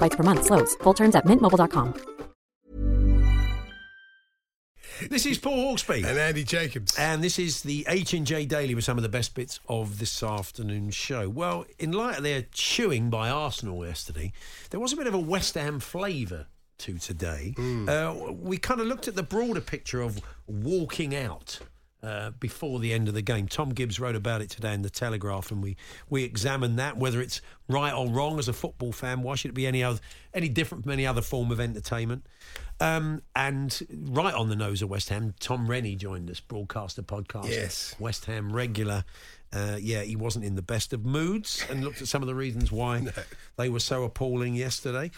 per 0.00 0.24
month. 0.24 0.46
Slows. 0.46 0.74
Full 0.76 0.94
terms 0.94 1.14
at 1.14 1.24
mintmobile.com. 1.26 2.16
This 5.10 5.26
is 5.26 5.36
Paul 5.36 5.74
Hawksbee. 5.74 6.04
And 6.06 6.18
Andy 6.18 6.42
Jacobs. 6.42 6.96
And 6.98 7.22
this 7.22 7.38
is 7.38 7.60
the 7.62 7.84
H&J 7.86 8.46
Daily 8.46 8.74
with 8.74 8.84
some 8.84 8.96
of 8.96 9.02
the 9.02 9.10
best 9.10 9.34
bits 9.34 9.60
of 9.68 9.98
this 9.98 10.22
afternoon's 10.22 10.94
show. 10.94 11.28
Well, 11.28 11.66
in 11.78 11.92
light 11.92 12.16
of 12.16 12.22
their 12.22 12.46
chewing 12.50 13.10
by 13.10 13.28
Arsenal 13.28 13.84
yesterday, 13.86 14.32
there 14.70 14.80
was 14.80 14.94
a 14.94 14.96
bit 14.96 15.06
of 15.06 15.12
a 15.12 15.18
West 15.18 15.54
Ham 15.54 15.80
flavour 15.80 16.46
to 16.78 16.98
today. 16.98 17.54
Uh, 17.58 18.32
we 18.32 18.56
kind 18.56 18.80
of 18.80 18.86
looked 18.86 19.06
at 19.06 19.14
the 19.14 19.22
broader 19.22 19.60
picture 19.60 20.00
of 20.00 20.20
walking 20.46 21.14
out. 21.14 21.58
Uh, 22.02 22.30
before 22.38 22.78
the 22.78 22.92
end 22.92 23.08
of 23.08 23.14
the 23.14 23.22
game, 23.22 23.48
Thom 23.48 23.70
Gibbs 23.70 23.98
wrote 23.98 24.14
about 24.14 24.40
it 24.42 24.50
today 24.50 24.74
in 24.74 24.82
the 24.82 24.90
Telegraph, 24.90 25.50
and 25.50 25.62
we 25.62 25.76
we 26.10 26.22
examined 26.24 26.78
that 26.78 26.96
whether 26.98 27.20
it's 27.22 27.40
right 27.68 27.92
or 27.92 28.06
wrong 28.08 28.38
as 28.38 28.48
a 28.48 28.52
football 28.52 28.92
fan. 28.92 29.22
Why 29.22 29.34
should 29.34 29.48
it 29.50 29.54
be 29.54 29.66
any 29.66 29.82
other 29.82 29.98
any 30.34 30.48
different 30.48 30.84
from 30.84 30.92
any 30.92 31.06
other 31.06 31.22
form 31.22 31.50
of 31.50 31.58
entertainment? 31.58 32.26
Um, 32.80 33.22
and 33.34 33.80
right 34.10 34.34
on 34.34 34.50
the 34.50 34.56
nose 34.56 34.82
of 34.82 34.90
West 34.90 35.08
Ham, 35.08 35.34
Tom 35.40 35.66
Rennie 35.68 35.96
joined 35.96 36.30
us, 36.30 36.38
broadcaster, 36.38 37.02
podcast, 37.02 37.48
Yes. 37.48 37.96
West 37.98 38.26
Ham 38.26 38.52
regular. 38.52 39.04
Uh, 39.52 39.78
yeah, 39.80 40.02
he 40.02 40.16
wasn't 40.16 40.44
in 40.44 40.54
the 40.54 40.62
best 40.62 40.92
of 40.92 41.06
moods, 41.06 41.64
and 41.70 41.82
looked 41.82 42.02
at 42.02 42.08
some 42.08 42.22
of 42.22 42.26
the 42.28 42.34
reasons 42.34 42.70
why 42.70 43.02
they 43.56 43.70
were 43.70 43.80
so 43.80 44.04
appalling 44.04 44.54
yesterday. 44.54 45.10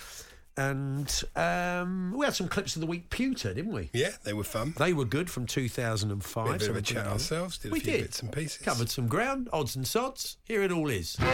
And 0.59 1.23
um, 1.37 2.12
we 2.17 2.25
had 2.25 2.34
some 2.34 2.48
clips 2.48 2.75
of 2.75 2.81
the 2.81 2.87
week 2.87 3.11
pewter, 3.11 3.55
didn't 3.55 3.73
we? 3.73 3.91
Yeah, 3.92 4.11
they 4.25 4.33
were 4.33 4.42
fun. 4.42 4.75
They 4.77 4.92
were 4.92 5.05
good 5.05 5.31
from 5.31 5.47
2005. 5.47 6.59
Bit 6.59 6.69
of 6.69 6.75
a 6.75 6.83
chat 6.83 7.06
on. 7.06 7.12
ourselves, 7.12 7.59
did 7.59 7.70
a 7.70 7.73
we 7.75 7.78
few 7.78 7.92
did. 7.92 8.03
bits 8.03 8.23
and 8.23 8.33
pieces. 8.33 8.64
Covered 8.64 8.91
some 8.91 9.06
ground, 9.06 9.48
odds 9.53 9.77
and 9.77 9.86
sods. 9.86 10.36
Here 10.45 10.64
it 10.64 10.73
all 10.73 10.91
is. 10.91 11.14
Good 11.14 11.29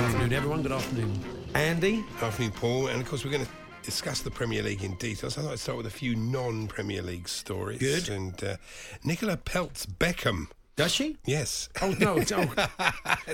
afternoon, 0.00 0.32
everyone. 0.32 0.62
Good 0.62 0.72
afternoon, 0.72 1.20
Andy. 1.54 2.04
Good 2.18 2.24
Afternoon, 2.26 2.50
Paul. 2.52 2.88
And 2.88 3.00
of 3.00 3.08
course, 3.08 3.24
we're 3.24 3.30
going 3.30 3.44
to 3.44 3.50
discuss 3.84 4.22
the 4.22 4.30
Premier 4.32 4.64
League 4.64 4.82
in 4.82 4.96
detail. 4.96 5.30
So 5.30 5.40
I 5.40 5.44
thought 5.44 5.52
I'd 5.52 5.58
start 5.60 5.76
with 5.78 5.86
a 5.86 5.90
few 5.90 6.16
non 6.16 6.66
Premier 6.66 7.02
League 7.02 7.28
stories. 7.28 7.78
Good. 7.78 8.08
And 8.08 8.42
uh, 8.42 8.56
Nicola 9.04 9.36
Peltz 9.36 9.86
Beckham. 9.86 10.48
Does 10.74 10.92
she? 10.92 11.18
Yes. 11.26 11.68
Oh 11.82 11.94
no! 11.98 12.18
oh. 12.32 12.66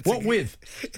what 0.05 0.25
with? 0.25 0.57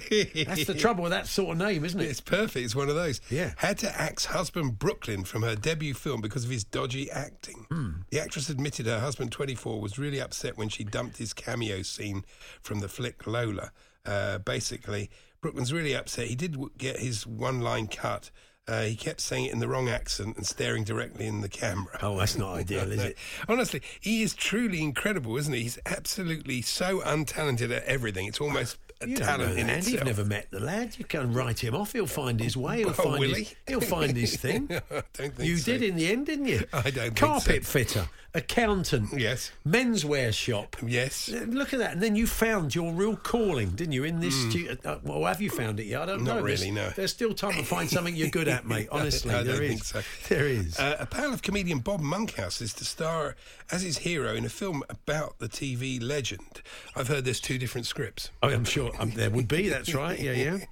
That's 0.09 0.65
the 0.65 0.75
trouble 0.77 1.03
with 1.03 1.11
that 1.11 1.27
sort 1.27 1.51
of 1.51 1.57
name, 1.59 1.85
isn't 1.85 1.99
it? 1.99 2.05
It's 2.05 2.19
perfect. 2.19 2.65
It's 2.65 2.75
one 2.75 2.89
of 2.89 2.95
those. 2.95 3.21
Yeah. 3.29 3.53
Had 3.57 3.77
to 3.79 4.01
axe 4.01 4.25
husband 4.25 4.79
Brooklyn 4.79 5.23
from 5.23 5.43
her 5.43 5.55
debut 5.55 5.93
film 5.93 6.19
because 6.19 6.43
of 6.43 6.49
his 6.49 6.63
dodgy 6.63 7.11
acting. 7.11 7.65
Hmm. 7.69 7.89
The 8.09 8.19
actress 8.19 8.49
admitted 8.49 8.87
her 8.87 8.99
husband, 8.99 9.31
24, 9.31 9.79
was 9.79 9.99
really 9.99 10.19
upset 10.19 10.57
when 10.57 10.69
she 10.69 10.83
dumped 10.83 11.17
his 11.17 11.31
cameo 11.31 11.83
scene 11.83 12.25
from 12.61 12.79
the 12.79 12.87
flick 12.87 13.27
Lola. 13.27 13.71
Uh, 14.03 14.39
basically, 14.39 15.11
Brooklyn's 15.41 15.71
really 15.71 15.95
upset. 15.95 16.27
He 16.27 16.35
did 16.35 16.57
get 16.77 16.99
his 16.99 17.27
one 17.27 17.61
line 17.61 17.87
cut. 17.87 18.31
Uh, 18.67 18.83
he 18.83 18.95
kept 18.95 19.19
saying 19.19 19.45
it 19.45 19.53
in 19.53 19.59
the 19.59 19.67
wrong 19.67 19.89
accent 19.89 20.37
and 20.37 20.45
staring 20.45 20.83
directly 20.83 21.25
in 21.25 21.41
the 21.41 21.49
camera. 21.49 21.97
Oh, 22.01 22.17
that's 22.19 22.37
not 22.37 22.53
ideal, 22.57 22.91
is 22.91 23.03
it? 23.03 23.17
Honestly, 23.49 23.81
he 23.99 24.21
is 24.21 24.33
truly 24.33 24.81
incredible, 24.81 25.35
isn't 25.37 25.53
he? 25.53 25.63
He's 25.63 25.79
absolutely 25.85 26.61
so 26.61 27.01
untalented 27.01 27.75
at 27.75 27.83
everything. 27.83 28.27
It's 28.27 28.39
almost 28.39 28.77
a 29.01 29.07
You 29.07 29.15
don't 29.17 29.25
talent 29.27 29.51
know 29.55 29.61
in 29.61 29.67
that. 29.67 29.77
itself. 29.79 29.93
You've 29.93 30.05
never 30.05 30.25
met 30.25 30.47
the 30.51 30.59
lad. 30.59 30.95
You 30.97 31.05
can 31.05 31.33
write 31.33 31.63
him 31.63 31.75
off. 31.75 31.93
He'll 31.93 32.05
find 32.07 32.39
his 32.39 32.55
way. 32.57 32.79
He'll 32.79 32.89
Oh, 32.89 32.93
find 32.93 33.19
will 33.19 33.33
his. 33.33 33.49
he? 33.49 33.55
He'll 33.67 33.81
find 33.81 34.15
his 34.15 34.35
thing. 34.37 34.67
I 34.91 35.03
don't 35.13 35.35
think 35.35 35.39
you 35.39 35.57
so. 35.57 35.71
did 35.71 35.83
in 35.83 35.95
the 35.95 36.11
end, 36.11 36.25
didn't 36.27 36.45
you? 36.45 36.63
I 36.73 36.81
don't 36.83 36.93
think 36.93 37.15
Carpet 37.17 37.65
so. 37.65 37.71
fitter, 37.71 38.09
accountant, 38.33 39.09
Yes. 39.17 39.51
menswear 39.67 40.33
shop. 40.33 40.75
Yes. 40.85 41.29
Uh, 41.31 41.45
Look 41.47 41.73
at 41.73 41.79
that, 41.79 41.93
and 41.93 42.01
then 42.03 42.15
you 42.15 42.27
found 42.27 42.73
your 42.75 42.91
real 42.93 43.15
calling, 43.15 43.69
didn't 43.71 43.93
you? 43.93 44.03
In 44.03 44.19
this, 44.19 44.35
stu- 44.49 44.77
uh, 44.85 44.97
well, 45.03 45.25
have 45.25 45.41
you 45.41 45.49
found 45.49 45.79
it 45.79 45.85
yet? 45.85 46.01
I 46.01 46.05
don't. 46.07 46.23
Not 46.23 46.37
know. 46.37 46.43
There's- 46.45 46.59
really, 46.61 46.71
no. 46.71 46.89
There's 46.95 47.11
still 47.11 47.33
time 47.33 47.53
to 47.53 47.63
find 47.63 47.89
something 47.89 48.15
you're 48.15 48.29
good 48.29 48.47
at, 48.47 48.65
mate. 48.65 48.87
Honestly, 48.91 49.33
I 49.33 49.43
there 49.43 49.55
don't 49.55 49.63
is. 49.63 49.69
think 49.69 49.83
so. 49.83 50.01
There 50.35 50.47
is. 50.47 50.79
Uh, 50.79 50.97
a 50.99 51.05
pal 51.05 51.33
of 51.33 51.41
comedian 51.41 51.79
Bob 51.79 52.01
Monkhouse 52.01 52.61
is 52.61 52.73
to 52.75 52.85
star 52.85 53.35
as 53.71 53.81
his 53.83 53.99
hero 53.99 54.35
in 54.35 54.45
a 54.45 54.49
film 54.49 54.83
about 54.89 55.39
the 55.39 55.47
TV 55.47 56.01
legend. 56.01 56.61
I've 56.95 57.07
heard 57.07 57.25
there's 57.25 57.39
two 57.39 57.57
different 57.57 57.87
scripts. 57.87 58.31
oh, 58.43 58.49
I'm 58.49 58.65
sure 58.65 58.90
um, 58.99 59.11
there 59.11 59.29
would 59.29 59.47
be. 59.47 59.69
That's 59.69 59.93
right. 59.93 60.19
Yeah, 60.19 60.33
yeah. 60.33 60.57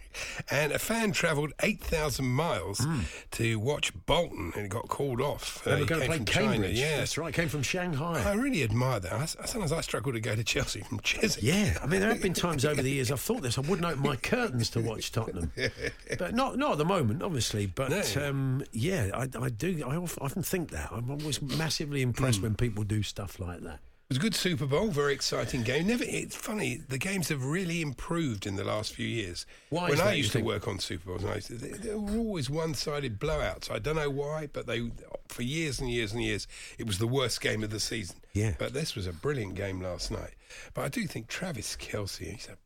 And 0.52 0.72
a 0.74 0.80
fan 0.80 1.12
travelled 1.13 1.53
8,000 1.62 2.25
miles 2.25 2.85
to 3.31 3.57
watch 3.59 3.94
Bolton 4.06 4.52
and 4.56 4.66
it 4.66 4.69
got 4.69 4.90
called 4.90 5.22
off. 5.22 5.63
They 5.63 5.72
Uh, 5.72 5.74
were 5.75 5.80
he 5.81 5.85
going 5.85 6.02
to 6.02 6.07
play 6.07 6.18
Cambridge. 6.19 6.34
China. 6.62 6.68
Yeah. 6.68 6.97
That's 6.97 7.18
right. 7.18 7.34
Came 7.34 7.47
from 7.47 7.62
Shanghai. 7.62 8.22
I 8.25 8.34
really 8.34 8.63
admire 8.63 9.00
that. 9.00 9.13
I, 9.13 9.25
sometimes 9.25 9.72
I 9.72 9.80
struggle 9.81 10.12
to 10.12 10.19
go 10.19 10.35
to 10.35 10.44
Chelsea 10.44 10.81
from 10.81 11.00
Chiswick. 11.02 11.44
Yeah, 11.44 11.78
I 11.81 11.85
mean, 11.85 12.02
there 12.02 12.09
have 12.09 12.22
been 12.22 12.34
times 12.34 12.66
over 12.66 12.81
the 12.81 12.90
years 12.90 13.12
I've 13.12 13.22
thought 13.22 13.44
this. 13.44 13.57
I 13.57 13.62
wouldn't 13.62 13.85
open 13.85 14.02
my 14.03 14.18
curtains 14.18 14.69
to 14.72 14.81
watch 14.81 15.12
Tottenham, 15.13 15.51
but 16.18 16.34
not 16.34 16.57
not 16.57 16.74
at 16.74 16.78
the 16.80 16.86
moment, 16.86 17.22
obviously. 17.24 17.68
But 17.68 17.90
No. 17.91 18.28
um, 18.28 18.63
yeah, 18.74 19.12
I, 19.13 19.28
I 19.41 19.50
do. 19.50 19.84
I 19.88 19.96
often, 19.96 20.22
often 20.24 20.44
think 20.44 20.72
that 20.72 20.90
I'm 20.91 21.09
always 21.12 21.41
massively 21.41 22.01
impressed 22.01 22.41
when 22.41 22.56
people 22.56 22.84
do 22.84 23.03
stuff 23.03 23.40
like 23.40 23.62
that. 23.62 23.80
It 24.09 24.13
was 24.15 24.17
a 24.17 24.21
good 24.21 24.33
Super 24.33 24.65
Bowl, 24.65 24.87
very 24.87 25.13
exciting 25.13 25.61
game. 25.61 25.85
Never, 25.85 26.03
it's 26.03 26.35
funny. 26.35 26.81
The 26.89 26.97
games 26.97 27.29
have 27.29 27.45
really 27.45 27.83
improved 27.83 28.47
in 28.47 28.55
the 28.55 28.63
last 28.63 28.91
few 28.95 29.05
years. 29.05 29.45
Why 29.69 29.89
When 29.89 30.01
I 30.01 30.13
used 30.13 30.31
to 30.31 30.41
work 30.41 30.67
on 30.67 30.79
Super 30.79 31.11
Bowls, 31.11 31.21
and 31.21 31.31
I 31.31 31.35
used 31.35 31.45
to, 31.49 31.53
they, 31.53 31.73
they 31.73 31.93
were 31.93 32.17
always 32.17 32.49
one-sided 32.49 33.19
blowouts. 33.19 33.69
I 33.69 33.77
don't 33.77 33.97
know 33.97 34.09
why, 34.09 34.49
but 34.51 34.65
they, 34.65 34.89
for 35.27 35.43
years 35.43 35.79
and 35.79 35.91
years 35.91 36.11
and 36.11 36.23
years, 36.23 36.47
it 36.79 36.87
was 36.87 36.97
the 36.97 37.05
worst 37.05 37.39
game 37.39 37.63
of 37.63 37.69
the 37.69 37.79
season. 37.79 38.15
Yeah. 38.33 38.55
But 38.57 38.73
this 38.73 38.95
was 38.95 39.05
a 39.05 39.13
brilliant 39.13 39.53
game 39.53 39.79
last 39.79 40.09
night. 40.09 40.33
But 40.73 40.85
I 40.85 40.87
do 40.87 41.05
think 41.05 41.27
Travis 41.27 41.75
Kelce, 41.75 42.31
he's 42.33 42.47
a 42.47 42.57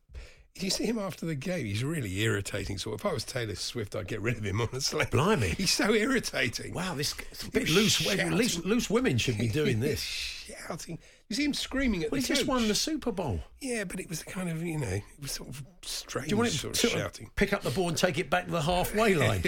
did 0.54 0.62
you 0.62 0.70
see 0.70 0.84
him 0.86 1.00
after 1.00 1.26
the 1.26 1.34
game? 1.34 1.66
He's 1.66 1.82
really 1.82 2.20
irritating. 2.20 2.78
So 2.78 2.94
if 2.94 3.04
I 3.04 3.12
was 3.12 3.24
Taylor 3.24 3.56
Swift, 3.56 3.96
I'd 3.96 4.06
get 4.06 4.20
rid 4.20 4.38
of 4.38 4.44
him. 4.44 4.60
Honestly, 4.72 5.04
Blimey. 5.10 5.48
he's 5.48 5.72
so 5.72 5.92
irritating. 5.92 6.72
Wow, 6.72 6.94
this 6.94 7.12
bit 7.52 7.68
loose. 7.68 8.06
Loose, 8.06 8.64
loose 8.64 8.88
women 8.88 9.18
should 9.18 9.36
be 9.36 9.48
doing 9.48 9.80
this. 9.80 10.00
shouting. 10.00 11.00
You 11.30 11.36
see 11.36 11.44
him 11.44 11.54
screaming 11.54 12.04
at 12.04 12.12
Well, 12.12 12.20
the 12.20 12.26
he 12.26 12.34
just 12.34 12.46
won 12.46 12.68
the 12.68 12.74
Super 12.74 13.10
Bowl. 13.10 13.40
Yeah, 13.62 13.84
but 13.84 13.98
it 13.98 14.10
was 14.10 14.22
kind 14.22 14.50
of, 14.50 14.62
you 14.62 14.76
know, 14.78 14.86
it 14.88 15.02
was 15.22 15.32
sort 15.32 15.48
of 15.48 15.62
strange 15.82 16.28
Do 16.28 16.32
you 16.34 16.36
want 16.36 16.50
him 16.50 16.58
sort 16.58 16.74
to 16.74 16.86
of 16.86 16.92
shouting. 16.92 17.30
pick 17.34 17.54
up 17.54 17.62
the 17.62 17.70
ball 17.70 17.88
and 17.88 17.96
take 17.96 18.18
it 18.18 18.28
back 18.28 18.44
to 18.44 18.50
the 18.50 18.60
halfway 18.60 19.14
line? 19.14 19.42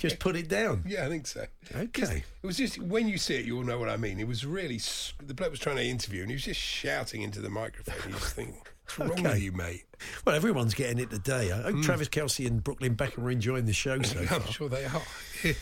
just 0.00 0.18
put 0.18 0.34
it 0.34 0.48
down. 0.48 0.82
Yeah, 0.86 1.06
I 1.06 1.08
think 1.08 1.28
so. 1.28 1.44
Okay. 1.74 2.24
It 2.42 2.46
was 2.46 2.56
just, 2.56 2.78
when 2.82 3.06
you 3.06 3.16
see 3.16 3.36
it, 3.36 3.44
you'll 3.44 3.62
know 3.62 3.78
what 3.78 3.88
I 3.88 3.96
mean. 3.96 4.18
It 4.18 4.26
was 4.26 4.44
really, 4.44 4.80
the 5.24 5.32
bloke 5.34 5.52
was 5.52 5.60
trying 5.60 5.76
to 5.76 5.84
interview 5.84 6.22
and 6.22 6.30
he 6.30 6.34
was 6.34 6.44
just 6.44 6.60
shouting 6.60 7.22
into 7.22 7.40
the 7.40 7.50
microphone. 7.50 7.94
You 8.12 8.18
just 8.18 8.34
think, 8.34 8.54
what's 8.86 8.98
wrong 8.98 9.12
Okay. 9.12 9.22
with 9.22 9.40
you, 9.42 9.52
mate? 9.52 9.84
Well, 10.24 10.34
everyone's 10.34 10.74
getting 10.74 10.98
it 10.98 11.10
today. 11.10 11.52
I 11.52 11.62
hope 11.62 11.74
hmm. 11.76 11.82
Travis 11.82 12.08
Kelce 12.08 12.44
and 12.46 12.64
Brooklyn 12.64 12.96
Beckham 12.96 13.22
are 13.22 13.30
enjoying 13.30 13.66
the 13.66 13.72
show 13.72 14.02
so 14.02 14.18
far. 14.24 14.40
I'm 14.40 14.46
sure 14.50 14.68
they 14.68 14.84
are. 14.84 15.02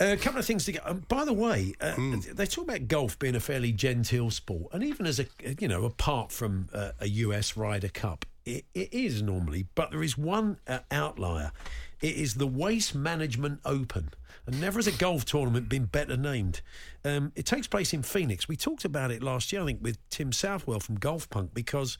Uh, 0.00 0.06
a 0.06 0.16
couple 0.16 0.40
of 0.40 0.44
things 0.46 0.64
to 0.64 0.72
get. 0.72 0.88
Um, 0.88 1.04
by 1.08 1.24
the 1.24 1.32
way, 1.32 1.74
uh, 1.80 1.94
they 2.32 2.46
talk 2.46 2.64
about 2.64 2.88
golf 2.88 3.16
being 3.18 3.36
a 3.36 3.40
fairly 3.40 3.70
genteel 3.70 4.30
sport, 4.30 4.72
and 4.72 4.82
even 4.82 5.06
as 5.06 5.20
a 5.20 5.26
you 5.60 5.68
know, 5.68 5.84
apart 5.84 6.32
from 6.32 6.68
uh, 6.72 6.90
a 7.00 7.06
US 7.08 7.56
Ryder 7.56 7.88
Cup, 7.88 8.26
it, 8.44 8.64
it 8.74 8.92
is 8.92 9.22
normally. 9.22 9.66
But 9.76 9.92
there 9.92 10.02
is 10.02 10.18
one 10.18 10.58
uh, 10.66 10.80
outlier. 10.90 11.52
It 12.00 12.16
is 12.16 12.34
the 12.34 12.46
Waste 12.46 12.94
Management 12.94 13.60
Open. 13.64 14.10
and 14.46 14.60
never 14.60 14.78
has 14.78 14.88
a 14.88 14.92
golf 14.92 15.24
tournament 15.24 15.68
been 15.68 15.86
better 15.86 16.16
named. 16.16 16.60
Um, 17.04 17.32
it 17.36 17.44
takes 17.44 17.66
place 17.66 17.92
in 17.92 18.02
Phoenix. 18.02 18.48
We 18.48 18.56
talked 18.56 18.84
about 18.84 19.10
it 19.10 19.22
last 19.22 19.52
year, 19.52 19.62
I 19.62 19.66
think, 19.66 19.80
with 19.82 19.98
Tim 20.08 20.32
Southwell 20.32 20.80
from 20.80 20.94
Golf 20.94 21.28
Punk 21.28 21.52
because 21.52 21.98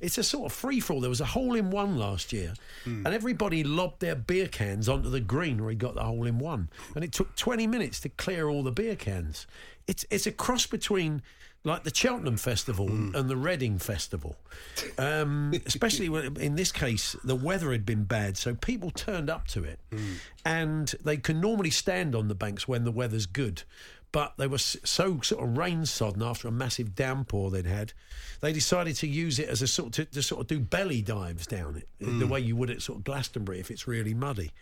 it's 0.00 0.16
a 0.16 0.22
sort 0.22 0.50
of 0.50 0.56
free 0.56 0.80
for 0.80 0.94
all. 0.94 1.00
There 1.00 1.10
was 1.10 1.20
a 1.20 1.26
hole 1.26 1.54
in 1.54 1.70
one 1.70 1.98
last 1.98 2.32
year, 2.32 2.54
and 2.84 3.06
everybody 3.08 3.64
lobbed 3.64 4.00
their 4.00 4.14
beer 4.14 4.48
cans 4.48 4.88
onto 4.88 5.10
the 5.10 5.20
green 5.20 5.60
where 5.60 5.70
he 5.70 5.76
got 5.76 5.94
the 5.94 6.04
hole 6.04 6.24
in 6.24 6.38
one, 6.38 6.70
and 6.94 7.04
it 7.04 7.12
took 7.12 7.36
20 7.36 7.66
minutes 7.66 8.00
to 8.00 8.08
clear 8.08 8.48
all 8.48 8.62
the 8.62 8.72
beer 8.72 8.96
cans. 8.96 9.46
It's 9.86 10.04
it's 10.10 10.26
a 10.26 10.32
cross 10.32 10.66
between 10.66 11.22
like 11.64 11.82
the 11.82 11.92
Cheltenham 11.92 12.36
Festival 12.36 12.88
and 12.88 13.28
the 13.28 13.36
Reading 13.36 13.78
Festival. 13.78 14.36
Um, 14.98 15.52
especially 15.66 16.08
when, 16.08 16.36
in 16.36 16.54
this 16.54 16.70
case, 16.70 17.16
the 17.24 17.34
weather 17.34 17.72
had 17.72 17.84
been 17.84 18.04
bad, 18.04 18.36
so 18.36 18.54
people 18.54 18.90
turned 18.92 19.28
up 19.28 19.48
to 19.48 19.64
it, 19.64 19.80
and 20.44 20.94
they 21.04 21.16
can 21.16 21.40
normally 21.40 21.70
stand 21.70 22.14
on 22.14 22.28
the 22.28 22.36
banks 22.36 22.68
when 22.68 22.84
the 22.84 22.92
weather's 22.92 23.26
good. 23.26 23.64
But 24.16 24.32
they 24.38 24.46
were 24.46 24.56
so 24.56 25.20
sort 25.20 25.44
of 25.44 25.58
rain 25.58 25.84
sodden 25.84 26.22
after 26.22 26.48
a 26.48 26.50
massive 26.50 26.94
downpour 26.94 27.50
they'd 27.50 27.66
had, 27.66 27.92
they 28.40 28.50
decided 28.50 28.96
to 28.96 29.06
use 29.06 29.38
it 29.38 29.46
as 29.46 29.60
a 29.60 29.66
sort 29.66 29.92
to, 29.92 30.06
to 30.06 30.22
sort 30.22 30.40
of 30.40 30.46
do 30.46 30.58
belly 30.58 31.02
dives 31.02 31.46
down 31.46 31.76
it, 31.76 31.86
the 32.00 32.26
way 32.26 32.40
you 32.40 32.56
would 32.56 32.70
at 32.70 32.80
sort 32.80 32.96
of 32.96 33.04
Glastonbury 33.04 33.60
if 33.60 33.70
it's 33.70 33.86
really 33.86 34.14
muddy. 34.14 34.52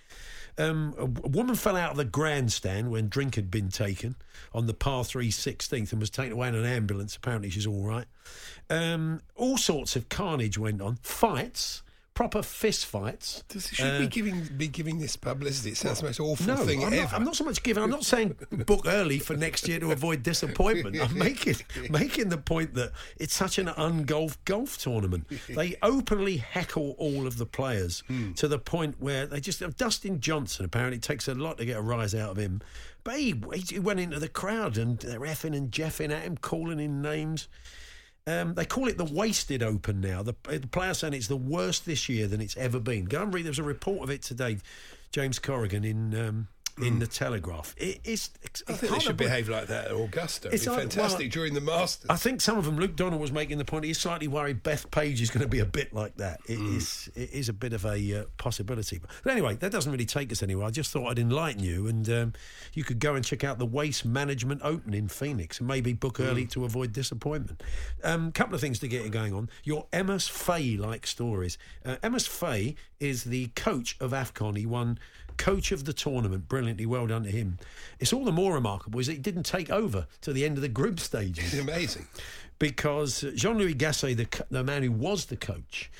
Um, 0.58 0.92
a, 0.98 1.04
a 1.04 1.28
woman 1.28 1.54
fell 1.54 1.76
out 1.76 1.92
of 1.92 1.96
the 1.96 2.04
grandstand 2.04 2.90
when 2.90 3.08
drink 3.08 3.36
had 3.36 3.48
been 3.48 3.68
taken 3.68 4.16
on 4.52 4.66
the 4.66 4.74
par 4.74 5.04
3 5.04 5.30
16th 5.30 5.92
and 5.92 6.00
was 6.00 6.10
taken 6.10 6.32
away 6.32 6.48
in 6.48 6.56
an 6.56 6.64
ambulance. 6.64 7.14
Apparently, 7.14 7.48
she's 7.48 7.64
all 7.68 7.84
right. 7.84 8.06
Um, 8.68 9.20
all 9.36 9.56
sorts 9.56 9.94
of 9.94 10.08
carnage 10.08 10.58
went 10.58 10.82
on. 10.82 10.96
Fights, 10.96 11.84
proper 12.14 12.42
fist 12.42 12.86
fights. 12.86 13.42
Does, 13.48 13.68
should 13.68 13.98
we 13.98 14.06
uh, 14.06 14.08
giving 14.08 14.48
be 14.56 14.68
giving 14.68 14.98
this 14.98 15.16
publicity? 15.16 15.70
It 15.70 15.76
sounds 15.76 16.00
the 16.00 16.06
most 16.06 16.20
awful 16.20 16.46
No, 16.46 16.56
thing 16.56 16.84
I'm 16.84 16.92
ever. 16.92 17.02
not, 17.02 17.12
I'm 17.12 17.24
not 17.24 17.36
so 17.36 17.44
much 17.44 17.62
giving. 17.62 17.82
I'm 17.82 17.90
not 17.90 18.04
saying 18.04 18.36
book 18.66 18.84
early 18.86 19.18
for 19.18 19.36
next 19.36 19.66
year 19.68 19.80
to 19.80 19.90
avoid 19.90 20.22
disappointment. 20.22 21.00
I'm 21.00 21.18
making 21.18 21.56
making 21.90 22.28
the 22.28 22.38
point 22.38 22.74
that 22.74 22.92
it's 23.16 23.34
such 23.34 23.58
an 23.58 23.66
ungolf 23.66 24.36
golf 24.44 24.78
tournament. 24.78 25.26
They 25.54 25.76
openly 25.82 26.38
heckle 26.38 26.94
all 26.98 27.26
of 27.26 27.38
the 27.38 27.46
players 27.46 28.02
hmm. 28.06 28.32
to 28.34 28.48
the 28.48 28.58
point 28.58 28.96
where 29.00 29.26
they 29.26 29.40
just 29.40 29.62
uh, 29.62 29.70
Dustin 29.76 30.20
Johnson. 30.20 30.64
Apparently, 30.64 30.98
takes 30.98 31.28
a 31.28 31.34
lot 31.34 31.58
to 31.58 31.64
get 31.64 31.76
a 31.76 31.82
rise 31.82 32.14
out 32.14 32.30
of 32.30 32.36
him. 32.36 32.60
But 33.02 33.18
he, 33.18 33.34
he 33.68 33.78
went 33.78 34.00
into 34.00 34.18
the 34.18 34.28
crowd 34.28 34.78
and 34.78 34.98
they're 34.98 35.20
effing 35.20 35.54
and 35.54 35.70
jeffing 35.70 36.10
at 36.10 36.22
him, 36.22 36.38
calling 36.38 36.80
in 36.80 37.02
names. 37.02 37.48
Um, 38.26 38.54
they 38.54 38.64
call 38.64 38.88
it 38.88 38.96
the 38.96 39.04
Wasted 39.04 39.62
Open 39.62 40.00
now. 40.00 40.22
The, 40.22 40.34
the 40.44 40.66
player 40.66 40.94
saying 40.94 41.12
it's 41.12 41.28
the 41.28 41.36
worst 41.36 41.84
this 41.84 42.08
year 42.08 42.26
than 42.26 42.40
it's 42.40 42.56
ever 42.56 42.80
been. 42.80 43.04
Go 43.04 43.22
and 43.22 43.34
read. 43.34 43.44
There's 43.44 43.58
a 43.58 43.62
report 43.62 44.02
of 44.02 44.10
it 44.10 44.22
today, 44.22 44.58
James 45.12 45.38
Corrigan 45.38 45.84
in 45.84 46.18
um, 46.18 46.48
in 46.78 46.98
the 46.98 47.06
Telegraph. 47.06 47.74
It, 47.78 48.00
it's, 48.04 48.30
it's 48.42 48.62
I 48.68 48.72
think 48.72 48.92
they 48.92 48.98
should 48.98 49.08
have- 49.08 49.16
behave 49.16 49.48
like 49.48 49.68
that 49.68 49.86
at 49.86 49.90
Augusta. 49.92 50.48
It'd 50.48 50.54
It's 50.60 50.66
be 50.68 50.74
fantastic 50.74 51.20
well, 51.20 51.28
during 51.30 51.54
the 51.54 51.60
Masters. 51.60 52.06
I 52.10 52.16
think 52.16 52.40
some 52.40 52.58
of 52.58 52.64
them. 52.64 52.78
Luke 52.78 52.96
Donald 52.96 53.20
was 53.20 53.30
making 53.32 53.58
the 53.58 53.64
point. 53.64 53.84
He's 53.84 53.98
slightly 53.98 54.26
worried 54.28 54.62
Bethpage 54.64 55.20
is 55.20 55.30
going 55.30 55.42
to 55.42 55.48
be 55.48 55.60
a 55.60 55.64
bit 55.66 55.92
like 55.94 56.16
that. 56.16 56.40
It 56.48 56.58
Mm. 56.58 56.76
is. 56.76 57.08
It 57.14 57.30
is 57.32 57.48
a 57.48 57.52
bit 57.52 57.72
of 57.72 57.84
a 57.84 58.20
uh, 58.20 58.24
possibility. 58.38 59.00
But 59.22 59.32
anyway, 59.32 59.54
that 59.56 59.70
doesn't 59.72 59.90
really 59.92 60.06
take 60.06 60.32
us 60.32 60.42
anywhere. 60.42 60.66
I 60.66 60.70
just 60.70 60.90
thought 60.90 61.08
I'd 61.10 61.18
enlighten 61.18 61.62
you, 61.62 61.86
and 61.86 62.08
um, 62.10 62.32
you 62.72 62.84
could 62.84 62.98
go 62.98 63.14
and 63.14 63.24
check 63.24 63.44
out 63.44 63.58
the 63.58 63.66
Waste 63.66 64.04
Management 64.04 64.60
Open 64.64 64.94
in 64.94 65.08
Phoenix, 65.08 65.58
and 65.60 65.68
maybe 65.68 65.92
book 65.92 66.18
Mm. 66.18 66.26
early 66.26 66.46
to 66.46 66.64
avoid 66.64 66.92
disappointment. 66.92 67.62
A 68.02 68.12
um, 68.12 68.32
couple 68.32 68.54
of 68.54 68.60
things 68.60 68.78
to 68.80 68.88
get 68.88 69.04
you 69.04 69.10
going 69.10 69.32
on. 69.32 69.48
Your 69.64 69.86
Emerse 69.92 70.28
Faé 70.30 70.78
like 70.78 71.06
stories. 71.06 71.58
Uh, 71.84 71.96
Emerse 72.02 72.28
Faé 72.28 72.76
is 73.00 73.24
the 73.24 73.46
coach 73.54 73.96
of 74.00 74.12
Afcon. 74.12 74.56
He 74.56 74.66
won. 74.66 74.98
Coach 75.36 75.72
of 75.72 75.84
the 75.84 75.92
tournament, 75.92 76.48
brilliantly 76.48 76.86
well 76.86 77.06
done 77.06 77.24
to 77.24 77.30
him. 77.30 77.58
It's 77.98 78.12
all 78.12 78.24
the 78.24 78.32
more 78.32 78.54
remarkable 78.54 79.00
is 79.00 79.06
that 79.06 79.12
he 79.14 79.18
didn't 79.18 79.44
take 79.44 79.70
over 79.70 80.06
to 80.22 80.32
the 80.32 80.44
end 80.44 80.56
of 80.56 80.62
the 80.62 80.68
group 80.68 81.00
stages 81.00 81.52
It's 81.52 81.62
amazing. 81.62 82.06
because 82.58 83.24
Jean 83.34 83.58
Louis 83.58 83.74
Gasset, 83.74 84.16
the, 84.16 84.44
the 84.50 84.64
man 84.64 84.82
who 84.82 84.92
was 84.92 85.26
the 85.26 85.36
coach, 85.36 85.90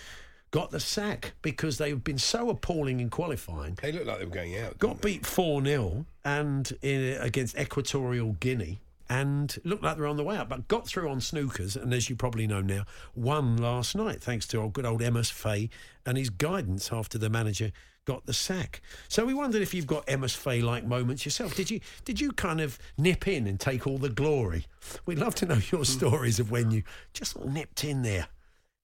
got 0.51 0.71
the 0.71 0.81
sack 0.81 1.33
because 1.43 1.79
they've 1.79 2.03
been 2.05 2.19
so 2.19 2.49
appalling 2.51 3.01
in 3.01 3.11
qualifying. 3.11 3.77
They 3.83 3.93
looked 3.93 4.07
like 4.07 4.19
they 4.21 4.25
were 4.25 4.31
going 4.31 4.59
out. 4.59 4.79
Got 4.79 5.01
beat 5.01 5.27
4 5.27 5.65
0 5.65 6.07
and 6.25 6.73
in, 6.83 7.21
against 7.21 7.59
Equatorial 7.59 8.37
Guinea 8.41 8.81
and 9.11 9.59
looked 9.65 9.83
like 9.83 9.97
they're 9.99 10.07
on 10.07 10.17
the 10.17 10.25
way 10.25 10.37
out, 10.37 10.49
but 10.49 10.67
got 10.67 10.87
through 10.87 11.11
on 11.11 11.19
snookers. 11.19 11.77
And 11.77 11.93
as 11.93 12.09
you 12.09 12.17
probably 12.17 12.47
know 12.47 12.63
now, 12.63 12.85
won 13.15 13.57
last 13.59 13.95
night 13.95 14.23
thanks 14.23 14.47
to 14.49 14.59
old, 14.59 14.73
good 14.73 14.87
old 14.87 15.03
Emerse 15.03 15.31
Faé 15.31 15.69
and 16.07 16.17
his 16.17 16.31
guidance 16.31 16.91
after 16.93 17.19
the 17.19 17.29
manager 17.29 17.71
got 18.05 18.27
the 18.27 18.33
sack. 18.33 18.81
So 19.09 19.25
we 19.25 19.35
wondered 19.35 19.63
if 19.63 19.75
you've 19.75 19.87
got 19.87 20.09
Emerse 20.09 20.37
Faé 20.37 20.63
like 20.63 20.85
moments 20.85 21.25
yourself. 21.25 21.55
Did 21.55 21.71
you 21.71 21.81
did 22.05 22.21
you 22.21 22.33
kind 22.33 22.61
of 22.61 22.79
nip 22.97 23.27
in 23.29 23.47
and 23.47 23.59
take 23.59 23.87
all 23.87 23.99
the 23.99 24.11
glory? 24.11 24.67
We'd 25.07 25.19
love 25.19 25.35
to 25.37 25.47
know 25.47 25.59
your 25.73 25.85
stories 25.85 26.39
of 26.39 26.51
when 26.51 26.71
you 26.71 26.83
just 27.13 27.33
sort 27.33 27.47
of 27.47 27.53
nipped 27.53 27.85
in 27.85 28.03
there 28.03 28.29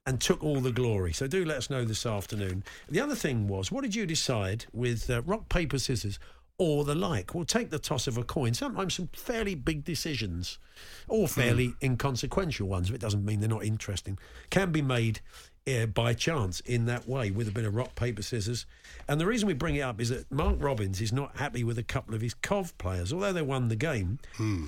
and 0.06 0.20
took 0.20 0.42
all 0.42 0.60
the 0.60 0.72
glory. 0.72 1.12
So 1.12 1.26
do 1.26 1.44
let 1.44 1.58
us 1.58 1.70
know 1.70 1.84
this 1.84 2.06
afternoon. 2.06 2.64
The 2.88 3.00
other 3.00 3.14
thing 3.14 3.46
was, 3.48 3.70
what 3.70 3.82
did 3.82 3.94
you 3.94 4.06
decide 4.06 4.66
with 4.72 5.10
uh, 5.10 5.22
rock, 5.22 5.48
paper, 5.48 5.78
scissors 5.78 6.18
or 6.58 6.84
the 6.84 6.94
like? 6.94 7.34
We'll 7.34 7.44
take 7.44 7.70
the 7.70 7.78
toss 7.78 8.06
of 8.06 8.16
a 8.16 8.24
coin. 8.24 8.54
Sometimes 8.54 8.94
some 8.94 9.08
fairly 9.12 9.54
big 9.54 9.84
decisions 9.84 10.58
or 11.06 11.28
fairly 11.28 11.74
inconsequential 11.82 12.66
ones, 12.66 12.88
if 12.88 12.94
it 12.94 13.00
doesn't 13.00 13.24
mean 13.24 13.40
they're 13.40 13.48
not 13.48 13.64
interesting, 13.64 14.18
can 14.50 14.72
be 14.72 14.82
made 14.82 15.20
uh, 15.66 15.86
by 15.86 16.14
chance 16.14 16.60
in 16.60 16.86
that 16.86 17.08
way 17.08 17.30
with 17.30 17.48
a 17.48 17.52
bit 17.52 17.64
of 17.64 17.74
rock, 17.74 17.94
paper, 17.94 18.22
scissors. 18.22 18.66
And 19.08 19.20
the 19.20 19.26
reason 19.26 19.46
we 19.46 19.54
bring 19.54 19.76
it 19.76 19.80
up 19.80 20.00
is 20.00 20.08
that 20.10 20.30
Mark 20.30 20.56
Robins 20.58 21.00
is 21.00 21.12
not 21.12 21.36
happy 21.36 21.64
with 21.64 21.78
a 21.78 21.82
couple 21.82 22.14
of 22.14 22.20
his 22.20 22.34
Cov 22.34 22.76
players. 22.78 23.12
Although 23.12 23.32
they 23.32 23.42
won 23.42 23.68
the 23.68 23.76
game, 23.76 24.18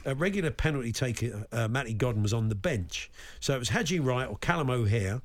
a 0.04 0.14
regular 0.14 0.50
penalty 0.50 0.92
taker, 0.92 1.46
uh, 1.52 1.68
Matty 1.68 1.94
Godden, 1.94 2.22
was 2.22 2.32
on 2.32 2.48
the 2.48 2.54
bench. 2.54 3.10
So 3.40 3.54
it 3.54 3.58
was 3.58 3.70
Haji 3.70 4.00
Wright 4.00 4.28
or 4.28 4.36
Callum 4.38 4.70
O'Hare 4.70 5.22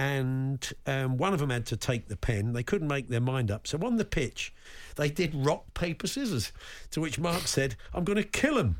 and 0.00 0.72
um, 0.86 1.18
one 1.18 1.34
of 1.34 1.40
them 1.40 1.50
had 1.50 1.66
to 1.66 1.76
take 1.76 2.08
the 2.08 2.16
pen. 2.16 2.54
They 2.54 2.62
couldn't 2.62 2.88
make 2.88 3.08
their 3.08 3.20
mind 3.20 3.50
up. 3.50 3.66
So 3.66 3.78
on 3.84 3.96
the 3.96 4.04
pitch, 4.06 4.50
they 4.96 5.10
did 5.10 5.34
rock, 5.34 5.74
paper, 5.74 6.06
scissors, 6.06 6.52
to 6.92 7.02
which 7.02 7.18
Mark 7.18 7.46
said, 7.46 7.76
I'm 7.92 8.04
going 8.04 8.16
to 8.16 8.24
kill 8.24 8.56
him. 8.56 8.78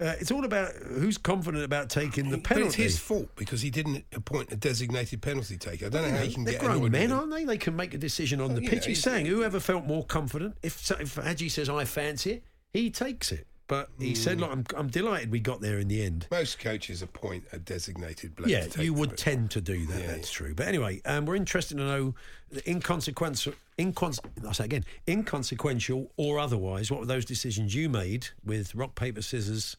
Uh, 0.00 0.14
it's 0.20 0.30
all 0.30 0.44
about 0.44 0.72
who's 0.74 1.18
confident 1.18 1.64
about 1.64 1.88
taking 1.88 2.30
the 2.30 2.36
But 2.38 2.44
penalty. 2.44 2.66
it's 2.66 2.74
his 2.74 2.98
fault 2.98 3.28
because 3.36 3.62
he 3.62 3.70
didn't 3.70 4.04
appoint 4.14 4.52
a 4.52 4.56
designated 4.56 5.22
penalty 5.22 5.56
taker. 5.56 5.86
I 5.86 5.88
don't 5.88 6.02
know 6.10 6.16
how 6.16 6.24
he 6.24 6.32
can 6.34 6.44
They're 6.44 6.54
get 6.54 6.62
grown 6.62 6.76
annoyed 6.78 6.92
men, 6.92 7.12
aren't 7.12 7.30
they? 7.32 7.44
They 7.44 7.58
can 7.58 7.76
make 7.76 7.94
a 7.94 7.98
decision 7.98 8.40
on 8.40 8.52
Oh, 8.52 8.54
the 8.54 8.60
pitch. 8.62 8.82
know, 8.82 8.88
He's 8.88 9.02
saying 9.02 9.26
whoever 9.26 9.60
felt 9.60 9.84
more 9.86 10.04
confident, 10.04 10.56
if 10.62 10.90
if 11.00 11.16
Haji 11.16 11.48
says 11.48 11.68
I 11.68 11.84
fancy 11.84 12.32
it, 12.32 12.44
he 12.72 12.90
takes 12.90 13.30
it. 13.32 13.46
But 13.66 13.88
he 13.98 14.10
Hmm. 14.10 14.14
said, 14.14 14.40
"Look, 14.40 14.50
I'm, 14.50 14.64
I'm 14.76 14.88
delighted 14.88 15.30
we 15.30 15.40
got 15.40 15.60
there 15.62 15.78
in 15.78 15.88
the 15.88 16.02
end." 16.02 16.26
Most 16.30 16.58
coaches 16.58 17.00
appoint 17.00 17.44
a 17.50 17.58
designated 17.58 18.36
bloke. 18.36 18.50
Yeah, 18.50 18.66
you 18.78 18.92
would 18.92 19.16
tend 19.16 19.50
to 19.52 19.60
do 19.62 19.86
that. 19.86 20.00
Yeah, 20.00 20.06
that's 20.08 20.30
true. 20.30 20.54
But 20.54 20.68
anyway, 20.68 21.00
um, 21.06 21.24
we're 21.24 21.36
interested 21.36 21.78
to 21.78 21.84
know 21.84 22.14
the 22.50 22.68
inconsequential, 22.70 23.54
incons- 23.78 24.18
I'll 24.46 24.52
say 24.52 24.66
again, 24.66 24.84
inconsequential 25.08 26.12
or 26.18 26.38
otherwise. 26.38 26.90
What 26.90 27.00
were 27.00 27.06
those 27.06 27.24
decisions 27.24 27.74
you 27.74 27.88
made 27.88 28.28
with 28.44 28.74
rock, 28.74 28.94
paper, 28.96 29.22
scissors, 29.22 29.76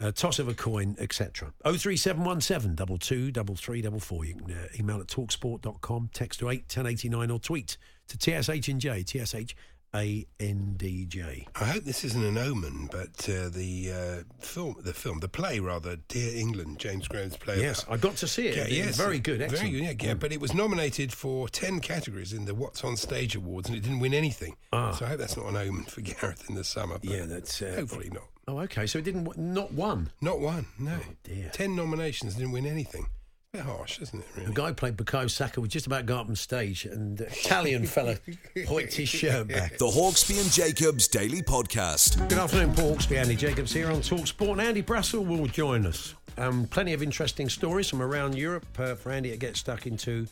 uh, 0.00 0.10
toss 0.10 0.38
of 0.38 0.48
a 0.48 0.54
coin, 0.54 0.96
etc. 0.98 1.52
Oh 1.66 1.76
three 1.76 1.98
seven 1.98 2.24
one 2.24 2.40
seven 2.40 2.74
double 2.74 2.96
two 2.98 3.30
double 3.30 3.54
three 3.56 3.82
double 3.82 4.00
four. 4.00 4.24
You 4.24 4.34
can 4.36 4.50
uh, 4.50 4.68
email 4.78 5.00
at 5.00 5.06
talksport.com, 5.08 6.10
text 6.14 6.40
to 6.40 6.48
eight 6.48 6.66
ten 6.68 6.86
eighty 6.86 7.08
nine, 7.10 7.30
or 7.30 7.38
tweet 7.38 7.76
to 8.08 8.16
TSH 8.16 8.68
and 8.68 8.80
J, 8.80 9.04
TSH 9.04 9.54
A 9.94 10.26
N 10.40 10.74
D 10.76 11.04
J. 11.04 11.46
I 11.60 11.64
hope 11.64 11.84
this 11.84 12.02
isn't 12.04 12.24
an 12.24 12.38
omen, 12.38 12.88
but 12.90 13.28
uh, 13.28 13.48
the 13.50 13.92
uh, 13.92 14.22
film, 14.44 14.76
the 14.80 14.94
film, 14.94 15.20
the 15.20 15.28
play 15.28 15.60
rather, 15.60 15.96
Dear 16.08 16.34
England, 16.34 16.78
James 16.78 17.06
Graham's 17.08 17.36
play. 17.36 17.60
Yes, 17.60 17.84
I 17.90 17.98
got 17.98 18.16
to 18.16 18.26
see 18.26 18.46
it. 18.48 18.56
Yeah, 18.56 18.66
yes, 18.68 18.96
very 18.96 19.18
good. 19.18 19.38
Very 19.38 19.50
Excellent. 19.50 19.72
good, 19.72 19.82
yeah, 19.82 20.08
yeah. 20.08 20.14
But 20.14 20.32
it 20.32 20.40
was 20.40 20.54
nominated 20.54 21.12
for 21.12 21.48
10 21.48 21.80
categories 21.80 22.32
in 22.32 22.46
the 22.46 22.54
What's 22.54 22.82
on 22.84 22.96
Stage 22.96 23.36
Awards 23.36 23.68
and 23.68 23.76
it 23.76 23.82
didn't 23.82 24.00
win 24.00 24.14
anything. 24.14 24.56
Ah. 24.72 24.92
So 24.92 25.04
I 25.04 25.10
hope 25.10 25.18
that's 25.18 25.36
not 25.36 25.46
an 25.46 25.56
omen 25.56 25.84
for 25.84 26.00
Gareth 26.02 26.48
in 26.48 26.54
the 26.54 26.64
summer. 26.64 26.94
But 26.98 27.04
Yeah, 27.10 27.26
that's, 27.26 27.60
uh, 27.60 27.74
hopefully 27.76 28.10
not. 28.12 28.24
Oh, 28.48 28.58
okay. 28.60 28.86
So 28.86 28.98
it 28.98 29.04
didn't. 29.04 29.24
w- 29.24 29.40
Not 29.42 29.72
one. 29.72 30.10
Not 30.20 30.40
one, 30.40 30.66
no. 30.78 30.98
Oh, 31.00 31.12
dear. 31.22 31.50
10 31.52 31.76
nominations, 31.76 32.34
didn't 32.34 32.52
win 32.52 32.66
anything. 32.66 33.06
A 33.54 33.58
bit 33.58 33.66
harsh, 33.66 34.00
isn't 34.00 34.18
it, 34.18 34.26
A 34.38 34.40
really? 34.40 34.54
guy 34.54 34.72
played 34.72 34.96
Bukayo 34.96 35.28
Saka 35.30 35.60
was 35.60 35.68
just 35.68 35.86
about 35.86 35.98
to 35.98 36.02
go 36.04 36.16
up 36.18 36.26
on 36.26 36.34
stage, 36.34 36.86
and 36.86 37.18
the 37.18 37.26
Italian 37.26 37.84
fella 37.84 38.16
hoiked 38.56 38.94
his 38.94 39.10
shirt 39.10 39.48
back. 39.48 39.76
The 39.76 39.84
Hawksbee 39.88 40.40
and 40.40 40.50
Jacobs 40.50 41.06
Daily 41.06 41.42
Podcast. 41.42 42.16
Good 42.30 42.38
afternoon, 42.38 42.72
Paul 42.72 42.96
Hawksbee, 42.96 43.18
Andy 43.18 43.36
Jacobs 43.36 43.70
here 43.70 43.90
on 43.90 44.00
Talk 44.00 44.26
Sport. 44.26 44.52
And 44.52 44.62
Andy 44.62 44.82
Brassell 44.82 45.26
will 45.26 45.46
join 45.48 45.84
us. 45.84 46.14
Um, 46.38 46.66
plenty 46.68 46.94
of 46.94 47.02
interesting 47.02 47.50
stories 47.50 47.90
from 47.90 48.00
around 48.00 48.36
Europe 48.38 48.64
uh, 48.78 48.94
for 48.94 49.12
Andy 49.12 49.32
to 49.32 49.36
get 49.36 49.54
stuck 49.58 49.86
into 49.86 50.26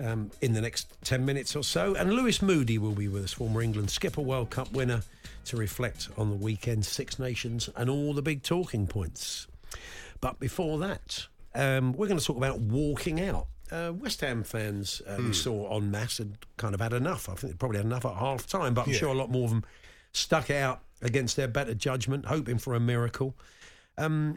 um, 0.00 0.30
in 0.40 0.54
the 0.54 0.62
next 0.62 0.86
10 1.04 1.22
minutes 1.22 1.54
or 1.54 1.62
so. 1.64 1.94
And 1.96 2.14
Lewis 2.14 2.40
Moody 2.40 2.78
will 2.78 2.92
be 2.94 3.08
with 3.08 3.24
us, 3.24 3.32
former 3.34 3.60
England 3.60 3.90
skipper, 3.90 4.22
World 4.22 4.48
Cup 4.48 4.72
winner, 4.72 5.02
to 5.44 5.58
reflect 5.58 6.08
on 6.16 6.30
the 6.30 6.36
weekend 6.36 6.86
Six 6.86 7.18
Nations 7.18 7.68
and 7.76 7.90
all 7.90 8.14
the 8.14 8.22
big 8.22 8.42
talking 8.42 8.86
points. 8.86 9.48
But 10.22 10.40
before 10.40 10.78
that, 10.78 11.26
um, 11.54 11.92
we're 11.92 12.06
going 12.08 12.18
to 12.18 12.24
talk 12.24 12.36
about 12.36 12.60
walking 12.60 13.20
out. 13.20 13.46
Uh, 13.72 13.92
West 13.94 14.20
Ham 14.20 14.44
fans 14.44 15.00
uh, 15.06 15.16
we 15.18 15.32
saw 15.32 15.74
en 15.76 15.90
masse 15.90 16.18
had 16.18 16.36
kind 16.58 16.74
of 16.74 16.80
had 16.80 16.92
enough. 16.92 17.28
I 17.28 17.34
think 17.34 17.52
they 17.52 17.56
probably 17.56 17.78
had 17.78 17.86
enough 17.86 18.04
at 18.04 18.14
half 18.16 18.46
time, 18.46 18.74
but 18.74 18.86
I'm 18.86 18.92
Yeah. 18.92 18.98
sure 18.98 19.08
a 19.08 19.14
lot 19.18 19.30
more 19.30 19.44
of 19.44 19.50
them 19.50 19.64
stuck 20.12 20.50
out 20.50 20.82
against 21.02 21.36
their 21.36 21.48
better 21.48 21.74
judgment, 21.74 22.26
hoping 22.26 22.58
for 22.58 22.74
a 22.74 22.80
miracle. 22.80 23.34
Um, 23.98 24.36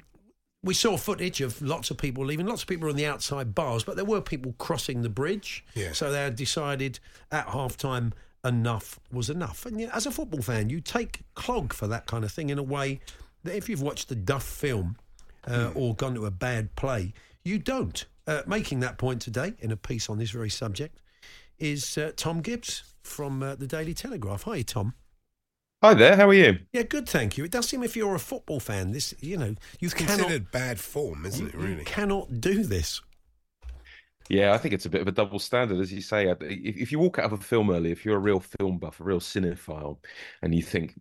we 0.63 0.73
saw 0.73 0.97
footage 0.97 1.39
of 1.41 1.61
lots 1.61 1.91
of 1.91 1.97
people 1.97 2.25
leaving. 2.25 2.45
Lots 2.47 2.63
of 2.63 2.67
people 2.67 2.85
were 2.85 2.89
on 2.89 2.95
the 2.95 3.05
outside 3.05 3.53
bars, 3.53 3.83
but 3.83 3.95
there 3.95 4.05
were 4.05 4.21
people 4.21 4.53
crossing 4.57 5.01
the 5.01 5.09
bridge. 5.09 5.63
Yeah. 5.75 5.91
So 5.91 6.11
they 6.11 6.19
had 6.23 6.35
decided 6.35 6.99
at 7.31 7.47
half 7.49 7.77
time 7.77 8.13
enough 8.43 8.99
was 9.11 9.29
enough. 9.29 9.65
And 9.65 9.79
you, 9.79 9.89
as 9.93 10.05
a 10.05 10.11
football 10.11 10.41
fan, 10.41 10.69
you 10.69 10.79
take 10.81 11.21
clog 11.35 11.73
for 11.73 11.85
that 11.87 12.05
kind 12.05 12.23
of 12.23 12.31
thing 12.31 12.49
in 12.49 12.57
a 12.57 12.63
way 12.63 13.01
that 13.43 13.55
if 13.55 13.69
you've 13.69 13.81
watched 13.81 14.09
the 14.09 14.15
Duff 14.15 14.43
film 14.43 14.97
uh, 15.47 15.71
or 15.75 15.95
gone 15.95 16.15
to 16.15 16.25
a 16.25 16.31
bad 16.31 16.75
play, 16.75 17.13
you 17.43 17.57
don't. 17.57 18.05
Uh, 18.25 18.41
making 18.45 18.81
that 18.81 18.97
point 18.97 19.21
today 19.21 19.53
in 19.59 19.71
a 19.71 19.77
piece 19.77 20.09
on 20.09 20.17
this 20.17 20.31
very 20.31 20.49
subject 20.49 20.99
is 21.57 21.97
uh, 21.97 22.11
Thom 22.17 22.41
Gibbs 22.41 22.93
from 23.01 23.41
uh, 23.41 23.55
the 23.55 23.65
Daily 23.67 23.93
Telegraph. 23.93 24.43
Hi, 24.43 24.61
Tom. 24.63 24.95
Hi 25.83 25.93
there, 25.93 26.15
how 26.15 26.27
are 26.27 26.33
you? 26.33 26.57
Yeah, 26.73 26.83
good, 26.83 27.07
thank 27.07 27.37
you. 27.37 27.45
It 27.45 27.51
does 27.51 27.69
seem 27.69 27.83
if 27.83 27.95
you're 27.95 28.15
a 28.15 28.19
football 28.19 28.59
fan, 28.59 28.91
this 28.91 29.13
you 29.21 29.37
know 29.37 29.55
you 29.79 29.85
It's 29.85 29.93
cannot 29.93 30.17
considered 30.17 30.51
bad 30.51 30.79
form, 30.79 31.25
isn't 31.25 31.49
it? 31.49 31.53
you 31.53 31.59
Really? 31.59 31.83
cannot 31.85 32.41
do 32.41 32.63
this. 32.63 32.99
Yeah, 34.29 34.53
I 34.53 34.57
think 34.57 34.73
it's 34.73 34.85
a 34.85 34.89
bit 34.89 34.99
of 34.99 35.07
a 35.07 35.11
double 35.13 35.39
standard, 35.39 35.79
as 35.79 35.93
you 35.93 36.01
say. 36.01 36.27
If, 36.27 36.41
if 36.41 36.91
you 36.91 36.99
walk 36.99 37.17
out 37.17 37.31
of 37.31 37.33
a 37.33 37.37
film 37.37 37.69
early, 37.69 37.91
if 37.91 38.03
you're 38.03 38.17
a 38.17 38.19
real 38.19 38.41
film 38.41 38.77
buff, 38.77 38.99
a 38.99 39.03
real 39.03 39.21
cinephile, 39.21 39.99
and 40.41 40.53
you 40.53 40.61
think, 40.61 40.95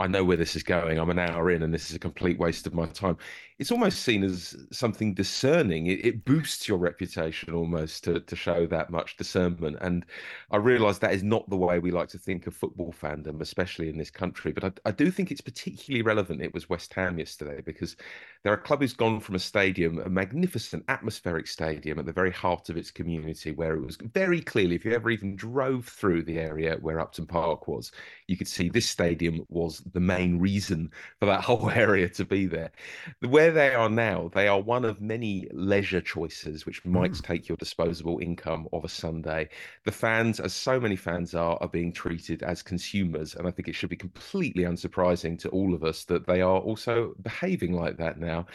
I 0.00 0.08
know 0.08 0.24
where 0.24 0.36
this 0.36 0.56
is 0.56 0.64
going, 0.64 0.98
I'm 0.98 1.10
an 1.10 1.18
hour 1.20 1.50
in, 1.52 1.62
and 1.62 1.72
this 1.72 1.90
is 1.90 1.96
a 1.96 2.00
complete 2.00 2.38
waste 2.40 2.66
of 2.66 2.74
my 2.74 2.86
time, 2.86 3.18
it's 3.62 3.70
almost 3.70 4.02
seen 4.02 4.24
as 4.24 4.56
something 4.72 5.14
discerning. 5.14 5.86
It, 5.86 6.04
it 6.04 6.24
boosts 6.24 6.66
your 6.66 6.78
reputation 6.78 7.54
almost 7.54 8.02
to, 8.02 8.18
to 8.18 8.34
show 8.34 8.66
that 8.66 8.90
much 8.90 9.16
discernment. 9.16 9.78
And 9.80 10.04
I 10.50 10.56
realise 10.56 10.98
that 10.98 11.14
is 11.14 11.22
not 11.22 11.48
the 11.48 11.56
way 11.56 11.78
we 11.78 11.92
like 11.92 12.08
to 12.08 12.18
think 12.18 12.48
of 12.48 12.56
football 12.56 12.92
fandom, 12.92 13.40
especially 13.40 13.88
in 13.88 13.98
this 13.98 14.10
country. 14.10 14.50
But 14.50 14.64
I, 14.64 14.88
I 14.88 14.90
do 14.90 15.12
think 15.12 15.30
it's 15.30 15.40
particularly 15.40 16.02
relevant. 16.02 16.42
It 16.42 16.52
was 16.52 16.68
West 16.68 16.92
Ham 16.94 17.20
yesterday 17.20 17.60
because 17.64 17.94
they're 18.42 18.52
a 18.52 18.58
club 18.58 18.80
who's 18.80 18.94
gone 18.94 19.20
from 19.20 19.36
a 19.36 19.38
stadium, 19.38 20.00
a 20.00 20.08
magnificent 20.08 20.84
atmospheric 20.88 21.46
stadium 21.46 22.00
at 22.00 22.06
the 22.06 22.12
very 22.12 22.32
heart 22.32 22.68
of 22.68 22.76
its 22.76 22.90
community, 22.90 23.52
where 23.52 23.76
it 23.76 23.86
was 23.86 23.96
very 23.96 24.40
clearly, 24.40 24.74
if 24.74 24.84
you 24.84 24.92
ever 24.92 25.10
even 25.10 25.36
drove 25.36 25.86
through 25.86 26.24
the 26.24 26.40
area 26.40 26.78
where 26.80 26.98
Upton 26.98 27.26
Park 27.26 27.68
was, 27.68 27.92
you 28.26 28.36
could 28.36 28.48
see 28.48 28.68
this 28.68 28.88
stadium 28.88 29.46
was 29.48 29.78
the 29.92 30.00
main 30.00 30.40
reason 30.40 30.90
for 31.20 31.26
that 31.26 31.40
whole 31.44 31.70
area 31.70 32.08
to 32.08 32.24
be 32.24 32.46
there. 32.46 32.72
Where 33.20 33.51
they 33.52 33.74
are 33.74 33.88
now, 33.88 34.30
they 34.34 34.48
are 34.48 34.60
one 34.60 34.84
of 34.84 35.00
many 35.00 35.46
leisure 35.52 36.00
choices 36.00 36.66
which 36.66 36.84
might 36.84 37.14
take 37.14 37.48
your 37.48 37.56
disposable 37.56 38.18
income 38.18 38.68
of 38.72 38.84
a 38.84 38.88
Sunday. 38.88 39.48
The 39.84 39.92
fans, 39.92 40.40
as 40.40 40.52
so 40.52 40.80
many 40.80 40.96
fans 40.96 41.34
are, 41.34 41.58
are 41.60 41.68
being 41.68 41.92
treated 41.92 42.42
as 42.42 42.62
consumers, 42.62 43.34
and 43.34 43.46
I 43.46 43.50
think 43.50 43.68
it 43.68 43.74
should 43.74 43.90
be 43.90 43.96
completely 43.96 44.64
unsurprising 44.64 45.38
to 45.40 45.48
all 45.50 45.74
of 45.74 45.84
us 45.84 46.04
that 46.04 46.26
they 46.26 46.40
are 46.40 46.58
also 46.58 47.14
behaving 47.22 47.72
like 47.72 47.96
that 47.98 48.18
now. 48.18 48.46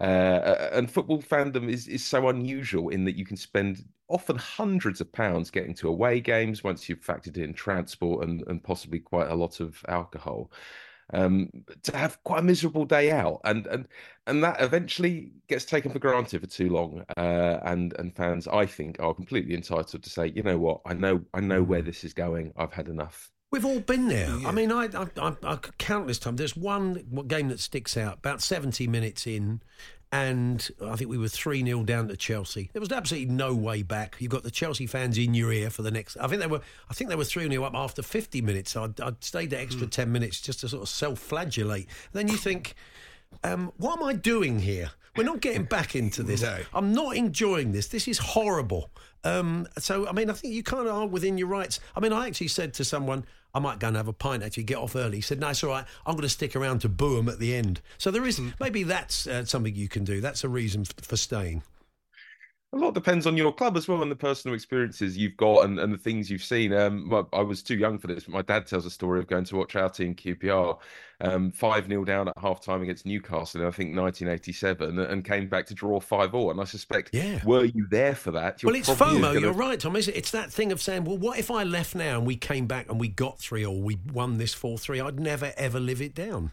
Uh, 0.00 0.68
and 0.72 0.90
football 0.90 1.20
fandom 1.20 1.68
is, 1.68 1.88
is 1.88 2.04
so 2.04 2.28
unusual 2.28 2.88
in 2.88 3.04
that 3.04 3.16
you 3.16 3.24
can 3.24 3.36
spend 3.36 3.84
often 4.08 4.36
hundreds 4.36 5.00
of 5.00 5.12
pounds 5.12 5.50
getting 5.50 5.74
to 5.74 5.88
away 5.88 6.20
games 6.20 6.62
once 6.64 6.88
you've 6.88 7.00
factored 7.00 7.36
in 7.36 7.52
transport 7.52 8.26
and, 8.26 8.42
and 8.46 8.62
possibly 8.62 9.00
quite 9.00 9.28
a 9.28 9.34
lot 9.34 9.60
of 9.60 9.84
alcohol 9.88 10.50
um, 11.12 11.50
to 11.82 11.96
have 11.96 12.22
quite 12.24 12.40
a 12.40 12.42
miserable 12.42 12.84
day 12.84 13.10
out, 13.10 13.40
and 13.44 13.66
and 13.66 13.88
and 14.26 14.44
that 14.44 14.60
eventually 14.60 15.32
gets 15.48 15.64
taken 15.64 15.90
for 15.90 15.98
granted 15.98 16.40
for 16.40 16.46
too 16.46 16.68
long. 16.68 17.04
Uh, 17.16 17.58
and 17.62 17.94
and 17.98 18.14
fans, 18.14 18.46
I 18.48 18.66
think, 18.66 18.96
are 19.00 19.14
completely 19.14 19.54
entitled 19.54 20.02
to 20.02 20.10
say, 20.10 20.32
you 20.34 20.42
know 20.42 20.58
what, 20.58 20.80
I 20.86 20.94
know 20.94 21.22
I 21.34 21.40
know 21.40 21.62
where 21.62 21.82
this 21.82 22.04
is 22.04 22.12
going. 22.12 22.52
I've 22.56 22.72
had 22.72 22.88
enough. 22.88 23.30
We've 23.50 23.64
all 23.64 23.80
been 23.80 24.08
there. 24.08 24.28
I 24.46 24.52
mean, 24.52 24.70
I, 24.70 24.90
I, 24.94 25.06
I, 25.16 25.36
I 25.42 25.56
could 25.56 25.78
countless 25.78 26.18
times. 26.18 26.36
There's 26.36 26.54
one 26.54 27.24
game 27.26 27.48
that 27.48 27.60
sticks 27.60 27.96
out. 27.96 28.18
About 28.18 28.42
70 28.42 28.86
minutes 28.86 29.26
in, 29.26 29.62
and 30.10 30.68
I 30.82 30.96
think 30.96 31.10
we 31.10 31.18
were 31.18 31.28
three 31.28 31.64
0 31.64 31.84
down 31.84 32.08
to 32.08 32.16
Chelsea. 32.16 32.70
There 32.72 32.80
was 32.80 32.92
absolutely 32.92 33.34
no 33.34 33.54
way 33.54 33.82
back. 33.82 34.16
You've 34.18 34.30
got 34.30 34.42
the 34.42 34.50
Chelsea 34.50 34.86
fans 34.86 35.18
in 35.18 35.34
your 35.34 35.52
ear 35.52 35.68
for 35.68 35.82
the 35.82 35.90
next. 35.90 36.16
I 36.16 36.26
think 36.28 36.40
they 36.40 36.46
were. 36.46 36.62
I 36.88 36.94
think 36.94 37.10
they 37.10 37.16
were 37.16 37.24
three 37.24 37.48
0 37.48 37.62
up 37.64 37.74
after 37.74 38.02
50 38.02 38.40
minutes. 38.40 38.76
I'd, 38.76 38.98
I'd 39.00 39.22
stayed 39.22 39.50
the 39.50 39.60
extra 39.60 39.86
10 39.86 40.10
minutes 40.10 40.40
just 40.40 40.60
to 40.60 40.68
sort 40.68 40.82
of 40.82 40.88
self-flagellate. 40.88 41.88
Then 42.12 42.28
you 42.28 42.36
think, 42.36 42.74
um, 43.44 43.72
what 43.76 43.98
am 43.98 44.04
I 44.04 44.14
doing 44.14 44.60
here? 44.60 44.90
We're 45.16 45.24
not 45.24 45.40
getting 45.40 45.64
back 45.64 45.96
into 45.96 46.22
this. 46.22 46.42
No. 46.42 46.58
I'm 46.72 46.92
not 46.92 47.16
enjoying 47.16 47.72
this. 47.72 47.88
This 47.88 48.06
is 48.06 48.18
horrible. 48.18 48.90
Um, 49.24 49.66
so, 49.76 50.06
I 50.06 50.12
mean, 50.12 50.30
I 50.30 50.32
think 50.32 50.54
you 50.54 50.62
kind 50.62 50.86
of 50.86 50.94
are 50.94 51.06
within 51.06 51.36
your 51.36 51.48
rights. 51.48 51.80
I 51.96 52.00
mean, 52.00 52.12
I 52.12 52.28
actually 52.28 52.48
said 52.48 52.72
to 52.74 52.84
someone, 52.84 53.24
I 53.54 53.58
might 53.60 53.78
go 53.78 53.88
and 53.88 53.96
have 53.96 54.08
a 54.08 54.12
pint, 54.12 54.42
actually 54.42 54.64
get 54.64 54.76
off 54.76 54.94
early. 54.94 55.16
He 55.18 55.20
said, 55.22 55.40
no, 55.40 55.48
it's 55.48 55.64
all 55.64 55.70
right. 55.70 55.84
I'm 56.06 56.14
going 56.14 56.22
to 56.22 56.28
stick 56.28 56.54
around 56.54 56.80
to 56.80 56.88
boo 56.88 57.18
'em 57.18 57.28
at 57.28 57.38
the 57.38 57.54
end. 57.54 57.80
So 57.96 58.10
there 58.10 58.26
is, 58.26 58.40
maybe 58.60 58.82
that's 58.82 59.26
uh, 59.26 59.44
something 59.46 59.74
you 59.74 59.88
can 59.88 60.04
do. 60.04 60.20
That's 60.20 60.44
a 60.44 60.48
reason 60.48 60.82
f- 60.82 61.04
for 61.04 61.16
staying. 61.16 61.62
A 62.74 62.76
lot 62.76 62.92
depends 62.92 63.26
on 63.26 63.34
your 63.34 63.50
club 63.50 63.78
as 63.78 63.88
well 63.88 64.02
and 64.02 64.10
the 64.10 64.16
personal 64.16 64.54
experiences 64.54 65.16
you've 65.16 65.38
got 65.38 65.64
and, 65.64 65.78
and 65.78 65.90
the 65.90 65.96
things 65.96 66.30
you've 66.30 66.44
seen. 66.44 66.74
Um, 66.74 67.26
I 67.32 67.40
was 67.40 67.62
too 67.62 67.76
young 67.78 67.98
for 67.98 68.08
this, 68.08 68.24
but 68.24 68.32
my 68.34 68.42
dad 68.42 68.66
tells 68.66 68.84
a 68.84 68.90
story 68.90 69.18
of 69.20 69.26
going 69.26 69.44
to 69.44 69.56
watch 69.56 69.74
our 69.74 69.88
team 69.88 70.14
QPR, 70.14 70.76
um, 71.22 71.50
5 71.50 71.88
0 71.88 72.04
down 72.04 72.28
at 72.28 72.34
half 72.38 72.60
time 72.60 72.82
against 72.82 73.06
Newcastle 73.06 73.62
in, 73.62 73.66
I 73.66 73.70
think, 73.70 73.96
1987, 73.96 74.98
and 74.98 75.24
came 75.24 75.48
back 75.48 75.64
to 75.66 75.74
draw 75.74 75.98
5 75.98 76.30
0. 76.32 76.50
And 76.50 76.60
I 76.60 76.64
suspect, 76.64 77.14
Yeah. 77.14 77.40
were 77.46 77.64
you 77.64 77.86
there 77.90 78.14
for 78.14 78.32
that? 78.32 78.62
Well, 78.62 78.74
it's 78.74 78.90
FOMO. 78.90 79.20
gonna- 79.22 79.40
You're 79.40 79.52
right, 79.54 79.80
Tom. 79.80 79.96
Is 79.96 80.08
it? 80.08 80.16
It's 80.16 80.32
that 80.32 80.52
thing 80.52 80.70
of 80.70 80.82
saying, 80.82 81.04
well, 81.04 81.16
what 81.16 81.38
if 81.38 81.50
I 81.50 81.62
left 81.64 81.94
now 81.94 82.18
and 82.18 82.26
we 82.26 82.36
came 82.36 82.66
back 82.66 82.90
and 82.90 83.00
we 83.00 83.08
got 83.08 83.38
three 83.38 83.64
or 83.64 83.80
we 83.80 83.96
won 84.12 84.36
this 84.36 84.52
4 84.52 84.76
3? 84.76 85.00
I'd 85.00 85.18
never, 85.18 85.54
ever 85.56 85.80
live 85.80 86.02
it 86.02 86.14
down. 86.14 86.52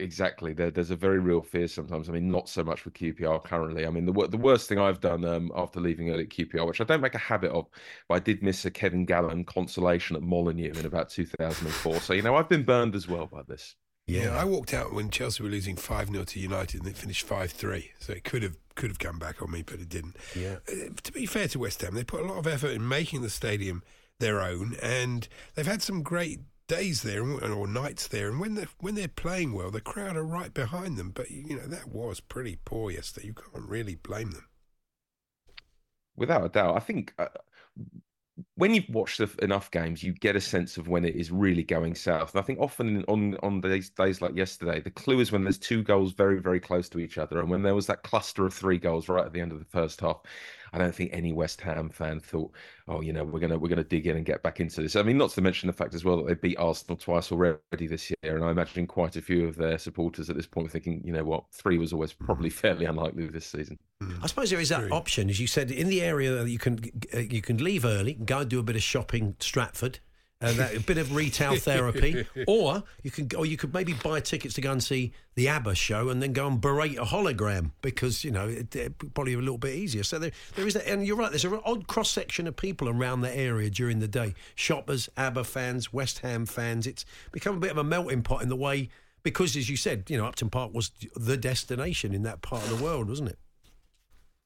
Exactly. 0.00 0.52
There, 0.52 0.70
there's 0.70 0.90
a 0.90 0.96
very 0.96 1.18
real 1.18 1.42
fear 1.42 1.68
sometimes. 1.68 2.08
I 2.08 2.12
mean, 2.12 2.30
not 2.30 2.48
so 2.48 2.64
much 2.64 2.84
with 2.84 2.94
QPR 2.94 3.44
currently. 3.44 3.86
I 3.86 3.90
mean, 3.90 4.06
the 4.06 4.12
the 4.28 4.36
worst 4.36 4.68
thing 4.68 4.78
I've 4.78 5.00
done 5.00 5.24
um, 5.24 5.52
after 5.54 5.80
leaving 5.80 6.10
early 6.10 6.24
at 6.24 6.30
QPR, 6.30 6.66
which 6.66 6.80
I 6.80 6.84
don't 6.84 7.00
make 7.00 7.14
a 7.14 7.18
habit 7.18 7.50
of, 7.52 7.66
but 8.08 8.14
I 8.14 8.18
did 8.18 8.42
miss 8.42 8.64
a 8.64 8.70
Kevin 8.70 9.04
Gallen 9.04 9.44
consolation 9.44 10.16
at 10.16 10.22
Molineux 10.22 10.72
in 10.78 10.86
about 10.86 11.10
2004. 11.10 12.00
So, 12.00 12.12
you 12.12 12.22
know, 12.22 12.34
I've 12.34 12.48
been 12.48 12.64
burned 12.64 12.94
as 12.94 13.06
well 13.06 13.26
by 13.26 13.42
this. 13.42 13.76
Yeah, 14.06 14.36
I 14.36 14.44
walked 14.44 14.74
out 14.74 14.92
when 14.92 15.10
Chelsea 15.10 15.42
were 15.42 15.48
losing 15.48 15.76
5 15.76 16.10
0 16.10 16.24
to 16.24 16.40
United 16.40 16.80
and 16.80 16.88
it 16.88 16.96
finished 16.96 17.24
5 17.26 17.52
3. 17.52 17.92
So 18.00 18.12
it 18.12 18.24
could 18.24 18.42
have 18.42 18.56
could 18.74 18.90
have 18.90 18.98
come 18.98 19.18
back 19.18 19.42
on 19.42 19.50
me, 19.50 19.62
but 19.62 19.80
it 19.80 19.88
didn't. 19.88 20.16
Yeah. 20.34 20.56
Uh, 20.68 20.90
to 21.02 21.12
be 21.12 21.26
fair 21.26 21.46
to 21.48 21.58
West 21.58 21.82
Ham, 21.82 21.94
they 21.94 22.04
put 22.04 22.20
a 22.20 22.26
lot 22.26 22.38
of 22.38 22.46
effort 22.46 22.70
in 22.70 22.86
making 22.88 23.22
the 23.22 23.30
stadium 23.30 23.82
their 24.18 24.40
own, 24.40 24.76
and 24.82 25.28
they've 25.54 25.66
had 25.66 25.82
some 25.82 26.02
great 26.02 26.40
days 26.70 27.02
there 27.02 27.24
or 27.24 27.66
nights 27.66 28.06
there. 28.06 28.28
And 28.28 28.38
when 28.38 28.54
they're, 28.54 28.68
when 28.78 28.94
they're 28.94 29.08
playing 29.08 29.52
well, 29.52 29.72
the 29.72 29.80
crowd 29.80 30.16
are 30.16 30.24
right 30.24 30.54
behind 30.54 30.96
them. 30.96 31.10
But, 31.10 31.28
you 31.28 31.56
know, 31.56 31.66
that 31.66 31.88
was 31.88 32.20
pretty 32.20 32.58
poor 32.64 32.92
yesterday. 32.92 33.26
You 33.26 33.34
can't 33.34 33.68
really 33.68 33.96
blame 33.96 34.30
them. 34.30 34.46
Without 36.14 36.44
a 36.44 36.48
doubt. 36.48 36.76
I 36.76 36.78
think 36.78 37.12
uh, 37.18 37.26
when 38.54 38.72
you've 38.72 38.88
watched 38.88 39.20
enough- 39.42 39.70
games, 39.72 40.04
you 40.04 40.12
get 40.12 40.36
a 40.36 40.40
sense 40.40 40.76
of 40.76 40.86
when 40.86 41.04
it 41.04 41.16
is 41.16 41.32
really 41.32 41.64
going 41.64 41.96
south. 41.96 42.34
And 42.34 42.40
I 42.40 42.46
think 42.46 42.60
often 42.60 43.04
on 43.08 43.36
on 43.42 43.60
days, 43.60 43.90
days 43.90 44.22
like 44.22 44.36
yesterday, 44.36 44.80
the 44.80 44.90
clue 44.90 45.20
is 45.20 45.32
when 45.32 45.42
there's 45.42 45.58
two 45.58 45.82
goals 45.82 46.12
very, 46.12 46.40
very 46.40 46.60
close 46.60 46.88
to 46.90 47.00
each 47.00 47.18
other. 47.18 47.40
And 47.40 47.50
when 47.50 47.62
there 47.62 47.74
was 47.74 47.86
that 47.88 48.04
cluster 48.04 48.46
of 48.46 48.54
three 48.54 48.78
goals 48.78 49.08
right 49.08 49.26
at 49.26 49.32
the 49.32 49.40
end 49.40 49.52
of 49.52 49.58
the 49.58 49.64
first 49.78 50.00
half, 50.00 50.20
I 50.72 50.78
don't 50.78 50.94
think 50.94 51.10
any 51.12 51.32
West 51.32 51.60
Ham 51.62 51.90
fan 51.90 52.20
thought, 52.20 52.52
oh, 52.88 53.00
you 53.00 53.12
know, 53.12 53.24
we're 53.24 53.40
gonna 53.40 53.58
we're 53.58 53.68
gonna 53.68 53.84
dig 53.84 54.06
in 54.06 54.16
and 54.16 54.24
get 54.24 54.42
back 54.42 54.60
into 54.60 54.82
this. 54.82 54.96
I 54.96 55.02
mean, 55.02 55.18
not 55.18 55.30
to 55.30 55.40
mention 55.40 55.66
the 55.66 55.72
fact 55.72 55.94
as 55.94 56.04
well 56.04 56.18
that 56.18 56.26
they 56.26 56.34
beat 56.34 56.58
Arsenal 56.58 56.96
twice 56.96 57.32
already 57.32 57.86
this 57.86 58.10
year, 58.10 58.36
and 58.36 58.44
I 58.44 58.50
imagine 58.50 58.86
quite 58.86 59.16
a 59.16 59.22
few 59.22 59.46
of 59.46 59.56
their 59.56 59.78
supporters 59.78 60.30
at 60.30 60.36
this 60.36 60.46
point 60.46 60.70
thinking, 60.70 61.02
you 61.04 61.12
know 61.12 61.24
what, 61.24 61.44
three 61.52 61.78
was 61.78 61.92
always 61.92 62.12
probably 62.12 62.50
fairly 62.50 62.84
unlikely 62.84 63.26
this 63.28 63.46
season. 63.46 63.78
I 64.22 64.26
suppose 64.26 64.50
there 64.50 64.60
is 64.60 64.70
that 64.70 64.90
option, 64.90 65.28
as 65.28 65.40
you 65.40 65.46
said, 65.46 65.70
in 65.70 65.88
the 65.88 66.00
area 66.02 66.30
that 66.32 66.48
you 66.48 66.58
can 66.58 66.80
uh, 67.14 67.18
you 67.18 67.42
can 67.42 67.62
leave 67.62 67.84
early, 67.84 68.14
go 68.14 68.40
and 68.40 68.50
do 68.50 68.58
a 68.58 68.62
bit 68.62 68.76
of 68.76 68.82
shopping, 68.82 69.36
Stratford, 69.40 69.98
and 70.40 70.56
that, 70.56 70.74
a 70.74 70.80
bit 70.80 70.96
of 70.96 71.14
retail 71.14 71.56
therapy, 71.56 72.26
or 72.46 72.82
you 73.02 73.10
can 73.10 73.28
or 73.36 73.44
you 73.44 73.56
could 73.56 73.74
maybe 73.74 73.92
buy 73.92 74.20
tickets 74.20 74.54
to 74.54 74.60
go 74.60 74.72
and 74.72 74.82
see 74.82 75.12
the 75.34 75.48
ABBA 75.48 75.74
show, 75.74 76.08
and 76.08 76.22
then 76.22 76.32
go 76.32 76.46
and 76.46 76.60
berate 76.60 76.98
a 76.98 77.04
hologram 77.04 77.72
because 77.82 78.24
you 78.24 78.30
know 78.30 78.48
it, 78.48 78.74
it 78.74 79.14
probably 79.14 79.34
a 79.34 79.38
little 79.38 79.58
bit 79.58 79.74
easier. 79.74 80.02
So 80.02 80.18
there 80.18 80.32
there 80.54 80.66
is 80.66 80.74
that, 80.74 80.88
and 80.88 81.06
you're 81.06 81.16
right. 81.16 81.30
There's 81.30 81.44
an 81.44 81.60
odd 81.64 81.86
cross 81.86 82.10
section 82.10 82.46
of 82.46 82.56
people 82.56 82.88
around 82.88 83.20
that 83.22 83.36
area 83.36 83.68
during 83.70 84.00
the 84.00 84.08
day: 84.08 84.34
shoppers, 84.54 85.08
ABBA 85.16 85.44
fans, 85.44 85.92
West 85.92 86.20
Ham 86.20 86.46
fans. 86.46 86.86
It's 86.86 87.04
become 87.32 87.56
a 87.56 87.60
bit 87.60 87.70
of 87.70 87.78
a 87.78 87.84
melting 87.84 88.22
pot 88.22 88.42
in 88.42 88.48
the 88.48 88.56
way 88.56 88.88
because, 89.22 89.56
as 89.56 89.68
you 89.68 89.76
said, 89.76 90.04
you 90.08 90.16
know, 90.16 90.26
Upton 90.26 90.50
Park 90.50 90.72
was 90.72 90.90
the 91.14 91.36
destination 91.36 92.14
in 92.14 92.22
that 92.22 92.40
part 92.40 92.62
of 92.62 92.76
the 92.76 92.82
world, 92.82 93.08
wasn't 93.08 93.30
it? 93.30 93.38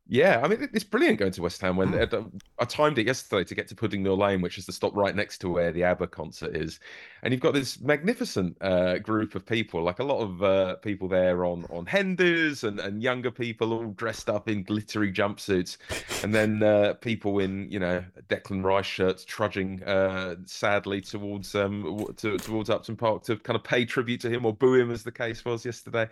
Yeah, 0.06 0.42
I 0.44 0.48
mean 0.48 0.68
it's 0.74 0.84
brilliant 0.84 1.18
going 1.18 1.32
to 1.32 1.42
West 1.42 1.62
Ham. 1.62 1.76
When 1.76 1.94
uh, 1.94 2.24
I 2.58 2.64
timed 2.66 2.98
it 2.98 3.06
yesterday 3.06 3.42
to 3.44 3.54
get 3.54 3.68
to 3.68 3.74
Pudding 3.74 4.02
Mill 4.02 4.18
Lane, 4.18 4.42
which 4.42 4.58
is 4.58 4.66
the 4.66 4.72
stop 4.72 4.94
right 4.94 5.16
next 5.16 5.38
to 5.38 5.48
where 5.48 5.72
the 5.72 5.82
ABBA 5.82 6.08
concert 6.08 6.54
is, 6.54 6.78
and 7.22 7.32
you've 7.32 7.40
got 7.40 7.54
this 7.54 7.80
magnificent 7.80 8.54
uh, 8.60 8.98
group 8.98 9.34
of 9.34 9.46
people, 9.46 9.82
like 9.82 10.00
a 10.00 10.04
lot 10.04 10.20
of 10.20 10.42
uh, 10.42 10.76
people 10.76 11.08
there 11.08 11.46
on 11.46 11.64
on 11.70 11.86
henders 11.86 12.64
and, 12.64 12.80
and 12.80 13.02
younger 13.02 13.30
people 13.30 13.72
all 13.72 13.92
dressed 13.92 14.28
up 14.28 14.46
in 14.46 14.62
glittery 14.62 15.10
jumpsuits, 15.10 15.78
and 16.22 16.34
then 16.34 16.62
uh, 16.62 16.92
people 17.00 17.38
in 17.38 17.70
you 17.70 17.78
know 17.78 18.04
Declan 18.28 18.62
Rice 18.62 18.84
shirts 18.84 19.24
trudging 19.24 19.82
uh, 19.84 20.34
sadly 20.44 21.00
towards 21.00 21.54
um 21.54 22.06
to, 22.18 22.36
towards 22.36 22.68
Upton 22.68 22.96
Park 22.96 23.22
to 23.24 23.36
kind 23.36 23.56
of 23.56 23.64
pay 23.64 23.86
tribute 23.86 24.20
to 24.20 24.28
him 24.28 24.44
or 24.44 24.52
boo 24.52 24.74
him, 24.74 24.90
as 24.90 25.02
the 25.02 25.12
case 25.12 25.46
was 25.46 25.64
yesterday. 25.64 26.10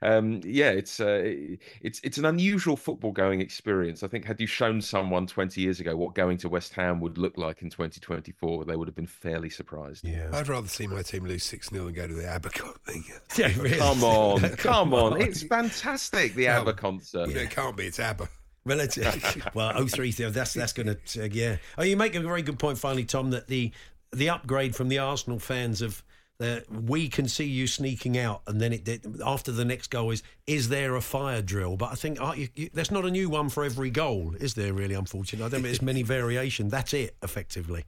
Um, 0.00 0.40
yeah, 0.44 0.70
it's 0.70 0.98
uh, 0.98 1.34
it's 1.82 2.00
it's 2.02 2.16
an 2.16 2.24
unusual 2.24 2.78
football 2.78 3.12
going 3.12 3.33
experience. 3.40 4.02
I 4.02 4.08
think 4.08 4.24
had 4.24 4.40
you 4.40 4.46
shown 4.46 4.80
someone 4.80 5.26
20 5.26 5.60
years 5.60 5.80
ago 5.80 5.96
what 5.96 6.14
going 6.14 6.38
to 6.38 6.48
West 6.48 6.72
Ham 6.74 7.00
would 7.00 7.18
look 7.18 7.36
like 7.36 7.62
in 7.62 7.70
2024, 7.70 8.64
they 8.64 8.76
would 8.76 8.88
have 8.88 8.94
been 8.94 9.06
fairly 9.06 9.50
surprised. 9.50 10.04
Yeah. 10.04 10.30
I'd 10.32 10.48
rather 10.48 10.68
see 10.68 10.86
my 10.86 11.02
team 11.02 11.24
lose 11.24 11.44
6 11.44 11.70
0 11.70 11.84
than 11.86 11.94
go 11.94 12.06
to 12.06 12.14
the 12.14 12.26
ABBA 12.26 12.50
thing. 12.84 13.04
Yeah, 13.36 13.52
really. 13.58 13.76
Come 13.78 14.04
on, 14.04 14.40
come 14.56 14.94
on. 14.94 15.20
It's 15.20 15.42
fantastic, 15.42 16.34
the 16.34 16.46
ABBA 16.46 16.74
concert. 16.74 17.28
You 17.28 17.34
know, 17.34 17.40
it 17.40 17.50
can't 17.50 17.76
be, 17.76 17.86
it's 17.86 17.98
ABBA. 17.98 18.28
Relative. 18.64 19.50
well, 19.54 19.86
03, 19.86 20.10
that's 20.12 20.54
that's 20.54 20.72
going 20.72 20.96
to 20.96 21.22
uh, 21.22 21.28
yeah. 21.30 21.56
Oh, 21.76 21.82
you 21.82 21.96
make 21.96 22.14
a 22.14 22.20
very 22.20 22.40
good 22.40 22.58
point 22.58 22.78
finally, 22.78 23.04
Tom. 23.04 23.30
That 23.30 23.46
the 23.48 23.72
the 24.12 24.30
upgrade 24.30 24.74
from 24.74 24.88
the 24.88 24.98
Arsenal 24.98 25.38
fans 25.38 25.82
of 25.82 26.02
that 26.38 26.70
we 26.70 27.08
can 27.08 27.28
see 27.28 27.44
you 27.44 27.66
sneaking 27.66 28.18
out, 28.18 28.42
and 28.46 28.60
then 28.60 28.72
it, 28.72 28.88
it 28.88 29.06
after 29.24 29.52
the 29.52 29.64
next 29.64 29.88
goal 29.88 30.10
is 30.10 30.22
is 30.46 30.68
there 30.68 30.96
a 30.96 31.00
fire 31.00 31.42
drill? 31.42 31.76
But 31.76 31.92
I 31.92 31.94
think 31.94 32.20
uh, 32.20 32.34
you, 32.36 32.48
you, 32.54 32.70
there's 32.72 32.90
not 32.90 33.04
a 33.04 33.10
new 33.10 33.28
one 33.28 33.48
for 33.48 33.64
every 33.64 33.90
goal, 33.90 34.34
is 34.38 34.54
there? 34.54 34.72
Really, 34.72 34.94
unfortunately, 34.94 35.44
I 35.44 35.48
don't 35.48 35.62
think 35.62 35.64
there's 35.64 35.82
many 35.82 36.02
variation. 36.02 36.68
That's 36.68 36.92
it, 36.92 37.16
effectively. 37.22 37.84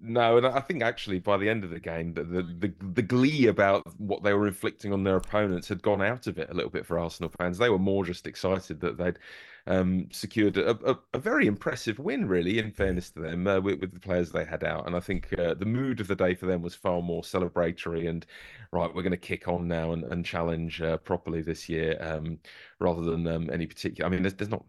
No, 0.00 0.38
and 0.38 0.46
I 0.46 0.60
think 0.60 0.82
actually 0.82 1.18
by 1.18 1.36
the 1.36 1.48
end 1.48 1.64
of 1.64 1.70
the 1.70 1.78
game, 1.78 2.14
the, 2.14 2.24
the, 2.24 2.42
the 2.42 2.74
the 2.94 3.02
glee 3.02 3.46
about 3.46 3.82
what 3.98 4.22
they 4.22 4.32
were 4.32 4.46
inflicting 4.46 4.92
on 4.92 5.04
their 5.04 5.16
opponents 5.16 5.68
had 5.68 5.82
gone 5.82 6.02
out 6.02 6.26
of 6.26 6.38
it 6.38 6.50
a 6.50 6.54
little 6.54 6.70
bit 6.70 6.86
for 6.86 6.98
Arsenal 6.98 7.30
fans. 7.38 7.58
They 7.58 7.70
were 7.70 7.78
more 7.78 8.04
just 8.04 8.26
excited 8.26 8.80
that 8.80 8.96
they'd 8.96 9.18
um, 9.66 10.08
secured 10.10 10.56
a, 10.56 10.70
a, 10.90 10.98
a, 11.14 11.18
very 11.18 11.46
impressive 11.46 11.98
win, 11.98 12.26
really, 12.26 12.58
in 12.58 12.72
fairness 12.72 13.10
to 13.10 13.20
them, 13.20 13.46
uh, 13.46 13.60
with, 13.60 13.80
with, 13.80 13.92
the 13.92 14.00
players 14.00 14.32
they 14.32 14.44
had 14.44 14.64
out. 14.64 14.86
And 14.86 14.96
I 14.96 15.00
think 15.00 15.32
uh, 15.38 15.54
the 15.54 15.66
mood 15.66 16.00
of 16.00 16.08
the 16.08 16.16
day 16.16 16.34
for 16.34 16.46
them 16.46 16.62
was 16.62 16.74
far 16.74 17.00
more 17.00 17.22
celebratory 17.22 18.08
and, 18.08 18.26
right, 18.72 18.92
we're 18.92 19.02
going 19.02 19.12
to 19.12 19.16
kick 19.16 19.46
on 19.46 19.68
now 19.68 19.92
and, 19.92 20.04
and 20.04 20.24
challenge 20.24 20.82
uh, 20.82 20.96
properly 20.98 21.42
this 21.42 21.68
year 21.68 21.96
um, 22.00 22.38
rather 22.80 23.02
than 23.02 23.26
um, 23.28 23.50
any 23.52 23.66
particular. 23.66 24.06
I 24.06 24.10
mean, 24.10 24.22
there's, 24.22 24.34
there's 24.34 24.50
not 24.50 24.64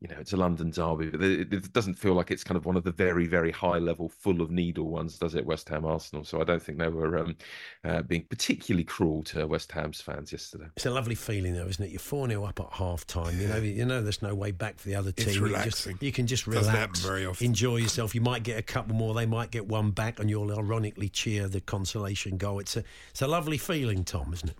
you 0.00 0.08
know, 0.08 0.16
it's 0.20 0.32
a 0.32 0.36
London 0.36 0.70
derby, 0.70 1.10
but 1.10 1.22
it 1.22 1.72
doesn't 1.72 1.94
feel 1.94 2.14
like 2.14 2.30
it's 2.30 2.44
kind 2.44 2.56
of 2.56 2.66
one 2.66 2.76
of 2.76 2.84
the 2.84 2.92
very, 2.92 3.26
very 3.26 3.50
high 3.50 3.78
level, 3.78 4.08
full 4.08 4.40
of 4.40 4.50
needle 4.50 4.88
ones, 4.88 5.18
does 5.18 5.34
it? 5.34 5.44
West 5.44 5.68
Ham 5.68 5.84
Arsenal. 5.84 6.24
So 6.24 6.40
I 6.40 6.44
don't 6.44 6.62
think 6.62 6.78
they 6.78 6.88
were 6.88 7.18
um, 7.18 7.36
uh, 7.84 8.02
being 8.02 8.24
particularly 8.28 8.84
cruel 8.84 9.24
to 9.24 9.46
West 9.46 9.72
Ham's 9.72 10.00
fans 10.00 10.30
yesterday. 10.30 10.66
It's 10.76 10.86
a 10.86 10.90
lovely 10.90 11.16
feeling, 11.16 11.54
though, 11.54 11.66
isn't 11.66 11.84
it? 11.84 11.90
You're 11.90 11.98
4 11.98 12.28
0 12.28 12.44
up 12.44 12.60
at 12.60 12.72
half 12.72 13.06
time. 13.06 13.40
You 13.40 13.48
know, 13.48 13.56
you 13.56 13.84
know, 13.84 14.02
there's 14.02 14.22
no 14.22 14.34
way 14.34 14.52
back 14.52 14.78
for 14.78 14.88
the 14.88 14.94
other 14.94 15.10
team. 15.10 15.26
It's 15.28 15.36
you, 15.36 15.42
relaxing. 15.42 15.92
just, 15.94 16.02
you 16.02 16.12
can 16.12 16.26
just 16.28 16.48
Doesn't 16.48 16.72
relax, 16.72 17.00
very 17.00 17.26
often. 17.26 17.44
enjoy 17.44 17.76
yourself. 17.76 18.14
You 18.14 18.20
might 18.20 18.44
get 18.44 18.58
a 18.58 18.62
couple 18.62 18.94
more, 18.94 19.14
they 19.14 19.26
might 19.26 19.50
get 19.50 19.66
one 19.66 19.90
back, 19.90 20.20
and 20.20 20.30
you'll 20.30 20.56
ironically 20.56 21.08
cheer 21.08 21.48
the 21.48 21.60
consolation 21.60 22.36
goal. 22.36 22.60
It's 22.60 22.76
a, 22.76 22.84
it's 23.10 23.22
a 23.22 23.26
lovely 23.26 23.58
feeling, 23.58 24.04
Tom, 24.04 24.32
isn't 24.32 24.50
it? 24.50 24.56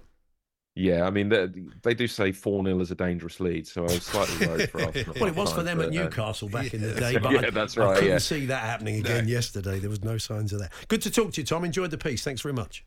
Yeah, 0.74 1.04
I 1.04 1.10
mean 1.10 1.28
they, 1.28 1.48
they 1.82 1.92
do 1.92 2.06
say 2.06 2.32
four 2.32 2.64
0 2.64 2.80
is 2.80 2.90
a 2.90 2.94
dangerous 2.94 3.40
lead, 3.40 3.66
so 3.66 3.82
I 3.82 3.84
was 3.84 4.02
slightly 4.02 4.46
worried 4.46 4.70
for 4.70 4.82
Arsenal. 4.86 5.14
well, 5.20 5.28
it 5.28 5.36
was 5.36 5.52
for 5.52 5.62
them 5.62 5.76
but, 5.76 5.88
at 5.88 5.96
uh, 5.96 6.02
Newcastle 6.04 6.48
back 6.48 6.72
in 6.72 6.80
the 6.80 6.94
day, 6.94 7.12
yeah, 7.12 7.18
but 7.18 7.32
yeah, 7.32 7.46
I, 7.46 7.50
that's 7.50 7.76
I 7.76 7.84
right, 7.84 7.94
couldn't 7.96 8.10
yeah. 8.10 8.18
see 8.18 8.46
that 8.46 8.62
happening 8.62 8.96
again 8.96 9.28
yesterday. 9.28 9.78
There 9.78 9.90
was 9.90 10.02
no 10.02 10.16
signs 10.16 10.52
of 10.54 10.60
that. 10.60 10.72
Good 10.88 11.02
to 11.02 11.10
talk 11.10 11.32
to 11.32 11.42
you, 11.42 11.46
Tom. 11.46 11.64
Enjoyed 11.64 11.90
the 11.90 11.98
piece. 11.98 12.24
Thanks 12.24 12.40
very 12.40 12.54
much. 12.54 12.84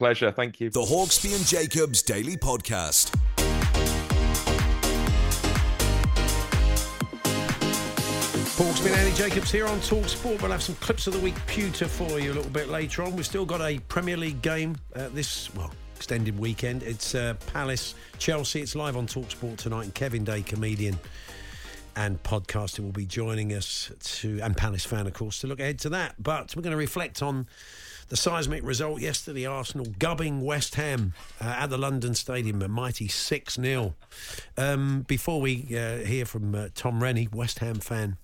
Pleasure. 0.00 0.32
Thank 0.32 0.60
you. 0.60 0.70
The 0.70 0.80
Hawksbee 0.80 1.36
and 1.36 1.46
Jacobs 1.46 2.02
Daily 2.02 2.36
Podcast. 2.36 3.14
Paul 8.56 8.74
Spin, 8.74 8.92
Andy 8.92 9.16
Jacobs 9.16 9.50
here 9.50 9.66
on 9.66 9.80
Talk 9.80 10.06
Sport. 10.06 10.42
We'll 10.42 10.50
have 10.50 10.62
some 10.62 10.74
clips 10.76 11.06
of 11.06 11.14
the 11.14 11.18
week 11.20 11.34
pewter 11.46 11.86
for 11.86 12.18
you 12.18 12.32
a 12.32 12.34
little 12.34 12.50
bit 12.50 12.68
later 12.68 13.02
on. 13.02 13.16
We've 13.16 13.24
still 13.24 13.46
got 13.46 13.62
a 13.62 13.78
Premier 13.88 14.18
League 14.18 14.42
game 14.42 14.76
uh, 14.94 15.08
this, 15.14 15.54
well, 15.54 15.70
extended 16.00 16.38
weekend. 16.38 16.82
It's 16.82 17.14
uh, 17.14 17.34
Palace 17.52 17.94
Chelsea. 18.16 18.62
It's 18.62 18.74
live 18.74 18.96
on 18.96 19.06
Talk 19.06 19.30
Sport 19.30 19.58
tonight. 19.58 19.82
And 19.82 19.94
Kevin 19.94 20.24
Day, 20.24 20.40
comedian 20.40 20.98
and 21.94 22.20
podcaster, 22.22 22.80
will 22.80 22.90
be 22.90 23.04
joining 23.04 23.52
us 23.52 23.92
to, 24.02 24.40
and 24.40 24.56
Palace 24.56 24.86
fan, 24.86 25.06
of 25.06 25.12
course, 25.12 25.40
to 25.40 25.46
look 25.46 25.60
ahead 25.60 25.78
to 25.80 25.90
that. 25.90 26.14
But 26.18 26.56
we're 26.56 26.62
going 26.62 26.70
to 26.70 26.78
reflect 26.78 27.22
on 27.22 27.46
the 28.08 28.16
seismic 28.16 28.64
result 28.64 29.02
yesterday 29.02 29.44
Arsenal 29.44 29.88
gubbing 29.98 30.40
West 30.40 30.76
Ham 30.76 31.12
uh, 31.38 31.44
at 31.44 31.68
the 31.68 31.76
London 31.76 32.14
Stadium, 32.14 32.62
a 32.62 32.68
mighty 32.68 33.06
6 33.06 33.56
0. 33.56 33.94
Um, 34.56 35.02
before 35.06 35.42
we 35.42 35.66
uh, 35.76 35.98
hear 35.98 36.24
from 36.24 36.54
uh, 36.54 36.68
Tom 36.74 37.02
Rennie, 37.02 37.28
West 37.30 37.58
Ham 37.58 37.76
fan 37.76 38.16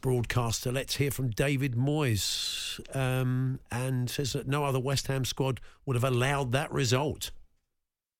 broadcaster, 0.00 0.72
let's 0.72 0.96
hear 0.96 1.12
from 1.12 1.30
David 1.30 1.76
Moyes. 1.76 2.61
Um, 2.94 3.60
and 3.70 4.08
says 4.08 4.32
that 4.32 4.46
no 4.46 4.64
other 4.64 4.80
West 4.80 5.06
Ham 5.08 5.24
squad 5.24 5.60
would 5.86 5.96
have 5.96 6.04
allowed 6.04 6.52
that 6.52 6.72
result. 6.72 7.30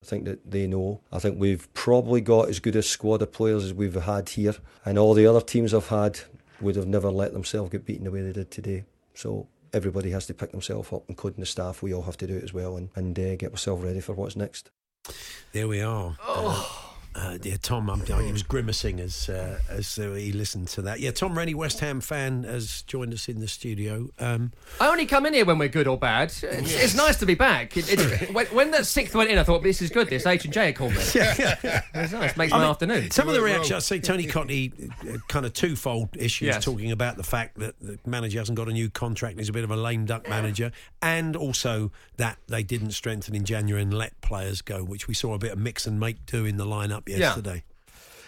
I 0.03 0.07
think 0.07 0.25
that 0.25 0.51
they 0.51 0.67
know. 0.67 1.01
I 1.13 1.19
think 1.19 1.39
we've 1.39 1.73
probably 1.75 2.21
got 2.21 2.49
as 2.49 2.59
good 2.59 2.75
a 2.75 2.83
squad 2.83 3.23
of 3.23 3.33
players 3.33 3.65
as 3.65 3.75
we've 3.75 3.95
had 3.95 4.31
here, 4.31 4.57
and 4.85 4.99
all 4.99 5.15
the 5.15 5.27
other 5.27 5.41
teams 5.41 5.73
I've 5.73 5.89
had 5.89 6.21
would 6.61 6.77
have 6.77 6.89
never 6.89 7.11
let 7.11 7.33
themselves 7.33 7.71
get 7.71 7.85
beaten 7.85 8.05
the 8.05 8.11
way 8.11 8.23
they 8.23 8.33
did 8.33 8.51
today. 8.51 8.85
So 9.15 9.47
everybody 9.73 10.11
has 10.11 10.27
to 10.27 10.35
pick 10.35 10.51
themselves 10.51 10.93
up, 10.93 11.05
including 11.09 11.41
the 11.41 11.47
staff. 11.47 11.83
We 11.83 11.95
all 11.95 12.03
have 12.03 12.17
to 12.19 12.27
do 12.27 12.37
it 12.37 12.43
as 12.43 12.53
well, 12.53 12.77
and 12.77 12.89
and 12.97 13.17
uh, 13.19 13.37
get 13.37 13.53
ourselves 13.53 13.85
ready 13.85 14.01
for 14.01 14.15
what's 14.15 14.35
next. 14.37 14.71
There 15.53 15.69
we 15.69 15.81
are. 15.81 16.17
Oh. 16.21 16.82
Uh, 16.82 16.82
yeah, 17.43 17.57
Tom, 17.61 17.91
I'm, 17.91 18.05
he 18.05 18.33
was 18.33 18.43
grimacing 18.43 19.01
as 19.01 19.29
uh, 19.29 19.59
as 19.69 19.99
uh, 19.99 20.13
he 20.13 20.33
listened 20.33 20.69
to 20.69 20.83
that. 20.83 21.01
Yeah, 21.01 21.11
Tom 21.11 21.37
Rennie, 21.37 21.55
West 21.55 21.81
Ham 21.81 22.01
fan, 22.01 22.45
has 22.45 22.83
joined 22.83 23.13
us 23.13 23.29
in 23.29 23.41
the 23.41 23.49
studio. 23.49 24.09
Um, 24.19 24.53
I 24.81 24.89
only 24.89 25.07
come 25.07 25.27
in 25.27 25.35
here 25.35 25.45
when 25.45 25.59
we're 25.59 25.69
good 25.69 25.87
or 25.87 25.99
bad. 25.99 26.33
It's, 26.43 26.43
it's 26.43 26.95
nice 26.95 27.19
to 27.19 27.27
be 27.27 27.35
back. 27.35 27.77
It, 27.77 27.89
it, 27.89 28.33
when, 28.35 28.47
when 28.47 28.71
that 28.73 28.87
sixth 28.87 29.15
went 29.15 29.31
in, 29.31 29.39
I 29.39 29.43
thought 29.45 29.63
this 29.63 29.83
is 29.83 29.91
good. 29.91 30.09
This 30.09 30.27
H 30.27 30.45
and 30.45 30.55
J 30.55 30.73
called 30.73 30.93
me. 30.95 31.03
Yeah, 31.15 31.35
yeah. 31.63 31.83
it's 31.95 32.13
nice. 32.13 32.37
Makes 32.37 32.53
I 32.53 32.57
my 32.57 32.63
mean, 32.63 32.71
afternoon. 32.71 33.11
Some 33.11 33.29
of 33.29 33.35
the 33.35 33.43
reactions, 33.43 33.73
I 33.73 33.79
see 33.81 34.01
Tony 34.01 34.27
Cottee, 34.27 34.91
uh, 34.91 35.19
kind 35.29 35.45
of 35.47 35.53
twofold 35.53 36.17
issues, 36.17 36.47
Yes. 36.47 36.65
talking 36.65 36.91
about 36.93 37.17
the 37.17 37.23
fact 37.23 37.59
that 37.59 37.79
the 37.81 37.99
manager 38.07 38.39
hasn't 38.39 38.57
got 38.57 38.69
a 38.69 38.73
new 38.73 38.89
contract 38.91 39.33
and 39.33 39.41
he's 39.41 39.49
a 39.49 39.53
bit 39.53 39.65
of 39.65 39.71
a 39.71 39.77
lame 39.77 40.07
duck 40.07 40.29
manager, 40.29 40.73
and 41.01 41.37
also 41.37 41.91
that 42.17 42.39
they 42.49 42.63
didn't 42.63 42.93
strengthen 42.93 43.35
in 43.35 43.45
January 43.45 43.83
and 43.83 43.93
let 43.93 44.19
players 44.21 44.63
go, 44.63 44.83
which 44.83 45.09
we 45.09 45.15
saw 45.15 45.35
a 45.35 45.39
bit 45.39 45.53
of 45.53 45.59
mix 45.59 45.87
and 45.87 46.01
make 46.01 46.25
do 46.27 46.45
in 46.45 46.57
the 46.57 46.67
lineup 46.67 47.02
Yeah. 47.07 47.19
yesterday. 47.19 47.65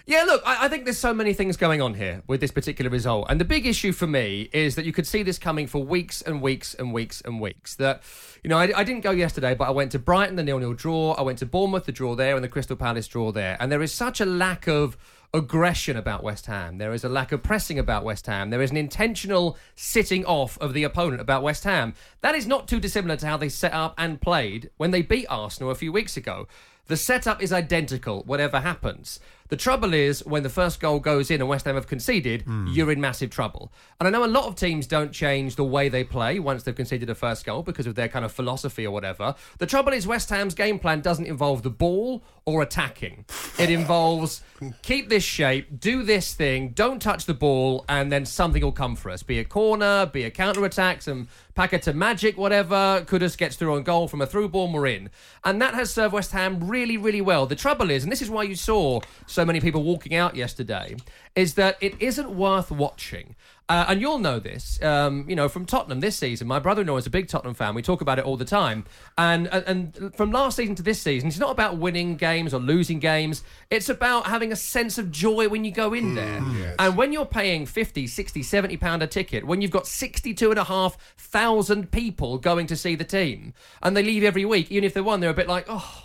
Yeah, 0.07 0.25
look, 0.25 0.43
I, 0.45 0.67
I 0.67 0.69
think 0.69 0.85
there's 0.85 0.99
so 0.99 1.15
many 1.15 1.33
things 1.33 1.57
going 1.57 1.81
on 1.81 1.95
here 1.95 2.23
with 2.27 2.43
this 2.43 2.51
particular 2.51 2.91
result. 2.91 3.27
And 3.31 3.41
the 3.41 3.45
big 3.45 3.65
issue 3.67 3.91
for 3.91 4.07
me 4.07 4.51
is 4.53 4.75
that 4.75 4.85
you 4.85 4.93
could 4.93 5.07
see 5.07 5.23
this 5.23 5.39
coming 5.39 5.67
for 5.67 5.83
weeks 5.83 6.21
and 6.21 6.43
weeks 6.43 6.75
and 6.75 6.93
weeks 6.93 7.23
and 7.23 7.41
weeks. 7.41 7.77
That, 7.77 8.03
you 8.43 8.51
know, 8.51 8.59
I, 8.59 8.71
I 8.77 8.85
didn't 8.85 9.01
go 9.01 9.13
yesterday, 9.13 9.55
but 9.55 9.67
I 9.67 9.71
went 9.71 9.93
to 9.93 9.99
Brighton, 9.99 10.37
the 10.37 10.43
nil-nil 10.43 10.75
draw. 10.75 11.13
I 11.13 11.23
went 11.23 11.39
to 11.39 11.47
Bournemouth, 11.47 11.87
the 11.87 11.93
draw 11.93 12.15
there, 12.15 12.35
and 12.35 12.45
the 12.45 12.49
Crystal 12.49 12.77
Palace 12.77 13.09
draw 13.09 13.33
there. 13.33 13.57
And 13.59 13.73
there 13.73 13.81
is 13.81 13.95
such 13.95 14.21
a 14.21 14.27
lack 14.27 14.67
of 14.67 14.99
aggression 15.33 15.97
about 15.97 16.23
West 16.23 16.47
Ham. 16.47 16.77
There 16.77 16.93
is 16.93 17.03
a 17.03 17.09
lack 17.09 17.33
of 17.33 17.43
pressing 17.43 17.79
about 17.79 18.05
West 18.05 18.27
Ham. 18.27 18.51
There 18.51 18.63
is 18.63 18.71
an 18.71 18.77
intentional 18.77 19.57
sitting 19.75 20.25
off 20.27 20.59
of 20.59 20.75
the 20.75 20.85
opponent 20.85 21.23
about 21.23 21.43
West 21.43 21.65
Ham. 21.65 21.95
That 22.21 22.35
is 22.35 22.47
not 22.47 22.69
too 22.69 22.79
dissimilar 22.79 23.17
to 23.17 23.27
how 23.27 23.39
they 23.39 23.49
set 23.49 23.73
up 23.73 23.95
and 23.97 24.21
played 24.21 24.71
when 24.77 24.91
they 24.91 25.01
beat 25.01 25.27
Arsenal 25.31 25.71
a 25.71 25.75
few 25.75 25.93
weeks 25.93 26.17
ago. 26.17 26.47
The 26.87 26.97
setup 26.97 27.43
is 27.43 27.53
identical, 27.53 28.23
whatever 28.25 28.61
happens. 28.61 29.19
The 29.49 29.57
trouble 29.57 29.93
is, 29.93 30.25
when 30.25 30.43
the 30.43 30.49
first 30.49 30.81
goal 30.81 31.01
goes 31.01 31.31
in 31.31 31.41
and 31.41 31.49
West 31.49 31.67
Ham 31.67 31.75
have 31.75 31.87
conceded, 31.87 32.43
hmm. 32.43 32.67
you're 32.69 32.91
in 32.91 33.01
massive 33.01 33.31
trouble. 33.31 33.73
And 34.01 34.07
I 34.07 34.11
know 34.11 34.25
a 34.25 34.27
lot 34.27 34.47
of 34.47 34.55
teams 34.55 34.87
don't 34.87 35.13
change 35.13 35.57
the 35.57 35.65
way 35.65 35.89
they 35.89 36.03
play 36.03 36.39
once 36.39 36.63
they've 36.63 36.75
conceded 36.75 37.11
a 37.11 37.15
first 37.15 37.45
goal 37.45 37.63
because 37.63 37.87
of 37.87 37.95
their 37.95 38.09
kind 38.09 38.25
of 38.25 38.33
philosophy 38.33 38.87
or 38.87 38.91
whatever. 38.91 39.35
The 39.59 39.67
trouble 39.67 39.93
is, 39.93 40.07
West 40.07 40.31
Ham's 40.31 40.55
game 40.55 40.79
plan 40.79 41.03
doesn't 41.03 41.27
involve 41.27 41.63
the 41.63 41.71
ball 41.71 42.25
or 42.47 42.63
attacking. 42.63 43.25
It 43.59 43.71
involves 43.71 44.43
keep 44.83 45.09
this 45.09 45.25
shape, 45.25 45.81
do 45.81 46.03
this 46.03 46.35
thing, 46.35 46.71
don't 46.71 47.01
touch 47.01 47.27
the 47.27 47.35
ball, 47.35 47.85
and 47.89 48.11
then 48.11 48.25
something 48.25 48.63
will 48.63 48.73
come 48.73 48.97
for 48.97 49.11
us. 49.11 49.23
Be 49.23 49.39
a 49.39 49.45
corner, 49.45 50.07
be 50.07 50.25
a 50.25 50.31
counter 50.31 50.65
attack, 50.65 51.03
some 51.03 51.29
packet 51.55 51.83
to 51.83 51.93
magic, 51.93 52.37
whatever. 52.37 53.05
Kudus 53.07 53.37
gets 53.37 53.57
through 53.57 53.75
on 53.75 53.83
goal 53.83 54.09
from 54.09 54.21
a 54.21 54.27
through 54.27 54.49
ball, 54.49 54.73
we're 54.73 54.87
in. 54.87 55.11
And 55.45 55.61
that 55.63 55.75
has 55.75 55.93
served 55.93 56.15
West 56.15 56.33
Ham 56.33 56.69
really, 56.69 56.97
really 56.97 57.21
well. 57.21 57.47
The 57.47 57.57
trouble 57.57 57.91
is, 57.91 58.03
and 58.03 58.13
this 58.13 58.23
is 58.23 58.31
why 58.31 58.43
you 58.43 58.57
saw 58.57 59.01
so 59.35 59.45
many 59.45 59.61
people 59.61 59.83
walking 59.83 60.15
out 60.15 60.37
yesterday 60.37 60.97
is 61.35 61.55
that 61.55 61.77
it 61.81 62.01
isn't 62.01 62.31
worth 62.31 62.71
watching. 62.71 63.35
Uh, 63.67 63.87
and 63.89 64.01
you'll 64.01 64.19
know 64.19 64.39
this, 64.39 64.81
um, 64.83 65.25
you 65.27 65.35
know, 65.35 65.49
from 65.49 65.65
Tottenham 65.65 66.01
this 66.01 66.17
season. 66.17 66.47
My 66.47 66.59
brother-in-law 66.59 66.99
is 66.99 67.07
a 67.07 67.11
big 67.11 67.29
Tottenham 67.29 67.55
fan. 67.55 67.75
We 67.75 67.81
talk 67.81 68.03
about 68.03 68.19
it 68.19 68.25
all 68.27 68.37
the 68.37 68.45
time. 68.45 68.85
And, 69.17 69.47
and 69.47 69.97
and 69.97 70.15
from 70.15 70.33
last 70.33 70.57
season 70.57 70.75
to 70.75 70.83
this 70.83 71.01
season, 71.01 71.29
it's 71.29 71.39
not 71.39 71.51
about 71.51 71.79
winning 71.79 72.17
games 72.17 72.53
or 72.53 72.61
losing 72.61 72.99
games. 72.99 73.43
It's 73.71 73.89
about 73.89 74.27
having 74.27 74.53
a 74.53 74.57
sense 74.57 74.99
of 74.99 75.11
joy 75.11 75.49
when 75.49 75.65
you 75.65 75.73
go 75.73 75.95
in 75.95 76.15
there. 76.15 76.43
And 76.79 76.95
when 76.97 77.13
you're 77.15 77.25
paying 77.25 77.65
50, 77.65 78.07
60, 78.07 78.43
70 78.43 78.77
pound 78.77 79.03
a 79.03 79.07
ticket, 79.07 79.47
when 79.47 79.63
you've 79.63 79.71
got 79.71 79.87
62 79.87 80.51
and 80.51 80.59
a 80.59 80.65
half 80.65 80.99
thousand 81.17 81.91
people 81.91 82.37
going 82.37 82.67
to 82.67 82.77
see 82.77 82.97
the 82.97 83.05
team, 83.05 83.55
and 83.83 83.97
they 83.97 84.03
leave 84.03 84.25
every 84.25 84.45
week, 84.45 84.71
even 84.71 84.85
if 84.85 84.93
they 84.93 85.01
won, 85.01 85.21
they're 85.21 85.31
a 85.31 85.35
bit 85.35 85.49
like, 85.49 85.65
oh, 85.69 86.04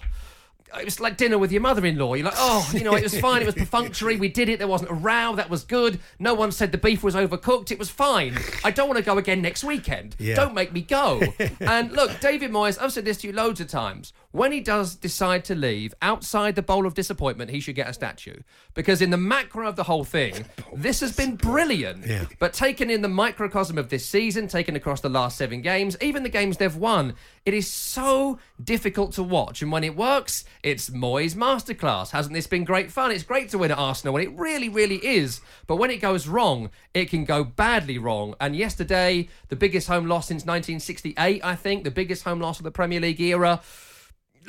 it 0.77 0.85
was 0.85 0.99
like 0.99 1.17
dinner 1.17 1.37
with 1.37 1.51
your 1.51 1.61
mother-in-law. 1.61 2.13
You're 2.13 2.25
like, 2.25 2.35
oh, 2.37 2.69
you 2.73 2.83
know, 2.83 2.95
it 2.95 3.03
was 3.03 3.19
fine. 3.19 3.41
It 3.41 3.45
was 3.45 3.55
perfunctory. 3.55 4.17
We 4.17 4.29
did 4.29 4.49
it. 4.49 4.59
There 4.59 4.67
wasn't 4.67 4.91
a 4.91 4.95
row. 4.95 5.35
That 5.35 5.49
was 5.49 5.63
good. 5.63 5.99
No 6.19 6.33
one 6.33 6.51
said 6.51 6.71
the 6.71 6.77
beef 6.77 7.03
was 7.03 7.15
overcooked. 7.15 7.71
It 7.71 7.79
was 7.79 7.89
fine. 7.89 8.37
I 8.63 8.71
don't 8.71 8.87
want 8.87 8.97
to 8.97 9.03
go 9.03 9.17
again 9.17 9.41
next 9.41 9.63
weekend. 9.63 10.15
Yeah. 10.19 10.35
Don't 10.35 10.53
make 10.53 10.71
me 10.73 10.81
go. 10.81 11.21
and 11.59 11.91
look, 11.91 12.19
David 12.19 12.51
Moyes, 12.51 12.81
I've 12.81 12.93
said 12.93 13.05
this 13.05 13.17
to 13.17 13.27
you 13.27 13.33
loads 13.33 13.59
of 13.61 13.67
times. 13.67 14.13
When 14.31 14.51
he 14.51 14.59
does 14.59 14.95
decide 14.95 15.43
to 15.45 15.55
leave 15.55 15.95
outside 16.03 16.55
the 16.55 16.61
bowl 16.61 16.85
of 16.85 16.93
disappointment, 16.93 17.49
he 17.49 17.59
should 17.59 17.73
get 17.73 17.89
a 17.89 17.93
statue 17.93 18.35
because 18.75 19.01
in 19.01 19.09
the 19.09 19.17
macro 19.17 19.67
of 19.67 19.75
the 19.75 19.83
whole 19.83 20.03
thing, 20.03 20.45
this 20.75 20.99
has 20.99 21.15
been 21.15 21.35
brilliant. 21.35 22.05
Yeah. 22.05 22.25
But 22.37 22.53
taken 22.53 22.91
in 22.91 23.01
the 23.01 23.07
microcosm 23.07 23.79
of 23.79 23.89
this 23.89 24.05
season, 24.05 24.47
taken 24.47 24.75
across 24.75 25.01
the 25.01 25.09
last 25.09 25.35
seven 25.35 25.63
games, 25.63 25.97
even 25.99 26.21
the 26.21 26.29
games 26.29 26.57
they've 26.57 26.75
won, 26.75 27.15
it 27.43 27.55
is 27.55 27.67
so 27.67 28.37
difficult 28.63 29.13
to 29.13 29.23
watch. 29.23 29.63
And 29.63 29.71
when 29.71 29.83
it 29.83 29.95
works, 29.95 30.45
it's 30.61 30.91
Moyes 30.91 31.33
masterclass. 31.33 32.11
Hasn't 32.11 32.35
this 32.35 32.45
been 32.45 32.65
great 32.65 32.91
fun? 32.91 33.11
It's 33.11 33.23
great 33.23 33.49
to 33.49 33.57
win 33.57 33.71
at 33.71 33.79
Arsenal, 33.79 34.15
and 34.17 34.25
it 34.27 34.37
really, 34.37 34.69
really 34.69 34.97
is. 34.97 35.41
But 35.65 35.77
when 35.77 35.89
it 35.89 36.01
goes 36.01 36.27
wrong, 36.27 36.69
it 36.93 37.09
can 37.09 37.25
go 37.25 37.43
badly 37.43 37.97
wrong. 37.97 38.35
And 38.39 38.55
yesterday, 38.55 39.27
the 39.47 39.55
biggest 39.55 39.87
home 39.87 40.05
loss 40.05 40.27
since 40.27 40.41
1968, 40.41 41.43
I 41.43 41.55
think, 41.55 41.83
the 41.83 41.89
biggest 41.89 42.23
home 42.23 42.39
loss 42.39 42.59
of 42.59 42.63
the 42.63 42.71
Premier 42.71 42.99
League 42.99 43.19
era. 43.19 43.61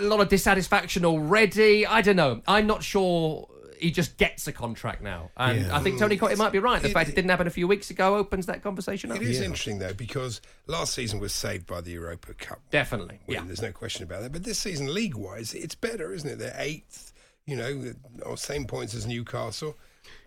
A 0.01 0.05
lot 0.07 0.21
of 0.21 0.29
dissatisfaction 0.29 1.05
already. 1.05 1.87
I 1.87 2.01
don't 2.01 2.17
know. 2.17 2.43
I'm 2.49 2.67
not 2.67 2.83
sure 2.83 3.49
he 3.79 3.91
just 3.91 4.17
gets 4.19 4.47
a 4.47 4.53
contract 4.53 5.01
now. 5.03 5.31
And 5.39 5.63
Yeah. 5.63 5.77
I 5.77 5.81
think 5.81 5.99
Tony 5.99 6.17
Conte 6.19 6.37
might 6.37 6.53
be 6.53 6.59
right. 6.59 6.83
The 6.83 6.89
It- 6.89 6.93
fact 6.93 7.09
it 7.09 7.15
didn't 7.15 7.31
happen 7.31 7.47
a 7.47 7.51
few 7.51 7.67
weeks 7.67 7.89
ago 7.91 8.17
opens 8.17 8.45
that 8.47 8.63
conversation 8.63 9.11
up. 9.11 9.17
It 9.17 9.23
is 9.23 9.41
interesting 9.41 9.79
though 9.79 9.95
because 9.95 10.41
last 10.67 10.93
season 10.95 11.19
was 11.19 11.33
saved 11.35 11.67
by 11.67 11.81
the 11.81 11.93
Europa 11.93 12.35
Cup. 12.35 12.61
Definitely, 12.71 13.21
win. 13.27 13.37
yeah. 13.37 13.45
There's 13.47 13.63
no 13.63 13.73
question 13.73 14.03
about 14.03 14.21
that. 14.23 14.33
But 14.33 14.45
this 14.45 14.59
season, 14.59 14.93
league-wise, 14.93 15.55
it's 15.55 15.75
better, 15.75 16.13
isn't 16.13 16.29
it? 16.29 16.39
They're 16.39 16.55
eighth, 16.59 17.13
you 17.47 17.57
know, 17.57 17.95
or 18.23 18.37
same 18.37 18.67
points 18.67 18.95
as 18.95 19.07
Newcastle. 19.07 19.79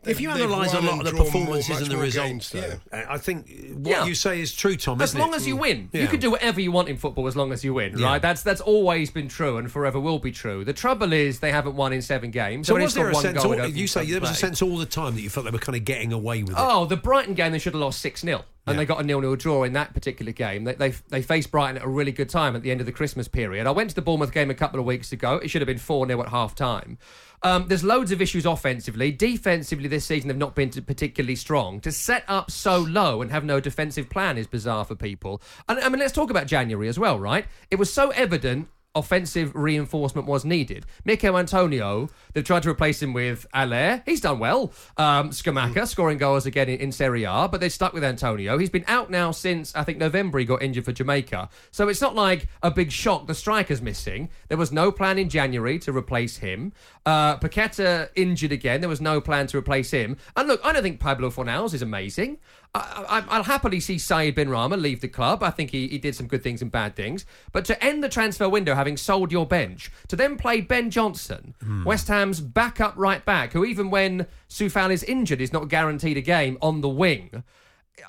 If 0.06 0.20
you 0.20 0.30
They've- 0.30 0.38
they've 0.40 0.50
analyse 0.50 0.74
a 0.74 0.82
lot 0.82 1.00
of 1.00 1.06
the 1.06 1.12
drawn 1.12 1.16
more- 1.16 1.26
performances 1.26 1.82
and 1.82 1.90
the 1.92 1.98
results, 1.98 2.16
games, 2.30 2.50
though, 2.52 2.80
yeah. 2.92 3.06
I 3.10 3.18
think 3.18 3.48
what 3.76 3.90
Yeah. 3.92 4.06
you 4.06 4.16
say 4.16 4.42
is 4.42 4.54
true, 4.54 4.76
Tom. 4.76 5.02
As 5.02 5.12
isn't 5.12 5.20
long 5.20 5.34
it? 5.34 5.38
as 5.38 5.48
you 5.48 5.56
win, 5.56 5.90
you 5.94 6.08
can 6.08 6.20
do 6.20 6.32
whatever 6.32 6.60
you 6.60 6.72
want 6.72 6.90
in 6.90 6.98
football 6.98 7.28
as 7.28 7.36
long 7.36 7.52
as 7.52 7.64
you 7.64 7.74
win, 7.74 7.98
Yeah. 7.98 8.06
right? 8.08 8.22
That's 8.22 8.42
that's 8.44 8.62
always 8.62 9.10
been 9.12 9.28
true 9.28 9.58
and 9.58 9.72
forever 9.72 10.00
will 10.00 10.20
be 10.20 10.32
true. 10.32 10.66
The 10.66 10.74
trouble 10.74 11.14
is 11.14 11.40
they 11.40 11.52
haven't 11.52 11.76
won 11.76 11.94
in 11.94 12.02
seven 12.02 12.32
games. 12.32 12.68
So 12.68 12.74
They've 12.74 12.84
was 12.84 12.94
there 12.94 13.10
a 13.10 13.14
one 13.14 13.22
sense? 13.22 13.42
goal 13.44 13.60
All, 13.60 13.68
you 13.68 13.88
say 13.88 14.06
there 14.06 14.20
was 14.22 14.32
a 14.32 14.36
sense 14.36 14.62
all 14.62 14.78
the 14.78 14.86
time 14.86 15.16
that 15.16 15.22
you 15.22 15.30
felt 15.30 15.46
they 15.46 15.52
were 15.52 15.58
kind 15.60 15.76
of 15.76 15.86
getting 15.86 16.12
away 16.14 16.44
with 16.44 16.52
it. 16.54 16.58
Oh, 16.60 16.86
the 16.86 16.98
Brighton 16.98 17.34
game 17.34 17.52
they 17.52 17.60
should 17.60 17.74
have 17.74 17.82
lost 17.82 18.00
six 18.02 18.22
0 18.22 18.44
and 18.66 18.76
Yeah. 18.76 18.80
they 18.80 18.86
got 18.86 19.02
a 19.02 19.04
nil-nil 19.04 19.36
draw 19.36 19.64
in 19.64 19.74
that 19.74 19.94
particular 19.94 20.32
game. 20.32 20.64
They, 20.64 20.74
they 20.74 20.94
they 21.10 21.22
faced 21.22 21.52
Brighton 21.52 21.78
at 21.78 21.84
a 21.84 21.88
really 21.90 22.12
good 22.12 22.30
time 22.30 22.56
at 22.56 22.62
the 22.64 22.72
end 22.72 22.80
of 22.80 22.86
the 22.86 22.92
Christmas 22.94 23.28
period. 23.28 23.68
I 23.68 23.72
went 23.72 23.90
to 23.90 23.96
the 23.96 24.02
Bournemouth 24.02 24.32
game 24.34 24.50
a 24.50 24.54
couple 24.56 24.80
of 24.80 24.86
weeks 24.86 25.12
ago. 25.12 25.36
It 25.44 25.50
should 25.50 25.62
have 25.62 25.68
been 25.68 25.78
four 25.78 26.06
0 26.08 26.22
at 26.22 26.30
half 26.30 26.56
time. 26.56 26.98
Um, 27.44 27.68
there's 27.68 27.84
loads 27.84 28.12
of 28.12 28.22
issues 28.22 28.46
offensively. 28.46 29.12
Defensively, 29.12 29.88
this 29.90 30.06
season 30.06 30.30
they've 30.30 30.38
not 30.38 30.56
been 30.56 30.70
particularly 30.70 31.36
strong. 31.36 31.82
To 31.82 31.92
set 31.92 32.24
up 32.28 32.50
so 32.50 32.80
low 32.80 33.22
and 33.22 33.32
have 33.32 33.44
no 33.44 33.60
defensive 33.60 34.10
plan 34.10 34.38
is 34.38 34.48
bizarre 34.48 34.86
for 34.86 34.96
people. 34.96 35.42
And 35.68 35.80
I 35.80 35.90
mean, 35.90 36.00
let's 36.00 36.14
talk 36.14 36.30
about 36.30 36.48
January 36.48 36.88
as 36.88 36.98
well, 36.98 37.20
right? 37.20 37.46
It 37.70 37.76
was 37.76 37.94
so 37.94 38.12
evident 38.12 38.70
offensive 38.96 39.52
reinforcement 39.56 40.28
was 40.28 40.46
needed. 40.46 40.86
Michail 41.04 41.38
Antonio, 41.38 42.10
they've 42.34 42.44
tried 42.44 42.64
to 42.64 42.70
replace 42.70 43.02
him 43.02 43.14
with 43.14 43.48
Allaire. 43.54 44.04
He's 44.06 44.22
done 44.22 44.40
well. 44.40 44.72
Um, 44.98 45.32
Scamacca 45.32 45.88
scoring 45.88 46.18
goals 46.18 46.46
again 46.46 46.70
in, 46.70 46.80
in 46.80 46.92
Serie 46.92 47.24
A, 47.24 47.48
but 47.52 47.60
they're 47.60 47.70
stuck 47.70 47.94
with 47.94 48.04
Antonio. 48.04 48.58
He's 48.58 48.70
been 48.70 48.86
out 48.88 49.10
now 49.10 49.32
since, 49.32 49.76
I 49.76 49.84
think, 49.84 49.98
November 49.98 50.40
he 50.40 50.46
got 50.46 50.62
injured 50.62 50.86
for 50.86 50.92
Jamaica. 50.92 51.50
So 51.72 51.88
it's 51.88 52.02
not 52.02 52.16
like 52.16 52.48
a 52.62 52.70
big 52.70 52.92
shock 52.92 53.26
the 53.26 53.34
striker's 53.34 53.82
missing. 53.82 54.30
There 54.48 54.58
was 54.58 54.72
no 54.72 54.92
plan 54.92 55.18
in 55.18 55.30
January 55.30 55.80
to 55.80 55.92
replace 55.92 56.38
him. 56.38 56.74
Uh, 57.06 57.38
Paqueta 57.38 58.10
injured 58.16 58.54
again. 58.54 58.80
There 58.80 58.90
was 58.90 59.02
no 59.02 59.20
plan 59.20 59.48
to 59.48 59.58
replace 59.58 59.92
him. 59.92 60.16
And 60.38 60.48
look, 60.48 60.62
I 60.64 60.72
don't 60.72 60.84
think 60.84 61.02
Pablo 61.02 61.30
Fornals 61.30 61.74
is 61.74 61.82
amazing. 61.82 62.38
I, 62.74 62.80
I, 63.10 63.36
I'll 63.36 63.44
happily 63.44 63.82
see 63.82 63.98
Saïd 63.98 64.36
Benrahma 64.36 64.82
leave 64.82 65.02
the 65.02 65.10
club. 65.10 65.44
I 65.44 65.50
think 65.50 65.72
he, 65.72 65.90
he 65.90 65.98
did 65.98 66.16
some 66.16 66.28
good 66.28 66.42
things 66.42 66.62
and 66.62 66.72
bad 66.72 66.96
things. 66.96 67.26
But 67.52 67.66
to 67.66 67.84
end 67.84 68.04
the 68.04 68.10
transfer 68.10 68.48
window 68.48 68.74
having 68.74 68.96
sold 68.96 69.34
your 69.34 69.46
bench, 69.46 69.92
to 70.08 70.16
then 70.16 70.38
play 70.38 70.62
Ben 70.62 70.90
Johnson, 70.90 71.56
West 71.86 72.08
Ham's 72.08 72.40
backup 72.40 72.94
right 72.96 73.24
back, 73.26 73.52
who 73.52 73.66
even 73.66 73.90
when 73.90 74.26
Coufal 74.50 74.92
is 74.92 75.04
injured 75.04 75.42
is 75.42 75.52
not 75.52 75.68
guaranteed 75.68 76.16
a 76.18 76.22
game 76.22 76.58
on 76.62 76.80
the 76.82 76.90
wing. 76.90 77.44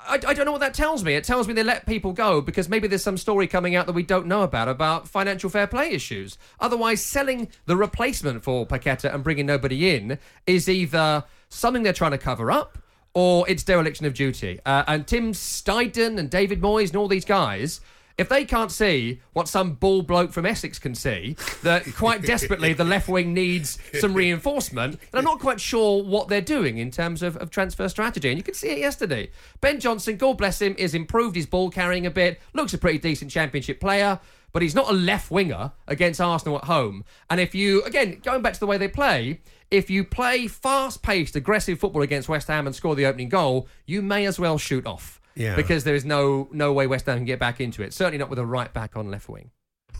I, 0.07 0.15
I 0.15 0.33
don't 0.33 0.45
know 0.45 0.51
what 0.51 0.61
that 0.61 0.73
tells 0.73 1.03
me. 1.03 1.13
It 1.13 1.23
tells 1.23 1.47
me 1.47 1.53
they 1.53 1.63
let 1.63 1.85
people 1.85 2.11
go 2.11 2.41
because 2.41 2.67
maybe 2.67 2.87
there's 2.87 3.03
some 3.03 3.17
story 3.17 3.47
coming 3.47 3.75
out 3.75 3.85
that 3.85 3.93
we 3.93 4.03
don't 4.03 4.25
know 4.25 4.41
about 4.41 4.67
about 4.67 5.07
financial 5.07 5.49
fair 5.49 5.67
play 5.67 5.91
issues. 5.91 6.37
Otherwise, 6.59 7.03
selling 7.03 7.49
the 7.65 7.77
replacement 7.77 8.43
for 8.43 8.65
Paqueta 8.65 9.13
and 9.13 9.23
bringing 9.23 9.45
nobody 9.45 9.95
in 9.95 10.17
is 10.47 10.67
either 10.67 11.23
something 11.49 11.83
they're 11.83 11.93
trying 11.93 12.11
to 12.11 12.17
cover 12.17 12.51
up 12.51 12.79
or 13.13 13.47
it's 13.49 13.63
dereliction 13.63 14.05
of 14.05 14.13
duty. 14.13 14.59
Uh, 14.65 14.83
and 14.87 15.07
Tim 15.07 15.33
Steidten 15.33 16.17
and 16.17 16.29
David 16.29 16.61
Moyes 16.61 16.87
and 16.87 16.97
all 16.97 17.07
these 17.07 17.25
guys. 17.25 17.79
If 18.17 18.29
they 18.29 18.45
can't 18.45 18.71
see 18.71 19.19
what 19.33 19.49
some 19.49 19.73
ball 19.73 20.01
bloke 20.01 20.31
from 20.31 20.45
Essex 20.45 20.79
can 20.79 20.95
see, 20.95 21.35
that 21.63 21.85
quite 21.95 22.21
desperately 22.21 22.71
the 22.71 22.85
left 22.85 23.09
wing 23.09 23.33
needs 23.33 23.77
some 23.99 24.13
reinforcement, 24.13 24.99
then 25.11 25.19
I'm 25.19 25.25
not 25.25 25.39
quite 25.39 25.59
sure 25.59 26.01
what 26.01 26.29
they're 26.29 26.39
doing 26.39 26.77
in 26.77 26.91
terms 26.91 27.21
of, 27.21 27.35
of 27.37 27.49
transfer 27.49 27.89
strategy. 27.89 28.29
And 28.29 28.37
you 28.37 28.43
can 28.43 28.53
see 28.53 28.69
it 28.69 28.77
yesterday. 28.77 29.31
Ben 29.59 29.81
Johnson, 29.81 30.15
God 30.15 30.37
bless 30.37 30.61
him, 30.61 30.75
has 30.75 30.93
improved 30.93 31.35
his 31.35 31.45
ball 31.45 31.69
carrying 31.69 32.05
a 32.05 32.11
bit, 32.11 32.39
looks 32.53 32.73
a 32.73 32.77
pretty 32.77 32.99
decent 32.99 33.31
championship 33.31 33.81
player, 33.81 34.19
but 34.53 34.61
he's 34.61 34.75
not 34.75 34.89
a 34.89 34.93
left 34.93 35.29
winger 35.29 35.73
against 35.85 36.21
Arsenal 36.21 36.57
at 36.57 36.63
home. 36.63 37.03
And 37.29 37.41
if 37.41 37.53
you, 37.53 37.83
again, 37.83 38.21
going 38.23 38.41
back 38.41 38.53
to 38.53 38.59
the 38.61 38.67
way 38.67 38.77
they 38.77 38.87
play, 38.87 39.41
if 39.69 39.89
you 39.89 40.05
play 40.05 40.47
fast 40.47 41.03
paced, 41.03 41.35
aggressive 41.35 41.79
football 41.79 42.01
against 42.01 42.29
West 42.29 42.47
Ham 42.47 42.65
and 42.65 42.73
score 42.73 42.95
the 42.95 43.05
opening 43.05 43.27
goal, 43.27 43.67
you 43.85 44.01
may 44.01 44.25
as 44.25 44.39
well 44.39 44.57
shoot 44.57 44.87
off. 44.87 45.19
Yeah. 45.35 45.55
Because 45.55 45.83
there 45.83 45.95
is 45.95 46.05
no 46.05 46.47
no 46.51 46.71
way 46.73 46.87
West 46.87 47.05
Ham 47.07 47.17
can 47.17 47.25
get 47.25 47.39
back 47.39 47.59
into 47.59 47.83
it. 47.83 47.93
Certainly 47.93 48.17
not 48.19 48.29
with 48.29 48.39
a 48.39 48.45
right 48.45 48.71
back 48.73 48.95
on 48.95 49.09
left 49.11 49.27
wing. 49.29 49.51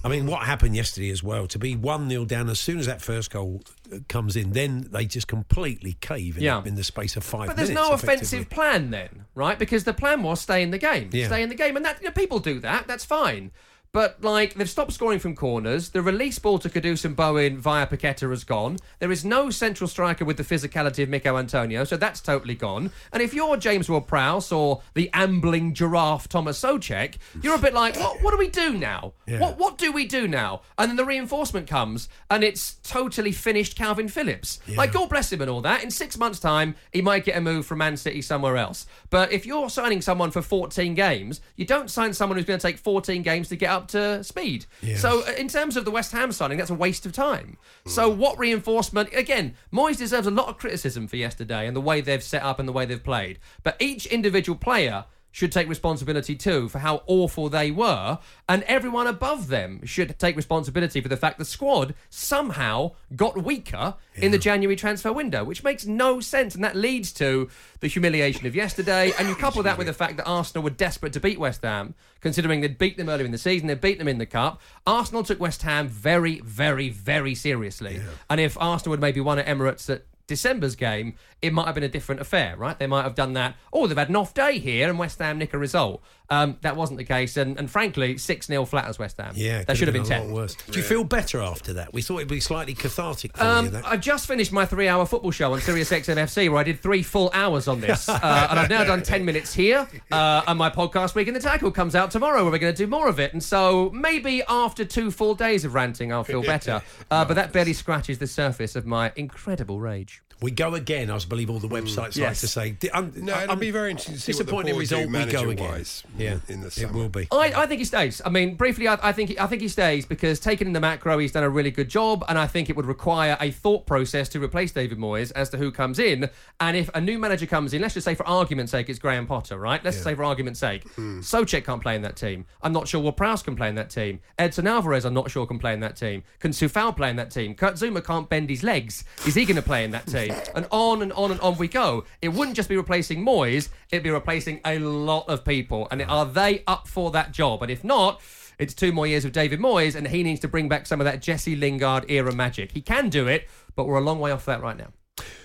I 0.03 0.07
mean, 0.07 0.27
what 0.27 0.43
happened 0.43 0.75
yesterday 0.75 1.09
as 1.09 1.23
well, 1.23 1.47
to 1.47 1.57
be 1.57 1.75
1 1.75 2.09
0 2.09 2.25
down 2.25 2.47
as 2.49 2.59
soon 2.59 2.77
as 2.77 2.85
that 2.85 3.01
first 3.01 3.31
goal 3.31 3.63
uh, 3.91 3.97
comes 4.07 4.35
in, 4.35 4.51
then 4.51 4.87
they 4.91 5.05
just 5.05 5.27
completely 5.27 5.93
cave 5.99 6.37
in, 6.37 6.43
Yeah. 6.43 6.61
in 6.63 6.75
the 6.75 6.83
space 6.83 7.15
of 7.15 7.23
five 7.23 7.47
But 7.47 7.55
there's 7.57 7.69
minutes. 7.69 7.89
no 7.89 7.93
offensive 7.95 8.49
plan 8.49 8.91
then, 8.91 9.25
right? 9.33 9.57
Because 9.57 9.83
the 9.83 9.93
plan 9.93 10.21
was 10.21 10.41
stay 10.41 10.61
in 10.61 10.69
the 10.69 10.77
game, 10.77 11.09
Yeah. 11.11 11.25
stay 11.27 11.41
in 11.41 11.49
the 11.49 11.55
game, 11.55 11.75
and 11.75 11.83
that 11.85 12.01
you 12.01 12.07
know, 12.09 12.11
people 12.13 12.37
do 12.39 12.59
that. 12.59 12.87
That's 12.87 13.03
fine. 13.05 13.51
But 13.95 14.21
like 14.21 14.55
they've 14.55 14.69
stopped 14.69 14.91
scoring 14.91 15.19
from 15.19 15.37
corners. 15.37 15.91
The 15.91 16.01
release 16.01 16.37
ball 16.37 16.59
to 16.59 16.69
Kudus 16.69 17.05
and 17.05 17.15
Bowen 17.15 17.57
via 17.57 17.87
Paqueta 17.87 18.29
has 18.29 18.43
gone. 18.43 18.75
There 18.99 19.09
is 19.09 19.23
no 19.23 19.49
central 19.49 19.87
striker 19.87 20.25
with 20.25 20.35
the 20.35 20.43
physicality 20.43 21.03
of 21.03 21.07
Michail 21.07 21.37
Antonio, 21.37 21.85
so 21.85 21.95
that's 21.95 22.19
totally 22.19 22.55
gone. 22.55 22.91
And 23.13 23.23
if 23.23 23.33
you're 23.33 23.55
James 23.55 23.87
Ward-Prowse 23.87 24.51
or 24.51 24.81
the 24.95 25.09
ambling 25.13 25.73
giraffe 25.73 26.27
Tomáš 26.27 26.59
Souček, 26.59 27.19
you're 27.41 27.55
a 27.55 27.57
bit 27.57 27.73
like, 27.73 27.95
what? 27.95 28.21
What 28.21 28.31
do 28.31 28.37
we 28.37 28.49
do 28.49 28.73
now? 28.73 29.13
Yeah. 29.27 29.39
What? 29.39 29.57
What 29.57 29.77
do 29.77 29.93
we 29.93 30.05
do 30.05 30.27
now? 30.27 30.63
And 30.77 30.89
then 30.89 30.97
the 30.97 31.05
reinforcement 31.05 31.65
comes, 31.65 32.09
and 32.29 32.43
it's 32.43 32.73
totally 32.83 33.31
finished 33.31 33.77
Kalvin 33.77 34.11
Phillips. 34.11 34.59
Like 34.75 34.91
God 34.91 35.07
bless 35.07 35.31
him 35.31 35.39
and 35.39 35.49
all 35.49 35.61
that. 35.61 35.85
In 35.85 35.89
six 35.89 36.17
months' 36.17 36.41
time, 36.41 36.75
he 36.91 37.01
might 37.01 37.23
get 37.23 37.37
a 37.37 37.41
move 37.41 37.65
from 37.65 37.77
Man 37.77 37.95
City 37.95 38.21
somewhere 38.21 38.57
else. 38.57 38.87
But 39.09 39.31
if 39.31 39.45
you're 39.45 39.69
signing 39.69 40.01
someone 40.01 40.31
for 40.31 40.41
14 40.41 40.95
games, 40.95 41.39
you 41.55 41.63
don't 41.63 41.89
sign 41.89 42.13
someone 42.13 42.37
who's 42.37 42.45
going 42.45 42.59
to 42.59 42.67
take 42.67 42.77
14 42.77 43.21
games 43.21 43.47
to 43.47 43.55
get 43.55 43.69
up 43.69 43.84
to 43.89 44.23
speed. 44.23 44.65
Yeah. 44.81 44.97
So 44.97 45.21
uh, 45.21 45.31
in 45.37 45.47
terms 45.47 45.77
of 45.77 45.85
the 45.85 45.91
West 45.91 46.11
Ham 46.11 46.31
signing, 46.31 46.57
that's 46.57 46.69
a 46.69 46.75
waste 46.75 47.05
of 47.05 47.13
time. 47.13 47.57
So 47.85 48.09
what 48.09 48.37
reinforcement? 48.39 49.13
Again, 49.13 49.55
Moyes 49.71 49.97
deserves 49.97 50.27
a 50.27 50.31
lot 50.31 50.47
of 50.47 50.57
criticism 50.57 51.07
for 51.07 51.17
yesterday 51.17 51.67
and 51.67 51.75
the 51.75 51.81
way 51.81 52.01
they've 52.01 52.23
set 52.23 52.43
up 52.43 52.59
and 52.59 52.67
the 52.67 52.73
way 52.73 52.85
they've 52.85 53.03
played. 53.03 53.39
But 53.63 53.75
each 53.79 54.05
individual 54.07 54.57
player 54.57 55.05
should 55.35 55.51
take 55.51 55.67
responsibility 55.67 56.33
too 56.33 56.69
for 56.69 56.79
how 56.79 57.03
awful 57.07 57.49
they 57.49 57.69
were, 57.69 58.17
and 58.47 58.63
everyone 58.63 59.05
above 59.05 59.49
them 59.49 59.85
should 59.85 60.17
take 60.17 60.33
responsibility 60.37 61.01
for 61.01 61.09
the 61.09 61.17
fact 61.17 61.37
the 61.37 61.43
squad 61.43 61.93
somehow 62.09 62.89
got 63.17 63.43
weaker 63.43 63.95
in 64.15 64.31
the 64.31 64.37
January 64.37 64.77
transfer 64.77 65.11
window, 65.11 65.43
which 65.43 65.61
makes 65.61 65.85
no 65.85 66.21
sense, 66.21 66.55
and 66.55 66.63
that 66.63 66.73
leads 66.73 67.11
to 67.11 67.49
the 67.81 67.87
humiliation 67.87 68.47
of 68.47 68.55
yesterday. 68.55 69.11
And 69.19 69.27
you 69.27 69.35
couple 69.35 69.61
that 69.63 69.77
with 69.77 69.87
the 69.87 69.93
fact 69.93 70.15
that 70.15 70.23
Arsenal 70.23 70.63
were 70.63 70.69
desperate 70.69 71.11
to 71.11 71.19
beat 71.19 71.37
West 71.37 71.63
Ham, 71.63 71.95
considering 72.21 72.61
they'd 72.61 72.77
beat 72.77 72.95
them 72.95 73.09
earlier 73.09 73.25
in 73.25 73.33
the 73.33 73.37
season, 73.37 73.67
they'd 73.67 73.81
beat 73.81 73.99
them 73.99 74.07
in 74.07 74.19
the 74.19 74.25
cup. 74.25 74.61
Arsenal 74.87 75.23
took 75.23 75.41
West 75.41 75.63
Ham 75.63 75.89
very, 75.89 76.39
very, 76.39 76.87
very 76.87 77.35
seriously, 77.35 77.99
and 78.29 78.39
if 78.39 78.57
Arsenal 78.57 78.93
had 78.93 79.01
maybe 79.01 79.19
won 79.19 79.37
at 79.37 79.47
Emirates 79.47 79.89
at 79.89 80.05
December's 80.27 80.75
game, 80.75 81.15
it 81.41 81.53
might 81.53 81.65
have 81.65 81.75
been 81.75 81.83
a 81.83 81.89
different 81.89 82.21
affair, 82.21 82.55
right? 82.57 82.77
They 82.77 82.87
might 82.87 83.03
have 83.03 83.15
done 83.15 83.33
that. 83.33 83.55
Oh, 83.71 83.87
they've 83.87 83.97
had 83.97 84.09
an 84.09 84.15
off 84.15 84.33
day 84.33 84.59
here, 84.59 84.89
and 84.89 84.97
West 84.97 85.19
Ham 85.19 85.37
nick 85.37 85.53
a 85.53 85.57
result. 85.57 86.01
Um, 86.29 86.57
that 86.61 86.75
wasn't 86.75 86.97
the 86.97 87.03
case, 87.03 87.37
and, 87.37 87.57
and 87.59 87.69
frankly, 87.69 88.17
six 88.17 88.47
0 88.47 88.65
flat 88.65 88.85
as 88.85 88.97
West 88.97 89.17
Ham. 89.19 89.33
Yeah, 89.35 89.63
that 89.63 89.77
should 89.77 89.87
have 89.87 89.93
been 89.93 90.03
a 90.03 90.05
ten. 90.05 90.27
lot 90.27 90.33
worse. 90.35 90.55
Do 90.55 90.79
you 90.79 90.83
feel 90.83 91.03
better 91.03 91.41
after 91.41 91.73
that? 91.73 91.93
We 91.93 92.01
thought 92.01 92.17
it'd 92.17 92.27
be 92.29 92.39
slightly 92.39 92.73
cathartic 92.73 93.37
for 93.37 93.43
Um, 93.43 93.65
you. 93.65 93.71
That. 93.71 93.85
I 93.85 93.97
just 93.97 94.27
finished 94.27 94.51
my 94.51 94.65
three-hour 94.65 95.05
football 95.05 95.31
show 95.31 95.53
on 95.53 95.61
Sirius 95.61 95.91
XM 95.91 96.15
FC, 96.17 96.49
where 96.49 96.59
I 96.59 96.63
did 96.63 96.79
three 96.79 97.03
full 97.03 97.29
hours 97.33 97.67
on 97.67 97.81
this, 97.81 98.09
uh, 98.09 98.47
and 98.49 98.59
I've 98.59 98.69
now 98.69 98.83
done 98.83 99.03
ten 99.03 99.23
minutes 99.25 99.53
here. 99.53 99.87
Uh, 100.11 100.41
and 100.47 100.57
my 100.57 100.69
podcast 100.69 101.15
week 101.15 101.27
in 101.27 101.33
the 101.33 101.39
tackle 101.39 101.71
comes 101.71 101.95
out 101.95 102.11
tomorrow, 102.11 102.43
where 102.43 102.51
we're 102.51 102.57
going 102.59 102.73
to 102.73 102.83
do 102.83 102.87
more 102.87 103.07
of 103.07 103.19
it. 103.19 103.33
And 103.33 103.43
so 103.43 103.89
maybe 103.91 104.41
after 104.49 104.83
two 104.85 105.11
full 105.11 105.35
days 105.35 105.63
of 105.65 105.73
ranting, 105.73 106.11
I'll 106.11 106.23
feel 106.23 106.41
better. 106.43 106.81
Uh, 107.11 107.23
but 107.23 107.35
that 107.35 107.51
barely 107.53 107.73
scratches 107.73 108.17
the 108.17 108.27
surface 108.27 108.75
of 108.75 108.85
my 108.85 109.11
incredible 109.15 109.79
rage. 109.79 110.21
We 110.41 110.51
go 110.51 110.73
again, 110.75 111.09
I 111.09 111.17
believe 111.19 111.49
all 111.49 111.59
the 111.59 111.67
websites 111.67 111.97
like 111.97 112.15
Yes. 112.17 112.41
to 112.41 112.47
say. 112.47 112.71
Di- 112.71 112.91
I'm, 112.93 113.13
No, 113.15 113.33
it'll 113.37 113.51
I'm 113.51 113.59
be 113.59 113.71
very 113.71 113.91
interesting 113.91 114.15
to 114.15 114.19
see 114.21 114.31
what 114.33 114.37
the 114.39 114.43
disappointing 114.43 114.73
board 114.73 114.79
result. 114.81 115.01
do 115.03 115.07
we 115.07 115.13
go 115.13 115.19
again. 115.19 115.45
manager-wise 115.47 116.03
Yeah, 116.17 116.37
in 116.47 116.61
the 116.61 116.67
it 116.81 116.91
will 116.91 117.09
be. 117.09 117.27
I, 117.31 117.63
I 117.63 117.65
think 117.65 117.79
he 117.79 117.85
stays. 117.85 118.21
I 118.25 118.29
mean, 118.29 118.55
briefly, 118.55 118.87
I, 118.87 118.97
I 119.01 119.11
think 119.11 119.39
I 119.39 119.47
think 119.47 119.61
he 119.61 119.67
stays 119.67 120.05
because 120.05 120.39
taken 120.39 120.67
in 120.67 120.73
the 120.73 120.79
macro, 120.79 121.17
he's 121.17 121.31
done 121.31 121.43
a 121.43 121.49
really 121.49 121.71
good 121.71 121.89
job, 121.89 122.23
and 122.27 122.37
I 122.37 122.47
think 122.47 122.69
it 122.69 122.75
would 122.75 122.85
require 122.85 123.37
a 123.39 123.51
thought 123.51 123.85
process 123.85 124.29
to 124.29 124.43
replace 124.43 124.71
David 124.71 124.97
Moyes 124.97 125.31
as 125.35 125.49
to 125.49 125.57
who 125.57 125.71
comes 125.71 125.99
in. 125.99 126.29
And 126.59 126.77
if 126.77 126.89
a 126.93 127.01
new 127.01 127.17
manager 127.17 127.45
comes 127.45 127.73
in, 127.73 127.81
let's 127.81 127.93
just 127.93 128.05
say 128.05 128.15
for 128.15 128.27
argument's 128.27 128.71
sake, 128.71 128.89
it's 128.89 128.99
Graham 128.99 129.27
Potter, 129.27 129.57
right? 129.57 129.83
Let's 129.83 129.97
just 129.97 130.03
say 130.03 130.15
for 130.15 130.23
argument's 130.23 130.59
sake, 130.59 130.87
hmm. 130.91 131.19
Souček 131.19 131.65
can't 131.65 131.81
play 131.81 131.95
in 131.95 132.01
that 132.03 132.15
team. 132.15 132.45
I'm 132.61 132.73
not 132.73 132.87
sure 132.87 133.01
Will 133.01 133.11
Prowse 133.11 133.43
can 133.43 133.55
play 133.55 133.69
in 133.69 133.75
that 133.75 133.89
team. 133.89 134.19
Edson 134.37 134.67
Alvarez, 134.67 135.05
I'm 135.05 135.13
not 135.13 135.31
sure 135.31 135.45
can 135.45 135.59
play 135.59 135.73
in 135.73 135.79
that 135.81 135.95
team. 135.95 136.23
Can 136.39 136.51
Coufal 136.51 136.95
play 136.95 137.09
in 137.09 137.15
that 137.17 137.31
team? 137.31 137.53
Kurt 137.55 137.75
Zouma 137.75 138.03
can't 138.03 138.29
bend 138.29 138.49
his 138.49 138.63
legs. 138.63 139.05
Is 139.27 139.35
he 139.35 139.45
going 139.45 139.55
to 139.55 139.61
play 139.61 139.83
in 139.83 139.91
that 139.91 140.07
team? 140.07 140.33
And 140.55 140.67
on 140.71 141.01
and 141.01 141.11
on 141.13 141.31
and 141.31 141.39
on 141.41 141.57
we 141.57 141.67
go. 141.67 142.05
It 142.21 142.29
wouldn't 142.29 142.55
just 142.55 142.69
be 142.69 142.77
replacing 142.77 143.25
Moyes; 143.25 143.69
it'd 143.91 144.03
be 144.03 144.09
replacing 144.09 144.61
a 144.63 144.79
lot 144.79 145.27
of 145.27 145.43
people. 145.43 145.87
And 145.91 146.01
are 146.09 146.25
they 146.25 146.63
up 146.67 146.87
for 146.87 147.11
that 147.11 147.31
job? 147.31 147.61
And 147.61 147.71
if 147.71 147.83
not. 147.83 148.21
It's 148.57 148.73
two 148.73 148.93
more 148.93 149.05
years 149.05 149.25
of 149.25 149.33
David 149.33 149.59
Moyes, 149.59 149.95
and 149.95 150.07
he 150.07 150.23
needs 150.23 150.39
to 150.39 150.47
bring 150.47 150.69
back 150.69 150.85
some 150.85 151.01
of 151.01 151.05
that 151.05 151.21
Jesse 151.21 151.57
Lingard 151.57 152.05
era 152.09 152.33
magic. 152.33 152.71
He 152.71 152.79
can 152.79 153.09
do 153.09 153.27
it, 153.27 153.49
but 153.75 153.85
we're 153.85 153.97
a 153.97 154.01
long 154.01 154.21
way 154.21 154.31
off 154.31 154.45
that 154.45 154.61
right 154.61 154.77
now. 154.77 154.93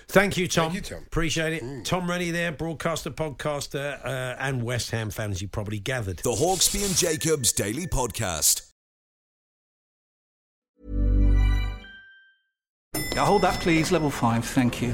Thank 0.07 0.37
you, 0.37 0.47
Tom. 0.47 0.71
Thank 0.71 0.89
you, 0.89 0.95
Tom. 0.95 1.03
Appreciate 1.07 1.53
it. 1.53 1.85
Tom 1.85 2.09
Rennie 2.09 2.31
there, 2.31 2.51
broadcaster, 2.51 3.09
podcaster, 3.09 3.99
uh, 4.05 4.35
and 4.39 4.63
West 4.63 4.91
Ham 4.91 5.09
fan, 5.09 5.31
as 5.31 5.41
you 5.41 5.47
probably 5.47 5.79
gathered. 5.79 6.19
The 6.19 6.31
Hawksbee 6.31 6.85
and 6.85 6.95
Jacobs 6.95 7.53
Daily 7.53 7.87
Podcast. 7.87 8.67
Uh, 13.17 13.25
hold 13.25 13.41
that, 13.41 13.59
please. 13.61 13.91
Level 13.91 14.09
5, 14.09 14.45
thank 14.45 14.81
you. 14.81 14.93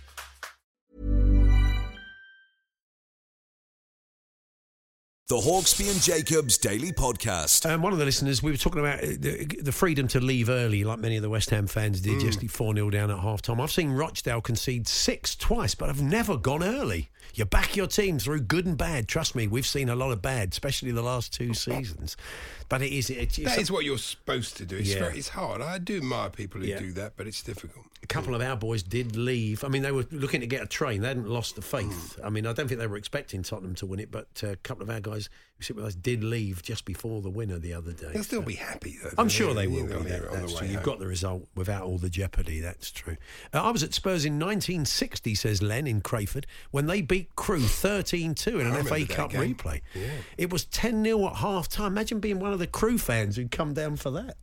The 5.31 5.37
Hawksbee 5.37 5.89
and 5.89 6.01
Jacobs 6.01 6.57
Daily 6.57 6.91
Podcast. 6.91 7.65
Um, 7.65 7.81
one 7.81 7.93
of 7.93 7.99
the 7.99 8.03
listeners, 8.03 8.43
we 8.43 8.51
were 8.51 8.57
talking 8.57 8.81
about 8.81 9.01
uh, 9.01 9.07
the, 9.17 9.45
the 9.61 9.71
freedom 9.71 10.05
to 10.09 10.19
leave 10.19 10.49
early, 10.49 10.83
like 10.83 10.99
many 10.99 11.15
of 11.15 11.21
the 11.21 11.29
West 11.29 11.51
Ham 11.51 11.67
fans 11.67 12.01
did, 12.01 12.21
yesterday, 12.21 12.47
4 12.47 12.75
0 12.75 12.89
down 12.89 13.09
at 13.09 13.17
half 13.17 13.41
time. 13.41 13.61
I've 13.61 13.71
seen 13.71 13.91
Rochdale 13.91 14.41
concede 14.41 14.89
six 14.89 15.37
twice, 15.37 15.73
but 15.73 15.87
I've 15.87 16.01
never 16.01 16.35
gone 16.35 16.61
early. 16.65 17.11
You 17.33 17.45
back 17.45 17.77
your 17.77 17.87
team 17.87 18.19
through 18.19 18.41
good 18.41 18.65
and 18.65 18.77
bad. 18.77 19.07
Trust 19.07 19.33
me, 19.33 19.47
we've 19.47 19.65
seen 19.65 19.87
a 19.87 19.95
lot 19.95 20.11
of 20.11 20.21
bad, 20.21 20.51
especially 20.51 20.91
the 20.91 21.01
last 21.01 21.31
two 21.31 21.53
seasons. 21.53 22.17
But 22.67 22.81
it 22.81 22.91
is. 22.91 23.09
It, 23.09 23.19
it's 23.19 23.37
That 23.37 23.57
is 23.61 23.71
what 23.71 23.85
you're 23.85 23.99
supposed 23.99 24.57
to 24.57 24.65
do. 24.65 24.75
It's, 24.75 24.89
Yeah. 24.89 24.99
very, 24.99 25.17
it's 25.17 25.29
hard. 25.29 25.61
I 25.61 25.77
do 25.77 25.95
admire 25.95 26.29
people 26.29 26.59
who 26.59 26.67
Yeah. 26.67 26.79
do 26.79 26.91
that, 26.91 27.13
but 27.15 27.25
it's 27.25 27.41
difficult. 27.41 27.85
A 28.03 28.07
couple 28.07 28.33
of 28.33 28.41
our 28.41 28.55
boys 28.55 28.81
did 28.81 29.15
leave. 29.15 29.63
I 29.63 29.67
mean, 29.67 29.83
they 29.83 29.91
were 29.91 30.05
looking 30.11 30.41
to 30.41 30.47
get 30.47 30.63
a 30.63 30.65
train. 30.65 31.01
They 31.01 31.09
hadn't 31.09 31.29
lost 31.29 31.55
the 31.55 31.61
faith. 31.61 32.19
I 32.23 32.29
mean, 32.29 32.47
I 32.47 32.53
don't 32.53 32.67
think 32.67 32.79
they 32.79 32.87
were 32.87 32.97
expecting 32.97 33.43
Tottenham 33.43 33.75
to 33.75 33.85
win 33.85 33.99
it, 33.99 34.09
but 34.09 34.27
uh, 34.43 34.47
a 34.47 34.55
couple 34.55 34.81
of 34.81 34.89
our 34.89 34.99
guys 34.99 35.29
who 35.55 35.63
sit 35.63 35.75
with 35.75 35.85
us 35.85 35.93
did 35.93 36.23
leave 36.23 36.63
just 36.63 36.83
before 36.83 37.21
the 37.21 37.29
winner 37.29 37.59
the 37.59 37.73
other 37.73 37.91
day. 37.91 38.09
They'll 38.11 38.23
still 38.23 38.41
be 38.41 38.55
happy, 38.55 38.97
though. 39.03 39.11
I'm 39.19 39.29
sure 39.29 39.53
they 39.53 39.67
will 39.67 39.85
be. 39.85 39.93
That, 40.09 40.23
it 40.23 40.27
on 40.29 40.33
the 40.33 40.41
that's 40.41 40.57
true. 40.57 40.67
You've 40.67 40.81
got 40.81 40.97
the 40.97 41.05
result 41.05 41.47
without 41.55 41.83
all 41.83 41.99
the 41.99 42.09
jeopardy. 42.09 42.59
That's 42.59 42.89
true. 42.89 43.17
Uh, 43.53 43.61
I 43.61 43.69
was 43.69 43.83
at 43.83 43.93
Spurs 43.93 44.25
in 44.25 44.33
1960, 44.39 45.35
says 45.35 45.61
Len 45.61 45.85
in 45.85 46.01
Crayford, 46.01 46.47
when 46.71 46.87
they 46.87 47.01
beat 47.01 47.35
Crewe 47.35 47.61
13 47.61 48.33
2 48.33 48.59
in 48.59 48.67
an 48.67 48.83
FA 48.83 49.05
Cup 49.05 49.29
game. 49.29 49.53
replay. 49.53 49.81
Yeah. 49.93 50.07
It 50.39 50.51
was 50.51 50.65
10 50.65 51.03
0 51.03 51.27
at 51.27 51.35
half 51.35 51.69
time. 51.69 51.91
Imagine 51.91 52.19
being 52.19 52.39
one 52.39 52.51
of 52.51 52.57
the 52.59 52.67
Crewe 52.67 52.97
fans 52.97 53.35
who'd 53.35 53.51
come 53.51 53.73
down 53.73 53.95
for 53.95 54.09
that. 54.09 54.37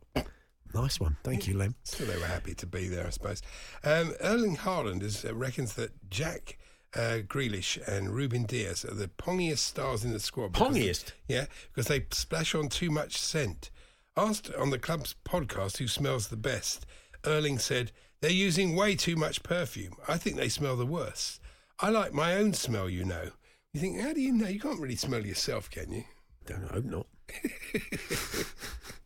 Nice 0.73 0.99
one. 0.99 1.17
Thank 1.23 1.47
you, 1.47 1.57
Lem. 1.57 1.75
So 1.83 2.05
they 2.05 2.17
were 2.17 2.25
happy 2.27 2.53
to 2.55 2.65
be 2.65 2.87
there, 2.87 3.07
I 3.07 3.09
suppose. 3.09 3.41
Um, 3.83 4.13
Erling 4.21 4.57
Haaland 4.57 5.01
is, 5.03 5.25
uh, 5.25 5.33
reckons 5.33 5.73
that 5.73 5.91
Jack 6.09 6.57
uh, 6.95 7.19
Grealish 7.27 7.77
and 7.87 8.09
Rúben 8.09 8.45
Dias 8.47 8.85
are 8.85 8.93
the 8.93 9.07
pongiest 9.07 9.59
stars 9.65 10.03
in 10.03 10.11
the 10.13 10.19
squad. 10.19 10.53
because 10.53 10.73
they- 10.73 10.79
Pongiest? 10.81 11.11
yeah, 11.27 11.45
because 11.73 11.87
they 11.87 12.05
splash 12.11 12.53
on 12.55 12.69
too 12.69 12.89
much 12.91 13.17
scent. 13.17 13.71
Asked 14.17 14.51
on 14.55 14.69
the 14.69 14.79
club's 14.79 15.15
podcast 15.25 15.77
who 15.77 15.87
smells 15.87 16.27
the 16.27 16.35
best, 16.37 16.85
Erling 17.25 17.57
said, 17.59 17.91
They're 18.21 18.31
using 18.31 18.75
way 18.75 18.95
too 18.95 19.15
much 19.15 19.43
perfume. 19.43 19.93
I 20.07 20.17
think 20.17 20.35
they 20.35 20.49
smell 20.49 20.75
the 20.75 20.85
worst. 20.85 21.39
I 21.79 21.89
like 21.89 22.13
my 22.13 22.35
own 22.35 22.53
smell, 22.53 22.89
you 22.89 23.05
know. 23.05 23.29
You 23.73 23.79
think, 23.81 24.01
how 24.01 24.13
do 24.13 24.19
you 24.19 24.33
know? 24.33 24.47
You 24.47 24.59
can't 24.59 24.79
really 24.79 24.95
smell 24.97 25.25
yourself, 25.25 25.69
can 25.69 25.91
you? 25.93 26.03
Don't 26.45 26.69
hope 26.69 26.85
not. 26.85 27.07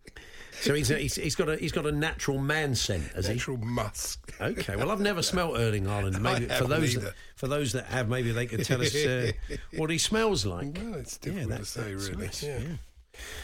So 0.62 0.74
he's, 0.74 0.88
he's 0.90 1.16
he's 1.16 1.36
got 1.36 1.50
a 1.50 1.58
he's 1.58 1.72
got 1.72 1.86
a 1.86 1.92
natural 1.92 2.38
man 2.38 2.76
scent, 2.76 3.04
has 3.16 3.28
he? 3.28 3.34
Natural 3.34 3.58
musk. 3.58 4.34
Okay. 4.40 4.76
Well, 4.76 4.92
I've 4.92 5.02
never 5.02 5.22
smelt 5.22 5.58
Erling 5.58 5.86
Haaland. 5.86 6.16
I 6.16 6.20
Maybe 6.20 6.46
for 6.48 6.66
those 6.66 6.96
either. 6.96 7.06
that, 7.08 7.14
for 7.36 7.48
those 7.48 7.74
that 7.74 7.86
have, 7.86 8.08
maybe 8.10 8.32
they 8.32 8.46
could 8.46 8.64
tell 8.64 8.82
us 8.82 8.96
uh, 8.96 9.32
what 9.78 9.90
he 9.90 9.98
smells 9.98 10.46
like. 10.46 10.78
Well, 10.82 10.96
it's 10.96 11.18
difficult 11.18 11.50
yeah, 11.52 11.58
to 11.58 11.66
say, 11.66 11.94
really. 11.96 12.26
nice, 12.26 12.44
yeah. 12.44 12.60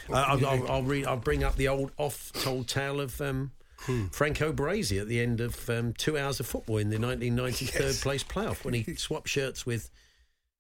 Uh, 0.09 0.13
I'll, 0.13 0.45
I'll, 0.47 0.71
I'll 0.71 0.83
read. 0.83 1.05
I'll 1.05 1.17
bring 1.17 1.43
up 1.43 1.55
the 1.55 1.67
old 1.67 1.91
oft-told 1.97 2.67
tale 2.67 2.99
of 3.01 3.19
um, 3.21 3.51
Hmm. 3.81 4.07
Franco 4.07 4.51
Baresi 4.51 4.99
at 4.99 5.07
the 5.07 5.21
end 5.21 5.39
of 5.39 5.69
um, 5.69 5.93
two 5.93 6.17
hours 6.17 6.41
of 6.41 6.45
football 6.47 6.77
in 6.79 6.89
the 6.89 6.97
1990 6.99 7.65
third 7.65 7.81
Yes. 7.85 8.01
place 8.03 8.23
playoff 8.25 8.65
when 8.65 8.73
he 8.73 8.83
swapped 8.97 9.29
shirts 9.29 9.65
with 9.65 9.89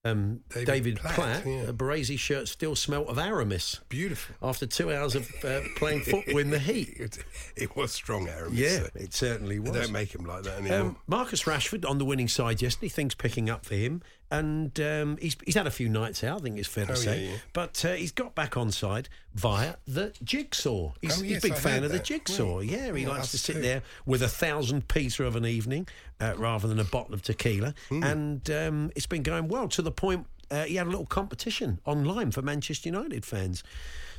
um, 0.05 0.39
David 0.53 0.65
David, 0.65 0.95
Platt, 0.97 1.15
Platt. 1.15 1.45
yeah. 1.45 1.61
Uh, 1.63 1.71
Baresi's 1.73 2.19
shirt 2.19 2.47
still 2.47 2.75
smelt 2.75 3.07
of 3.09 3.17
Aramis 3.19 3.79
Beautiful. 3.89 4.35
after 4.41 4.65
two 4.65 4.93
hours 4.93 5.13
of 5.15 5.29
uh, 5.43 5.59
playing 5.75 6.01
football 6.01 6.37
in 6.39 6.49
the 6.51 6.59
heat. 6.59 6.95
It, 6.97 7.17
it 7.57 7.75
was 7.75 7.91
strong, 7.91 8.27
Aramis. 8.29 8.57
Yeah, 8.59 8.79
so 8.79 8.87
it 8.95 9.13
certainly 9.13 9.59
They 9.59 9.69
was. 9.69 9.79
don't 9.79 9.91
make 9.91 10.15
him 10.15 10.25
like 10.25 10.43
that 10.43 10.59
anymore. 10.59 10.79
Um, 10.79 10.97
Marcus 11.07 11.43
Rashford 11.43 11.87
on 11.89 11.97
the 11.97 12.05
winning 12.05 12.29
side 12.29 12.61
yesterday. 12.61 12.87
Things 12.89 13.13
picking 13.13 13.49
up 13.49 13.65
for 13.65 13.75
him, 13.75 14.01
and 14.31 14.79
um, 14.79 15.17
he's 15.21 15.35
he's 15.45 15.55
had 15.55 15.67
a 15.67 15.71
few 15.71 15.89
nights 15.89 16.23
out. 16.23 16.39
I 16.39 16.43
think 16.43 16.57
it's 16.59 16.67
fair 16.67 16.85
to 16.85 16.91
Oh, 16.91 16.95
say, 16.95 17.23
yeah, 17.25 17.31
yeah. 17.31 17.37
but 17.53 17.83
uh, 17.85 17.93
he's 17.93 18.11
got 18.11 18.35
back 18.35 18.57
on 18.57 18.71
side 18.71 19.09
via 19.33 19.75
the 19.87 20.13
jigsaw. 20.23 20.93
He's, 21.01 21.19
Oh, 21.19 21.23
he's 21.23 21.37
a 21.37 21.41
big 21.41 21.53
I 21.53 21.55
fan 21.55 21.83
of 21.83 21.91
the 21.91 21.99
jigsaw. 21.99 22.59
Yeah. 22.59 22.87
Yeah, 22.87 22.95
he 22.95 23.01
Yeah, 23.03 23.09
likes 23.09 23.31
to 23.31 23.37
sit 23.37 23.53
too. 23.55 23.61
there 23.61 23.81
with 24.05 24.21
a 24.21 24.27
thousand 24.27 24.87
pizza 24.87 25.23
of 25.23 25.35
an 25.35 25.45
evening 25.45 25.87
uh, 26.19 26.33
rather 26.37 26.67
than 26.67 26.79
a 26.79 26.83
bottle 26.83 27.13
of 27.13 27.21
tequila, 27.23 27.73
Hmm. 27.89 28.03
and 28.03 28.49
um, 28.51 28.91
it's 28.95 29.07
been 29.07 29.23
going 29.23 29.47
well 29.47 29.67
to 29.69 29.81
the 29.81 29.91
point. 29.91 30.27
Uh, 30.51 30.63
he 30.63 30.75
had 30.75 30.87
a 30.87 30.89
little 30.89 31.05
competition 31.05 31.79
online 31.85 32.31
for 32.31 32.41
Manchester 32.41 32.89
United 32.89 33.23
fans, 33.23 33.63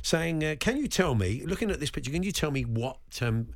saying, 0.01 0.43
uh, 0.43 0.55
"Can 0.59 0.77
you 0.77 0.87
tell 0.87 1.13
me, 1.13 1.43
looking 1.45 1.69
at 1.69 1.79
this 1.81 1.91
picture, 1.91 2.09
can 2.11 2.23
you 2.23 2.31
tell 2.31 2.51
me 2.51 2.63
what 2.63 2.97
um, 3.21 3.47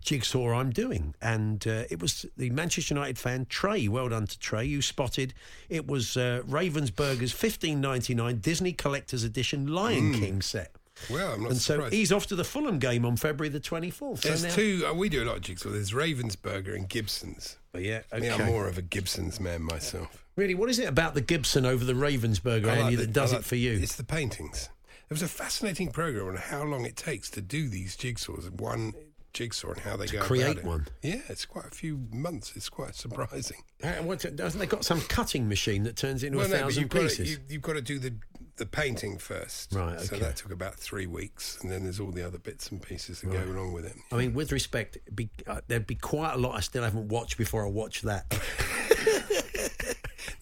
jigsaw 0.00 0.52
I'm 0.52 0.70
doing?" 0.70 1.14
And 1.20 1.66
uh, 1.66 1.84
it 1.90 2.00
was 2.00 2.26
the 2.36 2.50
Manchester 2.50 2.94
United 2.94 3.18
fan 3.18 3.46
Trey. 3.48 3.88
Well 3.88 4.08
done 4.08 4.26
to 4.26 4.38
Trey. 4.38 4.64
You 4.64 4.82
spotted 4.82 5.34
it 5.68 5.86
was 5.86 6.16
uh, 6.16 6.42
Ravensburger's 6.48 7.32
1599 7.34 8.38
Disney 8.38 8.72
Collector's 8.72 9.24
Edition 9.24 9.66
Lion 9.66 10.14
King 10.14 10.42
set. 10.42 10.72
well, 11.10 11.32
I'm 11.32 11.42
not 11.42 11.52
and 11.52 11.60
so 11.60 11.84
he's 11.84 12.12
off 12.12 12.26
to 12.26 12.36
the 12.36 12.44
Fulham 12.44 12.78
game 12.78 13.04
on 13.06 13.16
February 13.16 13.48
the 13.48 13.60
24th. 13.60 14.20
There's 14.20 14.42
so 14.42 14.48
now, 14.48 14.54
two. 14.54 14.86
Uh, 14.86 14.94
we 14.94 15.08
do 15.08 15.22
a 15.22 15.26
lot 15.26 15.36
of 15.36 15.42
jigsaw. 15.42 15.70
There's 15.70 15.92
Ravensburger 15.92 16.74
and 16.74 16.88
Gibson's. 16.88 17.56
But 17.72 17.82
yeah, 17.82 18.02
I 18.12 18.20
mean. 18.20 18.32
I'm 18.32 18.46
more 18.46 18.68
of 18.68 18.78
a 18.78 18.82
Gibson's 18.82 19.40
man 19.40 19.62
myself. 19.62 20.24
Really, 20.36 20.54
what 20.54 20.68
is 20.70 20.78
it 20.78 20.88
about 20.88 21.14
the 21.14 21.20
Gibson 21.20 21.66
over 21.66 21.84
the 21.84 21.92
Ravensburger, 21.92 22.66
like 22.66 22.78
Andy, 22.78 22.96
the- 22.96 23.02
that 23.06 23.12
does 23.12 23.32
I 23.32 23.38
it 23.38 23.44
for 23.44 23.56
you? 23.56 23.72
It's 23.72 23.96
the 23.96 24.04
paintings. 24.04 24.68
There 25.08 25.14
was 25.14 25.22
a 25.22 25.28
fascinating 25.28 25.90
program 25.90 26.28
on 26.28 26.36
how 26.36 26.62
long 26.62 26.84
it 26.84 26.96
takes 26.96 27.30
to 27.30 27.40
do 27.40 27.68
these 27.68 27.96
jigsaws. 27.96 28.48
One 28.50 28.92
jigsaw 29.32 29.70
and 29.70 29.80
how 29.80 29.96
they 29.96 30.06
To 30.06 30.16
go 30.16 30.22
create 30.22 30.64
one? 30.64 30.86
Yeah, 31.02 31.20
it's 31.28 31.44
quite 31.44 31.66
a 31.66 31.70
few 31.70 32.06
months. 32.12 32.52
It's 32.56 32.68
quite 32.68 32.94
surprising. 32.94 33.58
Uh, 33.82 33.94
what, 34.02 34.20
hasn't 34.22 34.58
they 34.58 34.66
got 34.66 34.84
some 34.84 35.00
cutting 35.00 35.48
machine 35.48 35.84
that 35.84 35.96
turns 35.96 36.22
into 36.22 36.36
Well, 36.36 36.46
a 36.46 36.50
no, 36.50 36.56
thousand 36.58 36.82
you've 36.82 36.90
got, 36.90 36.98
to, 36.98 37.04
pieces? 37.06 37.30
you, 37.30 37.38
you've 37.48 37.62
got 37.62 37.72
to 37.72 37.80
do 37.80 37.98
the 37.98 38.12
the 38.56 38.66
painting 38.66 39.16
first. 39.16 39.72
Right, 39.72 39.98
So 39.98 40.18
that 40.18 40.36
took 40.36 40.52
about 40.52 40.74
three 40.74 41.06
weeks, 41.06 41.56
and 41.62 41.72
then 41.72 41.84
there's 41.84 41.98
all 41.98 42.10
the 42.10 42.22
other 42.22 42.36
bits 42.36 42.70
and 42.70 42.82
pieces 42.82 43.22
that 43.22 43.32
go 43.32 43.38
along 43.42 43.72
with 43.72 43.86
it. 43.86 43.94
I 44.12 44.16
mean, 44.16 44.34
with 44.34 44.52
respect, 44.52 44.98
be, 45.14 45.30
uh, 45.46 45.62
there'd 45.66 45.86
be 45.86 45.94
quite 45.94 46.34
a 46.34 46.36
lot 46.36 46.56
I 46.56 46.60
still 46.60 46.82
haven't 46.82 47.08
watched 47.08 47.38
before 47.38 47.64
I 47.64 47.70
watch 47.70 48.02
that. 48.02 48.26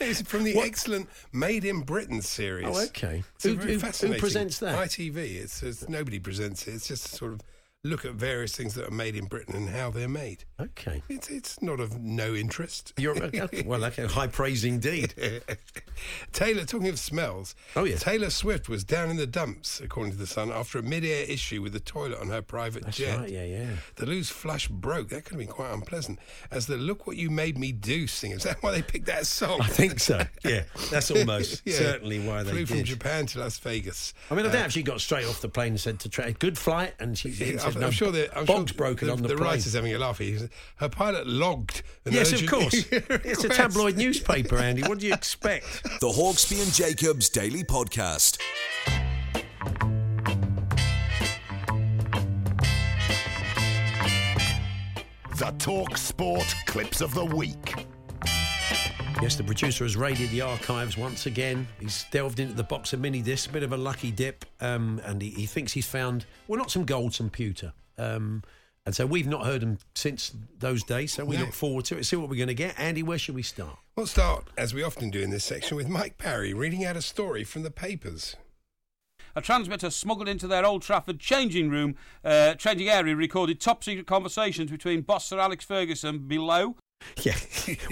It's 0.01 0.23
from 0.23 0.45
the 0.45 0.57
excellent 0.59 1.09
Made 1.33 1.65
in 1.65 1.81
Britain 1.81 2.23
series. 2.23 2.67
Oh, 2.69 2.85
okay. 2.87 3.25
Who- 3.43 3.57
who- 3.57 3.79
who 3.79 4.19
presents 4.19 4.59
that? 4.61 4.77
ITV. 4.89 5.17
It's, 5.17 5.63
it's 5.63 5.89
nobody 5.89 6.19
presents 6.21 6.67
it. 6.69 6.75
It's 6.75 6.87
just 6.89 7.09
sort 7.09 7.33
of 7.33 7.41
look 7.85 8.05
at 8.05 8.13
various 8.15 8.57
things 8.57 8.75
that 8.75 8.87
are 8.89 8.91
made 8.95 9.15
in 9.15 9.27
Britain 9.27 9.55
and 9.55 9.69
how 9.69 9.89
they're 9.91 10.09
made. 10.09 10.45
Okay. 10.61 11.01
It's 11.09 11.29
it's 11.29 11.63
not 11.63 11.79
of 11.79 12.01
no 12.01 12.35
interest. 12.35 12.93
You're 12.97 13.17
okay. 13.25 13.63
well, 13.65 13.85
okay, 13.85 14.07
high 14.09 14.27
praise 14.27 14.65
indeed. 14.65 15.15
Taylor, 16.33 16.65
talking 16.65 16.89
of 16.89 16.99
smells. 16.99 17.55
Oh, 17.77 17.85
yes. 17.85 18.03
Taylor 18.03 18.31
Swift 18.31 18.69
was 18.69 18.85
down 18.85 19.11
in 19.11 19.17
the 19.17 19.27
dumps, 19.27 19.81
according 19.81 20.13
to 20.13 20.19
the 20.19 20.27
Sun, 20.29 20.51
after 20.53 20.79
a 20.79 20.83
mid-air 20.83 21.25
issue 21.29 21.61
with 21.63 21.73
the 21.73 21.81
toilet 21.81 22.21
on 22.21 22.29
her 22.29 22.41
private 22.43 22.85
That's 22.85 22.97
jet. 22.97 23.19
right. 23.19 23.29
Yeah, 23.29 23.45
yeah. 23.45 23.71
The 23.97 24.07
loose 24.07 24.31
flush 24.31 24.69
broke. 24.69 25.09
That 25.09 25.25
could 25.25 25.33
have 25.33 25.39
been 25.39 25.49
quite 25.49 25.73
unpleasant. 25.73 26.19
As 26.51 26.67
the 26.67 26.77
"Look 26.77 27.07
What 27.07 27.17
You 27.17 27.31
Made 27.31 27.59
Me 27.59 27.73
Do" 27.73 28.07
sing. 28.07 28.31
Is 28.33 28.43
that 28.45 28.63
why 28.63 28.73
they 28.73 28.83
picked 28.83 29.07
that 29.07 29.27
song? 29.27 29.61
I 29.61 29.67
think 29.67 29.99
so. 30.01 30.23
Yeah, 30.45 30.65
that's 30.91 31.11
almost 31.11 31.63
Yeah. 31.65 31.77
certainly 31.79 32.21
why 32.21 32.43
they 32.43 32.51
flew 32.51 32.67
from 32.67 32.77
did. 32.79 32.87
Japan 32.87 33.27
to 33.27 33.41
Las 33.41 33.59
Vegas. 33.59 34.15
I 34.31 34.35
mean, 34.35 34.47
I 34.47 34.49
Uh, 34.51 34.53
doubt 34.53 34.73
she 34.73 34.83
got 34.83 35.01
straight 35.01 35.27
off 35.27 35.41
the 35.41 35.49
plane 35.49 35.73
and 35.73 35.81
said 35.81 35.99
to 36.01 36.09
try 36.09 36.31
good 36.33 36.57
flight, 36.59 36.95
and 37.01 37.17
she 37.19 37.31
Yeah, 37.31 37.59
I'm, 37.79 37.83
no, 37.83 37.87
I'm 37.87 37.93
sure 37.93 38.11
that 38.11 38.37
I'm 38.37 38.45
bogs 38.45 38.73
sure 38.73 38.77
broken 38.77 39.07
the, 39.07 39.13
on 39.13 39.23
the, 39.23 39.29
the 39.29 39.37
plane. 39.37 39.49
writer's 39.51 39.73
having 39.73 39.95
a 39.95 39.99
laugh. 39.99 40.19
He 40.19 40.39
Her 40.77 40.89
pilot 40.89 41.27
logged. 41.27 41.83
An 42.05 42.13
Yes, 42.13 42.33
of 42.33 42.47
course. 42.49 42.75
it's 42.91 43.45
a 43.45 43.49
tabloid 43.49 43.97
newspaper, 43.97 44.57
Andy. 44.57 44.83
What 44.83 44.99
do 44.99 45.07
you 45.07 45.15
expect? 45.15 45.83
The 46.01 46.09
Hawksbee 46.09 46.63
and 46.63 46.73
Jacobs 46.73 47.29
Daily 47.29 47.65
Podcast. 47.65 48.39
The 55.37 55.55
Talk 55.59 55.97
Sport 55.97 56.55
Clips 56.67 57.01
of 57.01 57.15
the 57.15 57.25
Week. 57.25 57.87
Yes, 59.21 59.35
the 59.35 59.43
producer 59.43 59.85
has 59.85 59.97
raided 59.97 60.31
the 60.31 60.41
archives 60.43 60.97
once 60.97 61.27
again. 61.27 61.67
He's 61.81 62.07
delved 62.13 62.39
into 62.39 62.55
the 62.55 62.63
box 62.63 62.93
of 62.93 63.01
mini 63.01 63.21
discs, 63.21 63.49
a 63.49 63.51
bit 63.53 63.65
of 63.65 63.73
a 63.73 63.77
lucky 63.77 64.13
dip, 64.13 64.45
um, 64.61 65.01
and 65.05 65.21
he, 65.21 65.31
he 65.31 65.45
thinks 65.47 65.73
he's 65.73 65.89
found, 65.89 66.25
well, 66.47 66.57
not 66.59 66.71
some 66.71 66.85
gold, 66.85 67.15
some 67.15 67.29
pewter. 67.29 67.73
Um, 67.99 68.45
and 68.87 68.95
so 68.95 69.07
we've 69.07 69.27
not 69.27 69.45
heard 69.45 69.61
him 69.63 69.79
since 69.97 70.33
those 70.61 70.85
days, 70.85 71.13
so 71.13 71.25
we 71.25 71.37
No. 71.37 71.43
look 71.45 71.53
forward 71.53 71.85
to 71.87 71.99
it, 71.99 72.05
see 72.07 72.15
what 72.15 72.29
we're 72.31 72.37
going 72.37 72.47
to 72.49 72.55
get. 72.55 72.79
Andy, 72.79 73.03
where 73.03 73.19
should 73.19 73.35
we 73.35 73.43
start? 73.43 73.77
We'll 73.97 74.07
start, 74.07 74.47
as 74.57 74.73
we 74.73 74.85
often 74.85 75.11
do 75.11 75.21
in 75.21 75.31
this 75.31 75.45
section, 75.45 75.77
with 75.77 75.89
Mike 75.89 76.17
Parry 76.17 76.55
reading 76.55 76.85
out 76.85 76.97
a 76.97 77.03
story 77.03 77.43
from 77.43 77.65
the 77.65 77.73
papers. 77.73 78.37
A 79.35 79.43
transmitter 79.43 79.91
smuggled 79.91 80.29
into 80.29 80.47
their 80.47 80.65
Old 80.65 80.83
Trafford 80.83 81.19
changing 81.19 81.71
room, 81.71 81.97
uh, 82.25 82.55
changing 82.55 82.89
area, 82.89 83.15
recorded 83.17 83.61
top 83.61 83.83
secret 83.85 84.07
conversations 84.07 84.71
between 84.71 85.03
boss 85.03 85.27
Sir 85.27 85.39
Alex 85.41 85.65
Ferguson 85.65 86.21
below. 86.29 86.77
Yeah, 87.25 87.35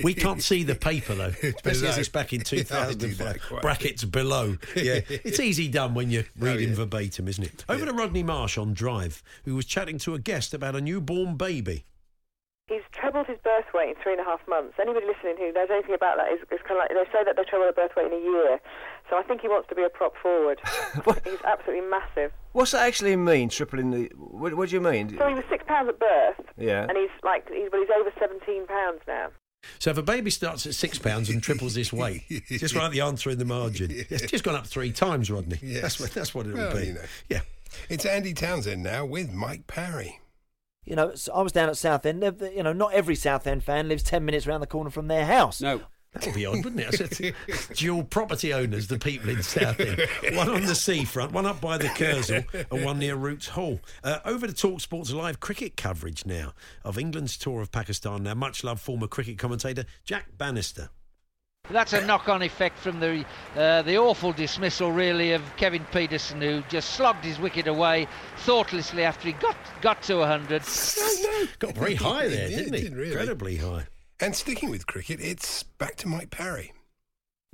we 0.04 0.14
can't 0.14 0.42
see 0.42 0.62
the 0.62 0.74
paper 0.74 1.14
though, 1.14 1.32
especially 1.42 1.88
as 1.88 1.98
it's 1.98 2.08
back 2.08 2.32
in 2.32 2.40
Yeah, 2.52 2.62
2005. 2.62 3.18
that 3.50 3.60
Brackets 3.62 4.04
below. 4.04 4.56
Yeah, 4.76 5.00
it's 5.08 5.40
easy 5.40 5.68
done 5.68 5.94
when 5.94 6.10
you're 6.10 6.24
reading 6.38 6.70
yeah. 6.70 6.76
verbatim, 6.76 7.28
isn't 7.28 7.44
it? 7.44 7.64
Over 7.68 7.86
to 7.86 7.92
Rodney 7.92 8.22
Marsh 8.22 8.56
on 8.56 8.72
Drive, 8.72 9.22
who 9.44 9.54
was 9.56 9.66
chatting 9.66 9.98
to 9.98 10.14
a 10.14 10.18
guest 10.18 10.54
about 10.54 10.76
a 10.76 10.80
newborn 10.80 11.36
baby. 11.36 11.84
He's 12.68 12.82
trebled 12.90 13.26
his 13.28 13.38
birth 13.44 13.66
weight 13.72 13.90
in 13.90 13.94
three 14.02 14.12
and 14.12 14.20
a 14.20 14.24
half 14.24 14.40
months. 14.48 14.74
Anybody 14.80 15.06
listening 15.06 15.36
who 15.38 15.52
knows 15.52 15.68
anything 15.70 15.94
about 15.94 16.16
that 16.18 16.32
is, 16.32 16.40
is 16.50 16.58
kind 16.66 16.72
of 16.72 16.78
like 16.78 16.90
they 16.90 17.06
say 17.12 17.22
that 17.24 17.36
they 17.36 17.44
treble 17.44 17.64
their 17.64 17.72
birth 17.72 17.94
weight 17.96 18.06
in 18.10 18.18
a 18.18 18.22
year. 18.22 18.58
So 19.08 19.16
I 19.16 19.22
think 19.22 19.40
he 19.40 19.48
wants 19.48 19.68
to 19.68 19.74
be 19.74 19.82
a 19.84 19.88
prop 19.88 20.14
forward. 20.20 20.58
he's 21.24 21.38
absolutely 21.44 21.88
massive. 21.88 22.32
What's 22.52 22.72
that 22.72 22.86
actually 22.86 23.14
mean? 23.16 23.48
Tripling 23.48 23.90
the? 23.90 24.10
What, 24.16 24.54
what 24.54 24.68
do 24.68 24.74
you 24.74 24.80
mean? 24.80 25.16
So 25.16 25.28
he 25.28 25.34
was 25.34 25.44
six 25.48 25.64
pounds 25.66 25.88
at 25.88 25.98
birth, 25.98 26.46
Yeah. 26.56 26.86
and 26.88 26.96
he's 26.96 27.10
like 27.22 27.48
he's 27.48 27.68
well, 27.72 27.80
he's 27.82 27.90
over 27.98 28.10
seventeen 28.18 28.66
pounds 28.66 29.00
now. 29.06 29.28
So 29.78 29.90
if 29.90 29.98
a 29.98 30.02
baby 30.02 30.30
starts 30.30 30.66
at 30.66 30.74
six 30.74 30.98
pounds 30.98 31.28
and 31.30 31.42
triples 31.42 31.74
this 31.74 31.92
weight, 31.92 32.22
just 32.48 32.74
write 32.74 32.92
the 32.92 33.00
answer 33.00 33.30
in 33.30 33.38
the 33.38 33.44
margin. 33.44 33.88
It's 33.90 34.26
just 34.26 34.44
gone 34.44 34.54
up 34.54 34.66
three 34.66 34.92
times, 34.92 35.30
Rodney. 35.30 35.58
Yes. 35.62 35.82
That's 35.82 36.00
what 36.00 36.10
that's 36.12 36.34
what 36.34 36.46
it'll 36.46 36.58
Well, 36.58 36.76
be. 36.76 36.86
you 36.86 36.92
know. 36.94 37.00
Yeah. 37.28 37.40
It's 37.88 38.04
Andy 38.06 38.32
Townsend 38.32 38.82
now 38.82 39.04
with 39.04 39.32
Mike 39.32 39.66
Parry. 39.66 40.20
You 40.84 40.94
know, 40.94 41.12
I 41.34 41.42
was 41.42 41.50
down 41.52 41.68
at 41.68 41.76
Southend. 41.76 42.22
They've- 42.22 42.52
You 42.54 42.62
know, 42.62 42.72
not 42.72 42.92
every 42.92 43.16
Southend 43.16 43.64
fan 43.64 43.88
lives 43.88 44.04
ten 44.04 44.24
minutes 44.24 44.46
round 44.46 44.62
the 44.62 44.68
corner 44.68 44.90
from 44.90 45.08
their 45.08 45.26
house. 45.26 45.60
No. 45.60 45.80
That 46.20 46.26
would 46.26 46.34
be 46.34 46.46
odd, 46.46 46.64
wouldn't 46.64 46.80
it? 46.80 46.86
I 46.88 46.90
said, 47.06 47.34
dual 47.74 48.04
property 48.04 48.52
owners, 48.52 48.86
the 48.88 48.98
people 48.98 49.28
in 49.30 49.42
Southend. 49.42 50.00
One 50.34 50.48
on 50.48 50.62
the 50.64 50.74
seafront, 50.74 51.32
one 51.32 51.46
up 51.46 51.60
by 51.60 51.78
the 51.78 51.88
Kursaal, 51.88 52.46
and 52.70 52.84
one 52.84 52.98
near 52.98 53.16
Roots 53.16 53.48
Hall. 53.48 53.80
Uh, 54.02 54.18
over 54.24 54.46
to 54.46 54.52
Talk 54.52 54.80
Sports 54.80 55.12
live 55.12 55.40
cricket 55.40 55.76
coverage 55.76 56.24
now 56.26 56.52
of 56.84 56.98
England's 56.98 57.36
tour 57.36 57.60
of 57.60 57.70
Pakistan. 57.70 58.22
Now, 58.22 58.34
much 58.34 58.64
loved 58.64 58.80
former 58.80 59.06
cricket 59.06 59.38
commentator 59.38 59.84
Jack 60.04 60.36
Bannister. 60.38 60.88
That's 61.68 61.92
a 61.94 62.06
knock-on 62.06 62.42
effect 62.42 62.78
from 62.78 63.00
the 63.00 63.24
uh, 63.56 63.82
the 63.82 63.98
awful 63.98 64.32
dismissal, 64.32 64.92
really, 64.92 65.32
of 65.32 65.42
Kevin 65.56 65.84
Pietersen, 65.86 66.40
who 66.40 66.62
just 66.68 66.90
slogged 66.90 67.24
his 67.24 67.40
wicket 67.40 67.66
away 67.66 68.06
thoughtlessly 68.38 69.02
after 69.02 69.26
he 69.26 69.32
got 69.32 69.56
got 69.82 70.00
to 70.04 70.18
100. 70.18 70.62
Got 71.58 71.74
very 71.74 71.96
high 71.96 72.28
there, 72.28 72.48
Yeah, 72.48 72.56
didn't 72.58 72.74
he? 72.74 72.82
did 72.82 72.94
really. 72.94 73.10
Incredibly 73.10 73.56
high. 73.56 73.86
And 74.20 74.34
sticking 74.34 74.70
with 74.70 74.86
cricket, 74.86 75.20
it's 75.20 75.62
back 75.62 75.96
to 75.96 76.08
Mike 76.08 76.30
Parry. 76.30 76.72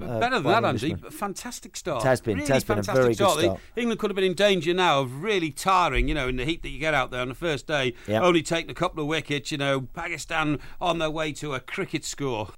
Uh, 0.00 0.18
Better 0.18 0.40
than 0.40 0.62
that, 0.62 0.78
the 0.78 0.86
Andy. 0.88 1.10
Fantastic 1.10 1.76
start. 1.76 2.02
It 2.04 2.08
has 2.08 2.20
been. 2.20 2.38
It 2.38 2.42
Really 2.42 2.52
has 2.54 2.64
been 2.64 2.78
a 2.78 2.82
fantastic 2.82 2.94
very 3.02 3.08
good 3.14 3.16
start. 3.16 3.38
start. 3.40 3.60
England 3.76 4.00
could 4.00 4.10
have 4.10 4.14
been 4.16 4.24
in 4.24 4.34
danger 4.34 4.72
now 4.74 5.00
of 5.00 5.22
really 5.22 5.50
tiring, 5.50 6.08
you 6.08 6.14
know, 6.14 6.28
in 6.28 6.36
the 6.36 6.44
heat 6.44 6.62
that 6.62 6.70
you 6.70 6.78
get 6.80 6.94
out 6.94 7.10
there 7.10 7.20
on 7.20 7.28
the 7.28 7.34
first 7.34 7.66
day. 7.66 7.94
Yep. 8.08 8.22
Only 8.22 8.42
taking 8.42 8.70
a 8.70 8.74
couple 8.74 9.00
of 9.02 9.06
wickets, 9.08 9.52
you 9.52 9.58
know, 9.58 9.82
Pakistan 9.82 10.58
on 10.80 10.98
their 10.98 11.10
way 11.10 11.32
to 11.34 11.54
a 11.54 11.60
cricket 11.60 12.04
score. 12.04 12.48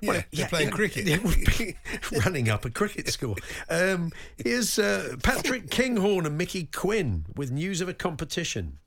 Yeah, 0.00 0.22
they're 0.32 0.48
playing 0.48 0.70
cricket. 0.70 1.06
It 1.08 1.22
would 1.22 2.24
running 2.24 2.48
up 2.48 2.64
a 2.64 2.70
cricket 2.70 3.08
score. 3.08 3.36
Um, 3.68 4.12
here's 4.42 4.78
uh, 4.78 5.16
Patrick 5.22 5.70
Kinghorn 5.70 6.24
and 6.24 6.38
Mickey 6.38 6.64
Quinn 6.64 7.26
with 7.34 7.50
news 7.50 7.80
of 7.80 7.88
a 7.88 7.94
competition. 7.94 8.78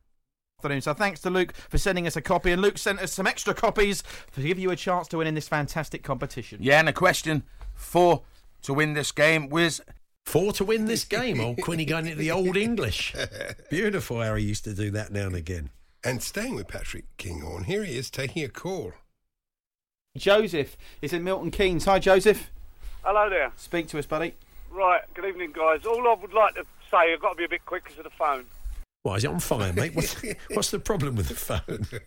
Afternoon. 0.59 0.81
So 0.81 0.93
thanks 0.93 1.21
to 1.21 1.29
Luke 1.29 1.53
for 1.53 1.77
sending 1.77 2.05
us 2.05 2.17
a 2.17 2.21
copy, 2.21 2.51
and 2.51 2.61
Luke 2.61 2.77
sent 2.77 2.99
us 2.99 3.13
some 3.13 3.25
extra 3.25 3.53
copies 3.53 4.03
to 4.33 4.41
give 4.41 4.59
you 4.59 4.71
a 4.71 4.75
chance 4.75 5.07
to 5.07 5.17
win 5.17 5.27
in 5.27 5.33
this 5.33 5.47
fantastic 5.47 6.03
competition. 6.03 6.59
Yeah, 6.61 6.79
and 6.79 6.87
the 6.89 6.93
question 6.93 7.43
for 7.75 8.23
to 8.63 8.73
win 8.73 8.93
this 8.93 9.13
game 9.13 9.47
was 9.47 9.79
Four 10.25 10.51
to 10.53 10.65
win 10.65 10.85
this 10.85 11.05
game. 11.05 11.41
Old 11.41 11.59
Quinny 11.61 11.85
going 11.85 12.05
into 12.05 12.17
the 12.17 12.29
old 12.29 12.55
English. 12.55 13.15
Beautiful 13.71 14.21
how 14.21 14.35
he 14.35 14.43
used 14.43 14.63
to 14.65 14.75
do 14.75 14.91
that 14.91 15.11
now 15.11 15.25
and 15.25 15.35
again. 15.35 15.71
And 16.03 16.21
staying 16.21 16.53
with 16.53 16.67
Patrick 16.67 17.05
Kinghorn, 17.17 17.63
here 17.63 17.83
he 17.83 17.97
is 17.97 18.11
taking 18.11 18.43
a 18.43 18.49
call. 18.49 18.93
Joseph 20.15 20.77
is 21.01 21.13
in 21.13 21.23
Milton 21.23 21.49
Keynes. 21.49 21.85
Hi, 21.85 21.97
Joseph. 21.97 22.51
Hello 23.03 23.27
there. 23.27 23.53
Speak 23.55 23.87
to 23.87 23.97
us, 23.97 24.05
buddy. 24.05 24.35
Right, 24.69 25.01
good 25.15 25.25
evening, 25.25 25.51
guys. 25.51 25.83
All 25.87 26.07
I 26.07 26.13
would 26.13 26.33
like 26.33 26.53
to 26.55 26.65
say, 26.91 27.11
I've 27.11 27.21
got 27.21 27.31
to 27.31 27.35
be 27.35 27.45
a 27.45 27.49
bit 27.49 27.65
quick 27.65 27.85
because 27.85 27.97
of 27.97 28.03
the 28.03 28.11
phone. 28.11 28.45
Why 29.03 29.15
is 29.15 29.23
it 29.23 29.27
on 29.29 29.39
fire, 29.39 29.71
mate? 29.73 29.95
What's, 29.95 30.15
what's 30.53 30.71
the 30.71 30.79
problem 30.79 31.15
with 31.15 31.29
the 31.29 31.35
phone? 31.35 31.87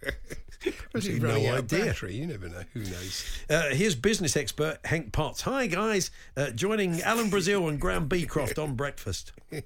Because 0.65 1.07
he's 1.07 1.19
no 1.21 1.31
running 1.31 1.49
out 1.49 1.59
of 1.59 1.65
idea. 1.73 1.87
battery. 1.87 2.15
You 2.15 2.25
never 2.29 2.49
know. 2.49 2.63
Who 2.73 2.81
knows? 2.85 3.25
Uh, 3.51 3.71
here's 3.71 3.97
business 3.97 4.37
expert 4.37 4.79
Hank 4.85 5.11
Potts. 5.11 5.41
Hi, 5.41 5.67
guys. 5.67 6.13
Uh, 6.37 6.51
joining 6.51 7.03
Alan 7.03 7.31
Brazil 7.31 7.69
and 7.69 7.81
Graham 7.81 8.07
Beecroft 8.07 8.61
on 8.61 8.77
breakfast. 8.77 9.33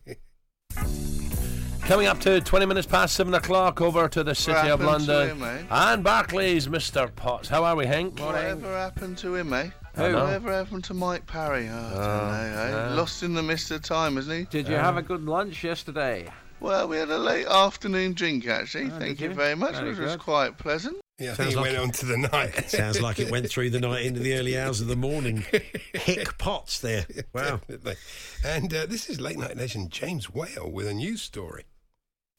Coming 1.82 2.06
up 2.06 2.18
to 2.20 2.40
20 2.40 2.64
minutes 2.64 2.86
past 2.86 3.14
7 3.14 3.34
o'clock 3.34 3.82
over 3.82 4.08
to 4.08 4.24
the 4.24 4.34
City 4.34 4.70
of 4.70 4.80
happened 4.80 5.04
to 5.06 5.12
London. 5.12 5.36
him, 5.36 5.42
eh? 5.42 5.62
and 5.70 6.02
Barclays, 6.02 6.66
Mr. 6.66 7.14
Potts. 7.14 7.48
How 7.50 7.62
are 7.64 7.76
we, 7.76 7.84
Hank? 7.84 8.18
Whatever 8.18 8.74
happened 8.74 9.18
to 9.18 9.34
him, 9.34 9.52
eh? 9.52 9.68
I 9.98 10.08
know. 10.08 10.24
Whatever 10.24 10.50
happened 10.52 10.84
to 10.84 10.94
Mike 10.94 11.26
Parry? 11.26 11.68
Oh, 11.68 11.74
I 11.74 11.90
don't 11.90 11.92
Oh, 11.92 11.96
know, 11.98 12.32
eh? 12.62 12.70
yeah. 12.70 12.94
Lost 12.94 13.22
in 13.22 13.34
the 13.34 13.42
mist 13.42 13.70
of 13.70 13.82
time, 13.82 14.16
isn't 14.16 14.34
he? 14.34 14.44
Did 14.44 14.66
you 14.66 14.76
have 14.76 14.96
a 14.96 15.02
good 15.02 15.26
lunch 15.26 15.62
yesterday? 15.62 16.26
Well, 16.60 16.88
we 16.88 16.96
had 16.96 17.10
a 17.10 17.18
late 17.18 17.46
afternoon 17.46 18.14
drink, 18.14 18.46
actually. 18.46 18.86
Oh, 18.90 18.98
Thank 18.98 19.20
you 19.20 19.28
you? 19.28 19.34
very 19.34 19.54
much. 19.54 19.74
Very 19.74 19.90
it 19.90 19.98
was 19.98 20.12
good. 20.12 20.20
quite 20.20 20.58
pleasant. 20.58 20.96
Yeah, 21.18 21.32
I 21.32 21.34
Sounds 21.34 21.38
think 21.38 21.52
it 21.52 21.56
like 21.56 21.64
went 21.64 21.76
it- 21.76 21.80
on 21.80 21.90
to 21.92 22.06
the 22.06 22.16
night. 22.18 22.64
Sounds 22.70 23.00
like 23.00 23.18
it 23.18 23.30
went 23.30 23.48
through 23.48 23.70
the 23.70 23.80
night 23.80 24.04
into 24.06 24.20
the 24.20 24.34
early 24.34 24.58
hours 24.58 24.80
of 24.80 24.88
the 24.88 24.96
morning. 24.96 25.44
Hick 25.94 26.36
pots 26.38 26.80
there. 26.80 27.06
Wow. 27.34 27.56
Definitely. 27.68 27.96
And 28.44 28.72
uh, 28.74 28.86
this 28.86 29.08
is 29.08 29.20
late 29.20 29.38
night 29.38 29.56
legend 29.56 29.90
James 29.90 30.30
Whale 30.32 30.70
with 30.70 30.86
a 30.86 30.94
news 30.94 31.22
story. 31.22 31.64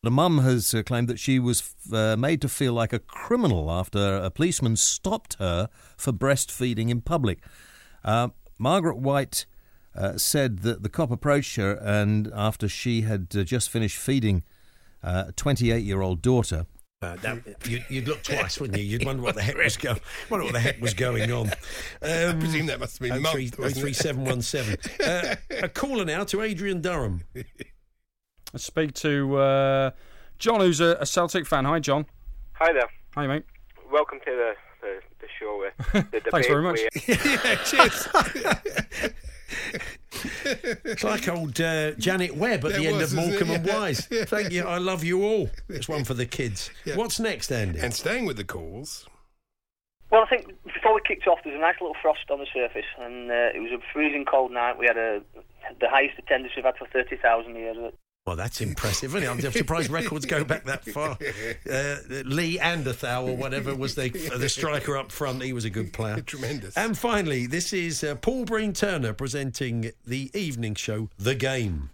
The 0.03 0.11
mum 0.11 0.39
has 0.39 0.73
uh, 0.75 0.83
claimed 0.83 1.07
that 1.07 1.19
she 1.19 1.39
was 1.39 1.73
uh, 1.91 2.15
made 2.17 2.41
to 2.41 2.49
feel 2.49 2.73
like 2.73 2.93
a 2.93 2.99
criminal 2.99 3.71
after 3.71 4.17
a 4.17 4.29
policeman 4.29 4.75
stopped 4.75 5.35
her 5.39 5.69
for 5.97 6.13
breastfeeding 6.13 6.89
in 6.89 7.01
public. 7.01 7.39
Uh, 8.05 8.29
Margaret 8.59 8.97
White 8.97 9.47
uh, 9.97 10.17
said 10.17 10.59
that 10.59 10.83
the 10.83 10.89
cop 10.89 11.11
approached 11.11 11.55
her, 11.55 11.73
and 11.81 12.31
after 12.35 12.67
she 12.69 13.01
had 13.01 13.27
uh, 13.35 13.43
just 13.43 13.69
finished 13.69 13.97
feeding 13.97 14.43
uh, 15.03 15.25
a 15.27 15.31
28 15.33 15.83
year 15.83 16.01
old 16.01 16.21
daughter, 16.21 16.65
Uh, 17.01 17.15
that, 17.17 17.39
you'd, 17.69 17.85
you'd 17.89 18.07
look 18.07 18.23
twice, 18.23 18.59
wouldn't 18.59 18.77
you? 18.79 18.85
You'd 18.85 19.05
wonder 19.05 19.21
what 19.23 19.35
the 19.35 19.41
heck 19.41 19.57
was 19.57 19.75
going. 19.77 19.99
Wonder 20.29 20.45
what 20.45 20.53
the 20.53 20.59
heck 20.59 20.79
was 20.81 20.93
going 20.93 21.31
on. 21.31 21.51
Um, 22.01 22.29
I 22.29 22.33
presume 22.39 22.65
that 22.67 22.79
must 22.79 22.99
have 22.99 23.09
been 23.09 23.23
three- 23.23 23.45
mugged, 23.45 23.57
wasn't 23.59 23.77
it? 23.77 23.81
three 23.81 23.93
seven 23.93 24.23
one 24.25 24.41
seven. 24.41 24.77
Uh, 25.03 25.35
A 25.63 25.69
caller 25.69 26.05
now 26.05 26.23
to 26.25 26.41
Adrian 26.41 26.81
Durham. 26.81 27.23
Let's 28.53 28.65
speak 28.65 28.93
to 28.95 29.37
uh, 29.37 29.91
John, 30.39 30.59
who's 30.61 30.79
a, 30.79 30.97
a 30.99 31.05
Celtic 31.05 31.45
fan. 31.47 31.65
Hi, 31.65 31.79
John. 31.79 32.05
Hi 32.53 32.71
there. 32.73 32.89
Hi, 33.15 33.27
mate. 33.27 33.43
Welcome 33.91 34.19
to 34.25 34.31
the, 34.31 34.53
the, 34.81 34.99
the 35.21 35.27
show. 35.39 35.65
Uh, 35.93 36.01
the 36.11 36.21
Thanks 36.31 36.47
very 36.47 36.63
much. 36.63 36.79
where- 37.07 39.13
It's 40.83 41.03
like 41.03 41.27
old 41.27 41.59
uh, 41.61 41.91
Janet 41.91 42.35
Webb 42.35 42.65
at 42.65 42.71
There 42.71 42.79
the 42.79 42.87
end 42.87 42.97
was, 42.97 43.13
of 43.13 43.17
wasn't 43.19 43.33
Morecambe 43.39 43.51
it? 43.51 43.55
and 43.57 43.65
Yeah. 43.67 43.79
Wise. 43.79 44.05
Thank 44.25 44.51
you. 44.51 44.63
I 44.63 44.77
love 44.77 45.03
you 45.03 45.23
all. 45.23 45.49
It's 45.69 45.87
one 45.87 46.03
for 46.03 46.13
the 46.13 46.25
kids. 46.25 46.69
Yeah. 46.85 46.95
What's 46.95 47.19
next, 47.19 47.51
Andy? 47.51 47.79
And 47.79 47.93
staying 47.93 48.25
with 48.25 48.37
the 48.37 48.43
calls. 48.43 49.07
Well, 50.09 50.23
I 50.23 50.27
think 50.27 50.47
before 50.63 50.95
we 50.95 51.01
kicked 51.05 51.27
off, 51.27 51.39
there 51.43 51.51
was 51.51 51.59
a 51.59 51.61
nice 51.61 51.75
little 51.81 51.95
frost 52.01 52.29
on 52.31 52.39
the 52.39 52.47
surface, 52.53 52.85
and 52.99 53.29
uh, 53.29 53.51
it 53.53 53.59
was 53.61 53.71
a 53.71 53.79
freezing 53.93 54.23
cold 54.25 54.51
night. 54.51 54.77
We 54.77 54.85
had 54.85 54.97
a 54.97 55.21
the 55.81 55.89
highest 55.89 56.17
attendance 56.17 56.53
we've 56.55 56.63
had 56.63 56.77
for 56.77 56.87
thirty 56.87 57.17
thousand 57.17 57.55
years. 57.57 57.75
Well, 58.27 58.35
that's 58.35 58.59
impressive, 58.59 59.15
isn't 59.15 59.23
it? 59.23 59.45
I'm 59.45 59.51
surprised 59.53 59.89
records 59.89 60.25
go 60.25 60.43
back 60.43 60.65
that 60.65 60.83
far. 60.83 61.17
Uh, 61.69 61.97
Lee 62.25 62.57
Anderthau, 62.57 63.27
or 63.27 63.37
whatever, 63.37 63.73
was 63.75 63.95
the, 63.95 64.09
the 64.09 64.49
striker 64.49 64.97
up 64.97 65.11
front. 65.11 65.41
He 65.41 65.53
was 65.53 65.65
a 65.65 65.69
good 65.69 65.93
player. 65.93 66.19
Tremendous. 66.21 66.75
And 66.75 66.97
finally, 66.97 67.45
this 67.45 67.71
is 67.71 68.03
uh, 68.03 68.15
Paul 68.15 68.45
Breen 68.45 68.73
Turner 68.73 69.13
presenting 69.13 69.91
the 70.05 70.31
evening 70.33 70.75
show, 70.75 71.09
The 71.17 71.35
Game. 71.35 71.91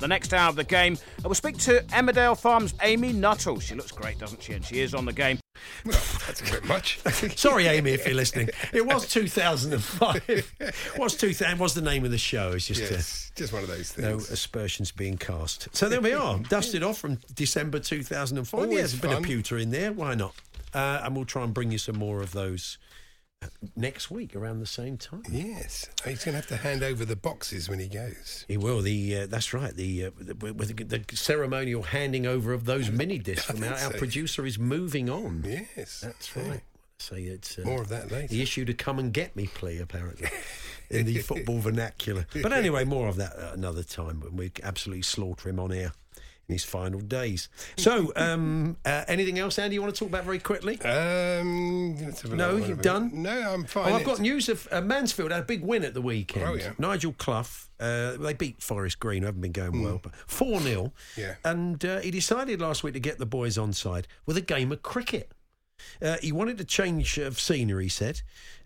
The 0.00 0.08
next 0.08 0.32
hour 0.32 0.48
of 0.48 0.56
the 0.56 0.64
game, 0.64 0.94
uh, 1.18 1.22
we'll 1.24 1.34
speak 1.34 1.58
to 1.58 1.80
Emmerdale 1.90 2.38
Farms' 2.38 2.72
Amy 2.82 3.12
Nuttall. 3.12 3.60
She 3.60 3.74
looks 3.74 3.92
great, 3.92 4.18
doesn't 4.18 4.42
she? 4.42 4.54
And 4.54 4.64
she 4.64 4.80
is 4.80 4.94
on 4.94 5.04
the 5.04 5.12
game. 5.12 5.38
Well, 5.84 6.00
that's 6.26 6.40
a 6.40 6.44
bit 6.52 6.64
much. 6.64 7.00
Sorry, 7.36 7.66
Amy, 7.66 7.90
if 7.92 8.06
you're 8.06 8.14
listening. 8.14 8.48
It 8.72 8.86
was 8.86 9.06
2005. 9.08 10.52
was 10.96 11.16
2000 11.16 11.58
was 11.58 11.74
the 11.74 11.82
name 11.82 12.04
of 12.04 12.10
the 12.10 12.18
show. 12.18 12.52
It's 12.52 12.66
just 12.66 12.80
Yes, 12.80 13.30
just 13.36 13.52
one 13.52 13.62
of 13.62 13.68
those 13.68 13.92
things. 13.92 14.08
no 14.08 14.16
aspersions 14.32 14.90
being 14.90 15.18
cast. 15.18 15.68
So 15.76 15.88
there 15.88 16.00
we 16.00 16.12
are, 16.14 16.38
dusted 16.48 16.82
off 16.82 16.98
from 16.98 17.18
December 17.34 17.78
2005. 17.78 18.54
Always 18.58 18.72
yeah, 18.72 18.78
there's 18.78 18.94
a 18.94 18.98
bit 18.98 19.12
of 19.12 19.22
pewter 19.22 19.58
in 19.58 19.70
there. 19.70 19.92
Why 19.92 20.14
not? 20.14 20.34
Uh, 20.72 21.02
and 21.04 21.14
we'll 21.14 21.24
try 21.24 21.44
and 21.44 21.52
bring 21.52 21.70
you 21.72 21.78
some 21.78 21.98
more 21.98 22.22
of 22.22 22.32
those 22.32 22.78
uh, 22.82 22.89
next 23.76 24.10
week 24.10 24.36
around 24.36 24.60
the 24.60 24.66
same 24.66 24.96
time. 24.96 25.22
Yes. 25.30 25.88
He's 26.04 26.24
going 26.24 26.32
to 26.32 26.40
have 26.40 26.46
to 26.48 26.56
hand 26.56 26.82
over 26.82 27.04
the 27.04 27.16
boxes 27.16 27.68
when 27.68 27.78
he 27.78 27.88
goes. 27.88 28.44
He 28.48 28.56
will. 28.56 28.80
The 28.80 29.20
uh, 29.20 29.26
that's 29.26 29.52
right. 29.52 29.74
The, 29.74 30.06
uh, 30.06 30.10
the, 30.18 30.34
with 30.52 30.76
the 30.76 30.84
the 30.84 31.16
ceremonial 31.16 31.82
handing 31.82 32.26
over 32.26 32.52
of 32.52 32.64
those 32.64 32.90
mini 32.90 33.18
discs. 33.18 33.46
From 33.46 33.62
our, 33.64 33.76
so. 33.76 33.90
producer 33.90 34.46
is 34.46 34.58
moving 34.58 35.08
on. 35.08 35.44
Yes. 35.46 36.00
That's 36.00 36.36
right. 36.36 36.62
Say 36.98 37.22
it's 37.22 37.58
uh, 37.58 37.62
More 37.62 37.80
of 37.80 37.88
that 37.88 38.10
later. 38.10 38.28
The 38.28 38.42
issue 38.42 38.64
to 38.66 38.74
come 38.74 38.98
and 38.98 39.12
get 39.12 39.34
me 39.34 39.46
plea, 39.46 39.78
apparently, 39.78 40.28
in 40.90 41.06
the 41.06 41.18
football 41.18 41.58
vernacular. 41.58 42.26
But 42.42 42.52
anyway, 42.52 42.84
more 42.84 43.08
of 43.08 43.16
that 43.16 43.34
another 43.54 43.82
time 43.82 44.20
when 44.20 44.36
we 44.36 44.52
absolutely 44.62 45.02
slaughter 45.02 45.48
him 45.48 45.58
on 45.58 45.72
air 45.72 45.92
his 46.50 46.64
final 46.64 47.00
days. 47.00 47.48
So, 47.76 48.12
um, 48.16 48.76
uh, 48.84 49.04
anything 49.08 49.38
else, 49.38 49.58
Andy? 49.58 49.74
You 49.74 49.82
want 49.82 49.94
to 49.94 49.98
talk 49.98 50.08
about 50.08 50.24
very 50.24 50.38
quickly? 50.38 50.80
Um, 50.82 51.96
let's 52.04 52.22
have 52.22 52.32
a 52.32 52.36
no, 52.36 52.56
you've 52.56 52.82
done. 52.82 53.10
No, 53.22 53.52
I'm 53.52 53.64
fine. 53.64 53.92
Oh, 53.92 53.96
I've 53.96 54.04
got 54.04 54.20
news 54.20 54.48
of 54.48 54.68
uh, 54.70 54.80
Mansfield 54.80 55.30
had 55.30 55.40
a 55.40 55.44
big 55.44 55.62
win 55.62 55.84
at 55.84 55.94
the 55.94 56.02
weekend. 56.02 56.46
Oh, 56.46 56.54
yeah. 56.54 56.72
Nigel 56.78 57.14
Clough, 57.18 57.44
uh, 57.78 58.16
they 58.16 58.34
beat 58.34 58.62
Forest 58.62 59.00
Green, 59.00 59.22
who 59.22 59.26
haven't 59.26 59.40
been 59.40 59.52
going 59.52 59.82
well, 59.82 60.00
but 60.02 60.14
4 60.26 60.60
0. 60.60 60.92
Yeah. 61.16 61.34
And 61.44 61.84
uh, 61.84 62.00
he 62.00 62.10
decided 62.10 62.60
last 62.60 62.82
week 62.82 62.94
to 62.94 63.00
get 63.00 63.18
the 63.18 63.26
boys 63.26 63.58
on 63.58 63.72
side 63.72 64.06
with 64.26 64.36
a 64.36 64.42
game 64.42 64.72
of 64.72 64.82
cricket. 64.82 65.32
Uh, 66.02 66.16
he 66.22 66.32
wanted 66.32 66.60
a 66.60 66.64
change 66.64 67.18
of 67.18 67.40
scenery, 67.40 67.84
he 67.84 67.88
said, 67.88 68.20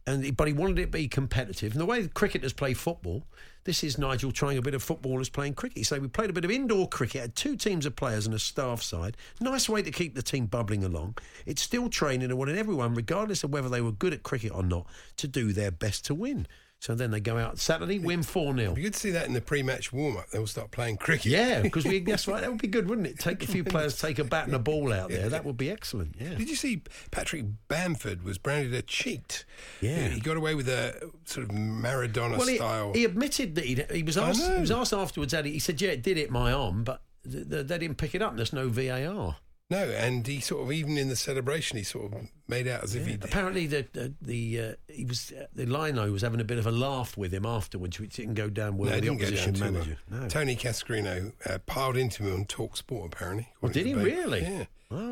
and 0.07 0.37
but 0.37 0.47
he 0.47 0.53
wanted 0.53 0.79
it 0.79 0.87
to 0.87 0.89
be 0.89 1.09
competitive. 1.09 1.73
And 1.73 1.81
the 1.81 1.87
way 1.87 2.07
cricketers 2.09 2.53
play 2.53 2.75
football, 2.75 3.25
this 3.65 3.83
is 3.83 3.97
Nigel 3.97 4.33
trying 4.33 4.59
a 4.59 4.63
bit 4.63 4.75
of 4.75 4.83
footballers 4.83 5.31
playing 5.31 5.55
cricket. 5.55 5.87
So 5.87 5.99
we 5.99 6.09
played 6.09 6.31
a 6.31 6.35
bit 6.35 6.45
of 6.45 6.51
indoor 6.51 6.89
cricket, 6.89 7.21
had 7.21 7.37
two 7.37 7.57
teams 7.57 7.87
of 7.87 7.97
players 7.97 8.27
and 8.27 8.35
a 8.35 8.39
staff 8.39 8.83
side. 8.83 9.17
Nice 9.41 9.69
way 9.69 9.83
to 9.83 9.91
keep 9.91 10.15
the 10.15 10.23
team 10.23 10.47
bubbling 10.47 10.85
along. 10.85 11.17
It's 11.47 11.63
still 11.63 11.89
training 11.89 12.31
and 12.31 12.39
wanted 12.39 12.59
everyone, 12.59 12.95
regardless 12.95 13.43
of 13.43 13.51
whether 13.53 13.71
they 13.71 13.81
were 13.81 13.93
good 13.93 14.13
at 14.13 14.23
cricket 14.23 14.53
or 14.55 14.63
not, 14.63 14.87
to 15.17 15.27
do 15.27 15.53
their 15.53 15.71
best 15.71 16.05
to 16.07 16.15
win. 16.15 16.47
So 16.85 16.95
then 16.95 17.13
they 17.13 17.21
go 17.21 17.39
out 17.39 17.59
Saturday, 17.59 17.99
win 17.99 18.23
4 18.23 18.53
0. 18.55 18.59
It'd 18.59 18.75
be 18.75 18.83
good 18.83 18.93
to 18.93 19.01
see 19.01 19.13
that 19.13 19.27
in 19.27 19.33
the 19.33 19.41
pre-match 19.41 19.91
warm-up. 19.91 20.29
They'll 20.29 20.47
start 20.47 20.71
playing 20.71 20.99
cricket. 20.99 21.25
Yeah, 21.33 21.63
because 21.63 21.87
we 21.87 22.01
that's 22.05 22.29
right. 22.29 22.43
That 22.43 22.51
would 22.51 22.61
be 22.61 22.69
good, 22.69 22.91
wouldn't 22.91 23.07
it? 23.07 23.19
Take 23.19 23.43
a 23.43 23.47
few 23.47 23.65
players, 23.65 23.99
take 23.99 24.19
a 24.19 24.25
bat 24.25 24.45
and 24.45 24.55
a 24.55 24.59
ball 24.59 24.93
out 24.93 25.09
there. 25.09 25.31
That 25.31 25.47
would 25.47 25.57
be 25.57 25.71
excellent. 25.71 26.15
Yeah. 26.21 26.35
Did 26.35 26.51
you 26.51 26.57
see 26.57 26.83
Patrick 27.11 27.47
Bamford 27.69 28.23
was 28.23 28.37
branded 28.37 28.75
a 28.75 28.83
cheat? 28.83 29.47
Yeah. 29.81 30.09
He 30.09 30.21
got 30.21 30.37
away 30.37 30.55
with 30.55 30.69
a 30.69 31.11
sort 31.25 31.49
of 31.49 31.57
Maradona 31.57 32.37
Well, 32.37 32.49
he, 32.49 32.57
style. 32.57 32.93
he 32.93 33.07
admitted 33.07 33.55
that 33.55 33.65
he 33.65 33.83
he 33.91 34.03
was 34.03 34.19
asked. 34.19 34.47
He 34.47 34.61
was 34.61 34.71
asked 34.71 34.93
afterwards. 34.93 35.33
He, 35.33 35.53
he 35.53 35.59
said, 35.61 35.81
"Yeah, 35.81 35.93
it 35.93 36.03
did 36.03 36.19
hit 36.19 36.31
my 36.31 36.53
arm, 36.53 36.85
but 36.85 37.01
th- 37.25 37.49
th- 37.49 37.67
they 37.67 37.79
didn't 37.79 37.97
pick 37.97 38.15
it 38.15 38.21
up. 38.21 38.37
There's 38.37 38.53
no 38.53 38.69
VAR." 38.69 39.37
no, 39.71 39.79
and 39.89 40.27
he 40.27 40.41
sort 40.41 40.63
of 40.65 40.71
even 40.71 40.99
in 40.99 41.09
the 41.09 41.17
celebration, 41.17 41.79
he 41.79 41.83
sort 41.83 42.13
of 42.13 42.29
made 42.49 42.67
out 42.69 42.83
as 42.85 42.95
if 42.95 43.07
he. 43.07 43.15
Apparently, 43.15 43.67
the 43.67 43.87
the, 43.93 44.13
the 44.23 44.61
uh, 44.61 44.73
he 44.89 45.05
was 45.05 45.33
uh, 45.33 45.47
the 45.55 45.67
lino 45.67 46.11
was 46.13 46.23
having 46.23 46.41
a 46.41 46.45
bit 46.45 46.59
of 46.59 46.67
a 46.67 46.71
laugh 46.73 47.17
with 47.17 47.33
him 47.33 47.47
afterwards, 47.47 47.99
which 48.01 48.17
didn't 48.17 48.35
go 48.35 48.49
down 48.51 48.77
well 48.77 48.91
No, 48.91 48.97
with 48.97 49.05
the 49.05 49.11
opposition 49.11 49.59
manager. 49.59 49.99
well. 50.11 50.21
No. 50.23 50.29
Tony 50.29 50.57
Cascarino 50.57 51.33
uh, 51.47 51.59
piled 51.67 51.97
into 51.97 52.25
him 52.25 52.35
on 52.35 52.45
Talk 52.47 52.77
Sport, 52.77 53.13
apparently. 53.13 53.49
Oh, 53.63 53.69
according 53.69 53.85
did 53.85 53.87
he 53.89 53.95
Babe. 53.95 54.05
really? 54.05 54.41
Yeah. 54.43 54.65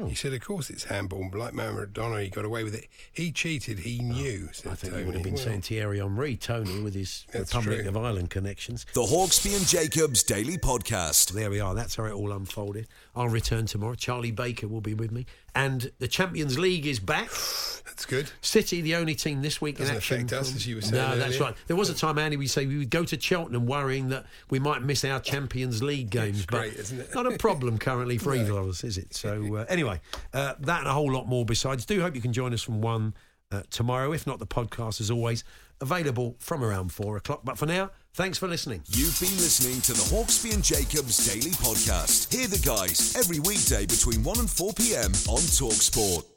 He 0.06 0.14
said, 0.14 0.32
of 0.32 0.40
course 0.40 0.70
it's 0.70 0.84
handball. 0.84 1.28
but 1.32 1.38
Like 1.40 1.54
Maradona, 1.54 2.22
he 2.22 2.28
got 2.28 2.44
away 2.44 2.62
with 2.62 2.72
it. 2.72 2.86
He 3.12 3.32
cheated, 3.32 3.80
he 3.80 3.98
knew. 3.98 4.48
said 4.52 4.68
Oh, 4.68 4.72
I 4.72 4.74
think 4.76 4.92
Tony. 4.92 5.02
he 5.02 5.06
would 5.06 5.14
have 5.16 5.24
been 5.24 5.34
Well, 5.34 5.42
saying 5.42 5.62
Thierry 5.62 5.98
Henry, 5.98 6.36
Tony, 6.36 6.80
with 6.82 6.94
his 6.94 7.26
Republic 7.34 7.80
true. 7.80 7.88
of 7.88 7.96
Ireland 7.96 8.30
connections. 8.30 8.86
The 8.94 9.00
Hawksbee 9.02 9.56
and 9.56 9.66
Jacobs 9.66 10.22
Daily 10.22 10.56
Podcast. 10.56 11.32
There 11.32 11.50
we 11.50 11.58
are. 11.58 11.74
That's 11.74 11.96
how 11.96 12.04
it 12.04 12.12
all 12.12 12.30
unfolded. 12.30 12.86
I'll 13.16 13.28
return 13.28 13.66
tomorrow. 13.66 13.94
Charlie 13.96 14.30
Baker 14.30 14.68
will 14.68 14.82
be 14.82 14.94
with 14.94 15.10
me. 15.10 15.26
And 15.54 15.92
the 15.98 16.08
Champions 16.08 16.58
League 16.58 16.86
is 16.86 16.98
back. 16.98 17.28
That's 17.84 18.06
good. 18.06 18.30
City, 18.40 18.80
the 18.80 18.94
only 18.94 19.14
team 19.14 19.42
this 19.42 19.60
week 19.60 19.76
Doesn't 19.76 19.92
in 19.94 19.96
action. 19.98 20.16
affect 20.16 20.32
us, 20.32 20.54
as 20.56 20.66
you 20.66 20.76
were 20.76 20.80
saying 20.80 20.94
No, 20.94 21.16
that's 21.18 21.38
right. 21.38 21.54
There 21.66 21.76
was 21.76 21.90
a 21.90 21.94
time, 21.94 22.16
Andy, 22.18 22.38
we 22.38 22.46
say 22.46 22.64
we 22.64 22.78
would 22.78 22.88
go 22.90 23.04
to 23.04 23.20
Cheltenham 23.20 23.66
worrying 23.66 24.08
that 24.08 24.24
we 24.48 24.58
might 24.58 24.82
miss 24.82 25.04
our 25.04 25.20
Champions 25.20 25.82
League 25.82 26.08
games. 26.08 26.46
but 26.46 26.56
great, 26.62 26.72
isn't 26.74 26.98
it? 27.00 27.14
Not 27.14 27.30
a 27.30 27.36
problem 27.36 27.76
currently 27.76 28.16
for 28.16 28.34
either 28.34 28.52
of 28.52 28.66
us, 28.66 28.82
is 28.82 28.96
it? 28.96 29.12
So 29.14 29.56
uh, 29.56 29.66
anyway, 29.68 30.00
uh, 30.32 30.54
that 30.60 30.78
and 30.80 30.88
a 30.88 30.92
whole 30.92 31.12
lot 31.12 31.28
more 31.28 31.44
besides. 31.44 31.84
Do 31.84 32.00
hope 32.00 32.14
you 32.14 32.22
can 32.22 32.32
join 32.32 32.54
us 32.54 32.62
from 32.62 32.80
one 32.80 33.12
uh, 33.52 33.62
tomorrow. 33.68 34.12
If 34.12 34.26
not, 34.26 34.38
the 34.38 34.46
podcast 34.46 34.98
is 34.98 35.10
always 35.10 35.44
available 35.82 36.36
from 36.38 36.64
around 36.64 36.92
four 36.92 37.18
o'clock. 37.18 37.42
But 37.44 37.58
for 37.58 37.66
now, 37.66 37.90
thanks 38.14 38.38
for 38.38 38.48
listening. 38.48 38.82
You've 38.88 39.18
been 39.20 39.36
listening 39.36 39.80
to 39.82 39.92
the 39.92 40.14
Hawksbee 40.14 40.54
and 40.54 40.64
Jacobs 40.64 41.26
Daily 41.26 41.52
Podcast. 41.52 42.32
Hear 42.32 42.46
the 42.46 42.58
guys 42.58 43.14
every 43.16 43.40
weekday 43.40 43.86
between 43.86 44.22
1 44.22 44.38
and 44.40 44.50
4 44.50 44.72
p.m. 44.74 45.12
on 45.28 45.42
Talksport. 45.58 46.31